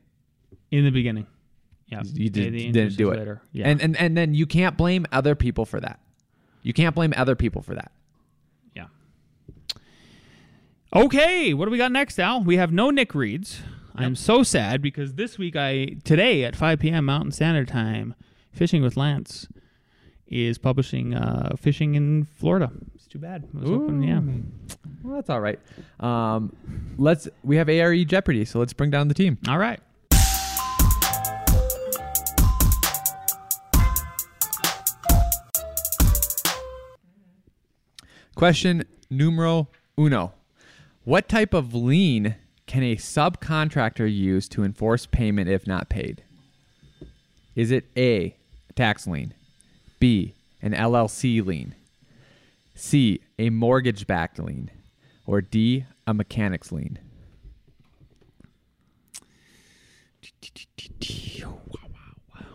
In 0.71 0.83
the 0.83 0.91
beginning. 0.91 1.27
Yeah. 1.87 2.01
You 2.05 2.29
did, 2.29 2.53
the 2.53 2.71
didn't 2.71 2.95
do 2.97 3.11
it, 3.11 3.17
later. 3.19 3.41
Yeah. 3.51 3.67
and 3.67 3.81
and 3.81 3.97
and 3.97 4.17
then 4.17 4.33
you 4.33 4.45
can't 4.45 4.77
blame 4.77 5.05
other 5.11 5.35
people 5.35 5.65
for 5.65 5.79
that. 5.79 5.99
You 6.63 6.73
can't 6.73 6.95
blame 6.95 7.13
other 7.17 7.35
people 7.35 7.61
for 7.61 7.75
that. 7.75 7.91
Okay, 10.93 11.53
what 11.53 11.65
do 11.65 11.71
we 11.71 11.77
got 11.77 11.93
next, 11.93 12.19
Al? 12.19 12.43
We 12.43 12.57
have 12.57 12.73
no 12.73 12.89
Nick 12.89 13.15
Reeds. 13.15 13.61
I'm 13.95 14.13
so 14.13 14.43
sad 14.43 14.81
because 14.81 15.13
this 15.13 15.37
week 15.37 15.55
I 15.55 15.95
today 16.03 16.43
at 16.43 16.53
5 16.53 16.79
p.m. 16.79 17.05
Mountain 17.05 17.31
Standard 17.31 17.69
Time, 17.69 18.13
Fishing 18.51 18.81
with 18.81 18.97
Lance 18.97 19.47
is 20.27 20.57
publishing 20.57 21.13
uh, 21.13 21.55
fishing 21.57 21.95
in 21.95 22.25
Florida. 22.25 22.73
It's 22.93 23.07
too 23.07 23.19
bad. 23.19 23.47
Hoping, 23.57 24.03
yeah. 24.03 24.19
Well, 25.01 25.15
that's 25.15 25.29
all 25.29 25.39
right. 25.39 25.61
Um, 26.01 26.53
let's 26.97 27.29
we 27.41 27.55
have 27.55 27.69
ARE 27.69 28.03
Jeopardy, 28.03 28.43
so 28.43 28.59
let's 28.59 28.73
bring 28.73 28.91
down 28.91 29.07
the 29.07 29.13
team. 29.13 29.37
All 29.47 29.57
right. 29.57 29.79
Question 38.35 38.83
numero 39.09 39.69
uno. 39.97 40.33
What 41.03 41.27
type 41.27 41.55
of 41.55 41.73
lien 41.73 42.35
can 42.67 42.83
a 42.83 42.95
subcontractor 42.95 44.13
use 44.13 44.47
to 44.49 44.63
enforce 44.63 45.07
payment 45.07 45.49
if 45.49 45.65
not 45.65 45.89
paid? 45.89 46.23
Is 47.55 47.71
it 47.71 47.85
A, 47.97 48.35
a 48.69 48.73
tax 48.73 49.07
lien, 49.07 49.33
B, 49.99 50.35
an 50.61 50.73
LLC 50.73 51.43
lien, 51.43 51.73
C, 52.75 53.19
a 53.39 53.49
mortgage 53.49 54.05
backed 54.05 54.37
lien, 54.37 54.69
or 55.25 55.41
D, 55.41 55.85
a 56.05 56.13
mechanics 56.13 56.71
lien? 56.71 56.99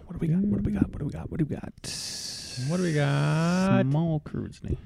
What 0.04 0.12
do 0.12 0.18
we 0.20 0.28
got? 0.28 0.38
What 0.38 0.62
do 0.62 0.70
we 0.70 0.72
got? 0.72 0.88
What 0.88 0.98
do 1.00 1.04
we 1.04 1.10
got? 1.10 1.30
What 1.30 1.38
do 1.38 1.44
we 1.44 1.54
got? 1.56 1.90
What 2.68 2.76
do 2.76 2.82
we 2.84 2.94
got? 2.94 3.82
Small 3.82 4.20
cruise 4.20 4.60
name. 4.62 4.78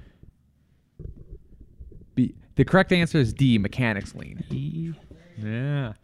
B. 2.15 2.35
The 2.61 2.67
correct 2.67 2.93
answer 2.93 3.17
is 3.17 3.33
D. 3.33 3.57
Mechanics 3.57 4.15
lien. 4.15 4.45
E. 4.51 4.93
Yeah. 5.43 5.95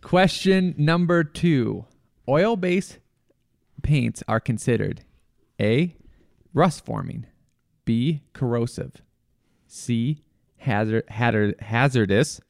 Question 0.00 0.74
number 0.78 1.22
two: 1.22 1.84
Oil-based 2.26 2.96
paints 3.82 4.22
are 4.26 4.40
considered 4.40 5.02
A. 5.60 5.94
Rust 6.54 6.86
forming, 6.86 7.26
B. 7.84 8.22
Corrosive, 8.32 9.02
C. 9.66 10.24
Hazard, 10.56 11.04
hazard 11.08 11.56
hazardous, 11.60 12.40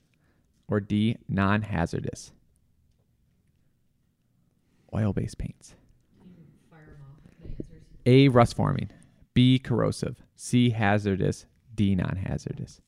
or 0.69 0.79
D. 0.79 1.17
Non-hazardous. 1.29 2.31
Oil-based 4.95 5.39
paints. 5.39 5.75
A. 8.07 8.29
Rust 8.29 8.55
forming, 8.55 8.91
B. 9.35 9.59
Corrosive, 9.59 10.23
C. 10.37 10.71
Hazardous, 10.71 11.47
D. 11.75 11.97
Non-hazardous. 11.97 12.81
Do-do-do. 12.81 12.88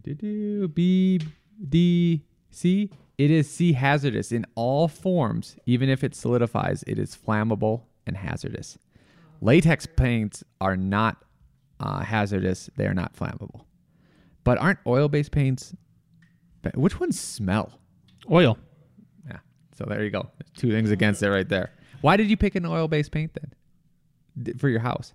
B, 0.00 1.20
D, 1.68 2.24
C. 2.50 2.90
It 3.18 3.30
is 3.30 3.48
C 3.48 3.72
hazardous 3.72 4.32
in 4.32 4.46
all 4.54 4.88
forms. 4.88 5.56
Even 5.66 5.88
if 5.88 6.02
it 6.02 6.14
solidifies, 6.14 6.82
it 6.86 6.98
is 6.98 7.16
flammable 7.16 7.82
and 8.06 8.16
hazardous. 8.16 8.78
Latex 9.40 9.86
paints 9.86 10.42
are 10.60 10.76
not 10.76 11.24
uh, 11.78 12.00
hazardous. 12.00 12.70
They 12.76 12.86
are 12.86 12.94
not 12.94 13.14
flammable. 13.14 13.64
But 14.44 14.58
aren't 14.58 14.78
oil-based 14.86 15.30
paints? 15.30 15.74
Which 16.74 16.98
ones 16.98 17.18
smell? 17.20 17.78
Oil. 18.30 18.56
Yeah. 19.26 19.38
So 19.76 19.84
there 19.86 20.02
you 20.02 20.10
go. 20.10 20.30
Two 20.56 20.70
things 20.70 20.90
against 20.90 21.22
it 21.22 21.30
right 21.30 21.48
there. 21.48 21.72
Why 22.00 22.16
did 22.16 22.30
you 22.30 22.36
pick 22.36 22.54
an 22.54 22.66
oil-based 22.66 23.10
paint 23.10 23.32
then 23.34 24.58
for 24.58 24.68
your 24.68 24.80
house? 24.80 25.12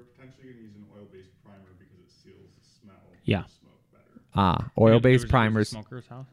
We 0.00 0.06
were 0.06 0.12
potentially 0.16 0.48
going 0.48 0.56
to 0.56 0.62
use 0.64 0.76
an 0.80 0.86
oil-based 0.96 1.32
primer 1.44 1.76
because 1.76 2.00
it 2.00 2.08
seals 2.08 2.48
the 2.56 2.64
smell 2.64 3.04
Yeah. 3.24 3.44
of 3.44 3.50
smoke 3.52 3.84
better. 3.92 4.16
Ah, 4.34 4.70
oil-based 4.80 5.02
there 5.02 5.12
was 5.12 5.24
a 5.24 5.28
primers. 5.28 5.68
Smoker's 5.68 6.06
house. 6.08 6.26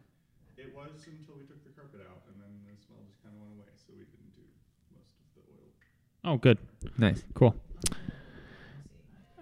It 0.55 0.71
was 0.73 0.87
until 1.03 1.35
we 1.35 1.43
took 1.43 1.59
the 1.67 1.75
carpet 1.75 1.99
out, 2.07 2.23
and 2.31 2.39
then 2.39 2.47
the 2.63 2.79
smell 2.79 3.03
just 3.03 3.19
kind 3.23 3.35
of 3.35 3.41
went 3.43 3.59
away, 3.59 3.67
so 3.75 3.91
we 3.91 4.07
didn't 4.07 4.31
do 4.39 4.47
most 4.95 5.11
of 5.35 5.43
the 5.43 5.51
oil. 5.51 5.67
Oh, 6.33 6.37
good. 6.39 6.57
Nice. 6.97 7.23
Cool. 7.35 7.55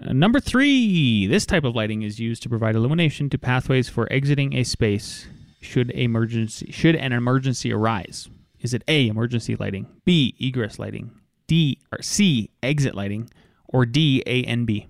Uh, 0.01 0.13
number 0.13 0.39
three. 0.39 1.27
This 1.27 1.45
type 1.45 1.63
of 1.63 1.75
lighting 1.75 2.01
is 2.01 2.19
used 2.19 2.41
to 2.43 2.49
provide 2.49 2.75
illumination 2.75 3.29
to 3.29 3.37
pathways 3.37 3.89
for 3.89 4.11
exiting 4.11 4.53
a 4.55 4.63
space 4.63 5.27
should 5.61 5.89
emergency 5.91 6.71
should 6.71 6.95
an 6.95 7.13
emergency 7.13 7.71
arise. 7.71 8.29
Is 8.59 8.73
it 8.73 8.83
A. 8.87 9.07
Emergency 9.07 9.55
lighting, 9.55 9.85
B. 10.05 10.33
Egress 10.39 10.79
lighting, 10.79 11.11
D 11.47 11.79
or 11.91 12.01
C. 12.01 12.49
Exit 12.63 12.95
lighting, 12.95 13.29
or 13.67 13.85
D. 13.85 14.23
A 14.25 14.43
and 14.43 14.65
B? 14.65 14.87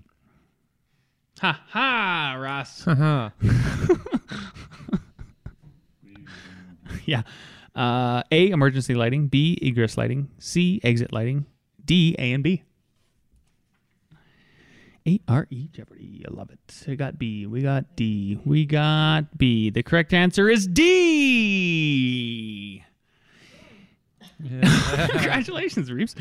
Ha 1.40 1.60
ha, 1.68 2.36
Ross. 2.38 2.84
Haha. 2.84 3.30
yeah. 7.04 7.22
Uh, 7.74 8.22
A. 8.30 8.50
Emergency 8.50 8.94
lighting, 8.94 9.26
B. 9.28 9.58
Egress 9.60 9.98
lighting, 9.98 10.30
C. 10.38 10.80
Exit 10.82 11.12
lighting, 11.12 11.44
D. 11.84 12.16
A 12.18 12.32
and 12.32 12.42
B. 12.42 12.62
A 15.06 15.20
R 15.28 15.46
E 15.50 15.68
Jeopardy. 15.72 16.24
I 16.28 16.32
love 16.34 16.50
it. 16.50 16.58
We 16.86 16.96
got 16.96 17.18
B. 17.18 17.46
We 17.46 17.62
got 17.62 17.94
D. 17.94 18.40
We 18.44 18.66
got 18.66 19.38
B. 19.38 19.70
The 19.70 19.84
correct 19.84 20.12
answer 20.12 20.48
is 20.48 20.66
D. 20.66 22.82
Congratulations, 24.42 25.92
Reeves. 25.92 26.16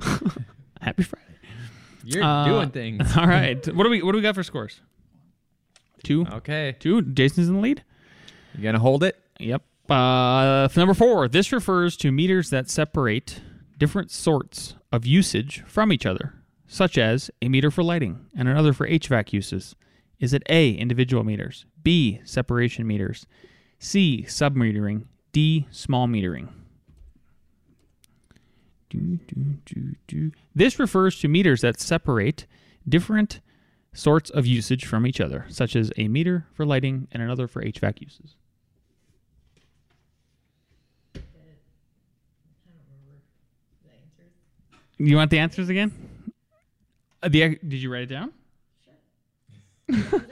Happy 0.80 1.02
Friday. 1.02 1.25
You're 2.08 2.22
Uh, 2.24 2.44
doing 2.46 2.70
things. 2.70 3.16
All 3.16 3.26
right. 3.26 3.66
What 3.74 3.84
do 3.84 3.90
we 3.90 4.02
what 4.02 4.12
do 4.12 4.16
we 4.18 4.22
got 4.22 4.34
for 4.34 4.42
scores? 4.42 4.80
Two. 6.04 6.24
Okay. 6.32 6.76
Two. 6.78 7.02
Jason's 7.02 7.48
in 7.48 7.54
the 7.54 7.60
lead. 7.60 7.82
You 8.56 8.62
gonna 8.62 8.78
hold 8.78 9.02
it? 9.02 9.16
Yep. 9.40 9.62
Uh, 9.90 10.68
number 10.76 10.94
four. 10.94 11.28
This 11.28 11.52
refers 11.52 11.96
to 11.98 12.10
meters 12.12 12.50
that 12.50 12.70
separate 12.70 13.40
different 13.78 14.10
sorts 14.10 14.74
of 14.92 15.04
usage 15.04 15.62
from 15.66 15.92
each 15.92 16.06
other, 16.06 16.34
such 16.66 16.96
as 16.96 17.30
a 17.42 17.48
meter 17.48 17.70
for 17.70 17.82
lighting 17.82 18.26
and 18.36 18.48
another 18.48 18.72
for 18.72 18.86
HVAC 18.88 19.32
uses. 19.32 19.74
Is 20.18 20.32
it 20.32 20.42
A, 20.48 20.70
individual 20.70 21.24
meters, 21.24 21.66
B, 21.82 22.20
separation 22.24 22.86
meters, 22.86 23.26
C, 23.78 24.24
submetering, 24.26 25.04
D, 25.32 25.66
small 25.70 26.06
metering? 26.08 26.48
Do, 28.88 29.18
do, 29.26 29.56
do, 29.64 29.94
do. 30.06 30.32
This 30.54 30.78
refers 30.78 31.18
to 31.20 31.28
meters 31.28 31.62
that 31.62 31.80
separate 31.80 32.46
different 32.88 33.40
sorts 33.92 34.30
of 34.30 34.46
usage 34.46 34.84
from 34.84 35.06
each 35.06 35.20
other, 35.20 35.46
such 35.48 35.74
as 35.74 35.90
a 35.96 36.08
meter 36.08 36.46
for 36.52 36.64
lighting 36.64 37.08
and 37.10 37.22
another 37.22 37.48
for 37.48 37.62
HVAC 37.62 38.00
uses. 38.00 38.36
You 44.98 45.16
want 45.16 45.30
the 45.30 45.38
answers 45.38 45.68
again? 45.68 45.92
Uh, 47.22 47.28
the 47.28 47.56
did 47.56 47.74
you 47.74 47.92
write 47.92 48.04
it 48.04 48.06
down? 48.06 48.32
Sure. 49.90 50.24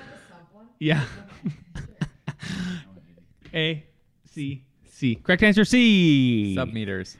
yeah. 0.78 1.04
A, 3.54 3.84
C, 4.24 4.64
C. 4.88 5.14
Correct 5.16 5.42
answer 5.42 5.64
C. 5.64 6.54
Sub 6.54 6.72
meters. 6.72 7.16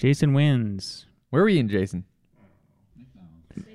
Jason 0.00 0.32
wins. 0.32 1.04
Where 1.28 1.42
were 1.42 1.50
you 1.50 1.60
in 1.60 1.68
Jason? 1.68 2.06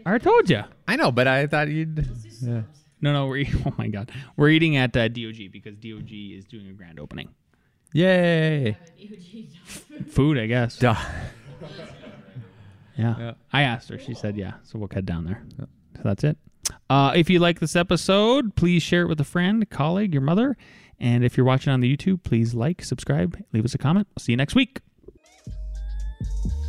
I 0.08 0.18
told 0.18 0.50
you. 0.50 0.64
I 0.88 0.96
know, 0.96 1.12
but 1.12 1.28
I 1.28 1.46
thought 1.46 1.68
you'd. 1.68 2.08
Yeah. 2.42 2.64
No, 3.00 3.14
no. 3.14 3.28
We're 3.28 3.46
oh 3.68 3.74
my 3.78 3.88
god, 3.88 4.12
we're 4.36 4.50
eating 4.50 4.76
at 4.76 4.98
uh, 4.98 5.08
DOG 5.08 5.52
because 5.52 5.76
DOG 5.78 6.12
is 6.12 6.46
doing 6.46 6.68
a 6.68 6.74
grand 6.74 7.00
opening. 7.00 7.30
Yay. 7.94 8.76
Food, 10.10 10.40
I 10.40 10.48
guess. 10.48 10.78
Duh. 10.80 10.96
Yeah. 12.98 13.16
Yeah. 13.20 13.34
I 13.52 13.64
asked 13.64 13.90
her. 13.90 14.00
She 14.00 14.14
said 14.14 14.38
yeah. 14.38 14.54
So 14.64 14.80
we'll 14.80 14.88
head 14.90 15.06
down 15.06 15.26
there. 15.26 15.44
So 15.58 16.02
that's 16.02 16.24
it. 16.24 16.38
Uh, 16.90 17.12
if 17.14 17.30
you 17.30 17.40
like 17.40 17.60
this 17.60 17.76
episode, 17.76 18.56
please 18.56 18.82
share 18.82 19.02
it 19.02 19.10
with 19.10 19.20
a 19.20 19.26
friend, 19.26 19.70
colleague, 19.70 20.14
your 20.14 20.22
mother. 20.22 20.56
And 20.98 21.26
if 21.26 21.36
you're 21.36 21.46
watching 21.46 21.74
on 21.74 21.82
the 21.82 21.94
YouTube, 21.94 22.24
please 22.24 22.56
like, 22.56 22.86
subscribe, 22.86 23.38
leave 23.52 23.66
us 23.66 23.74
a 23.74 23.78
comment. 23.78 24.08
I'll 24.18 24.24
see 24.24 24.32
you 24.32 24.38
next 24.38 24.56
week. 24.56 24.80
On! 26.22 26.65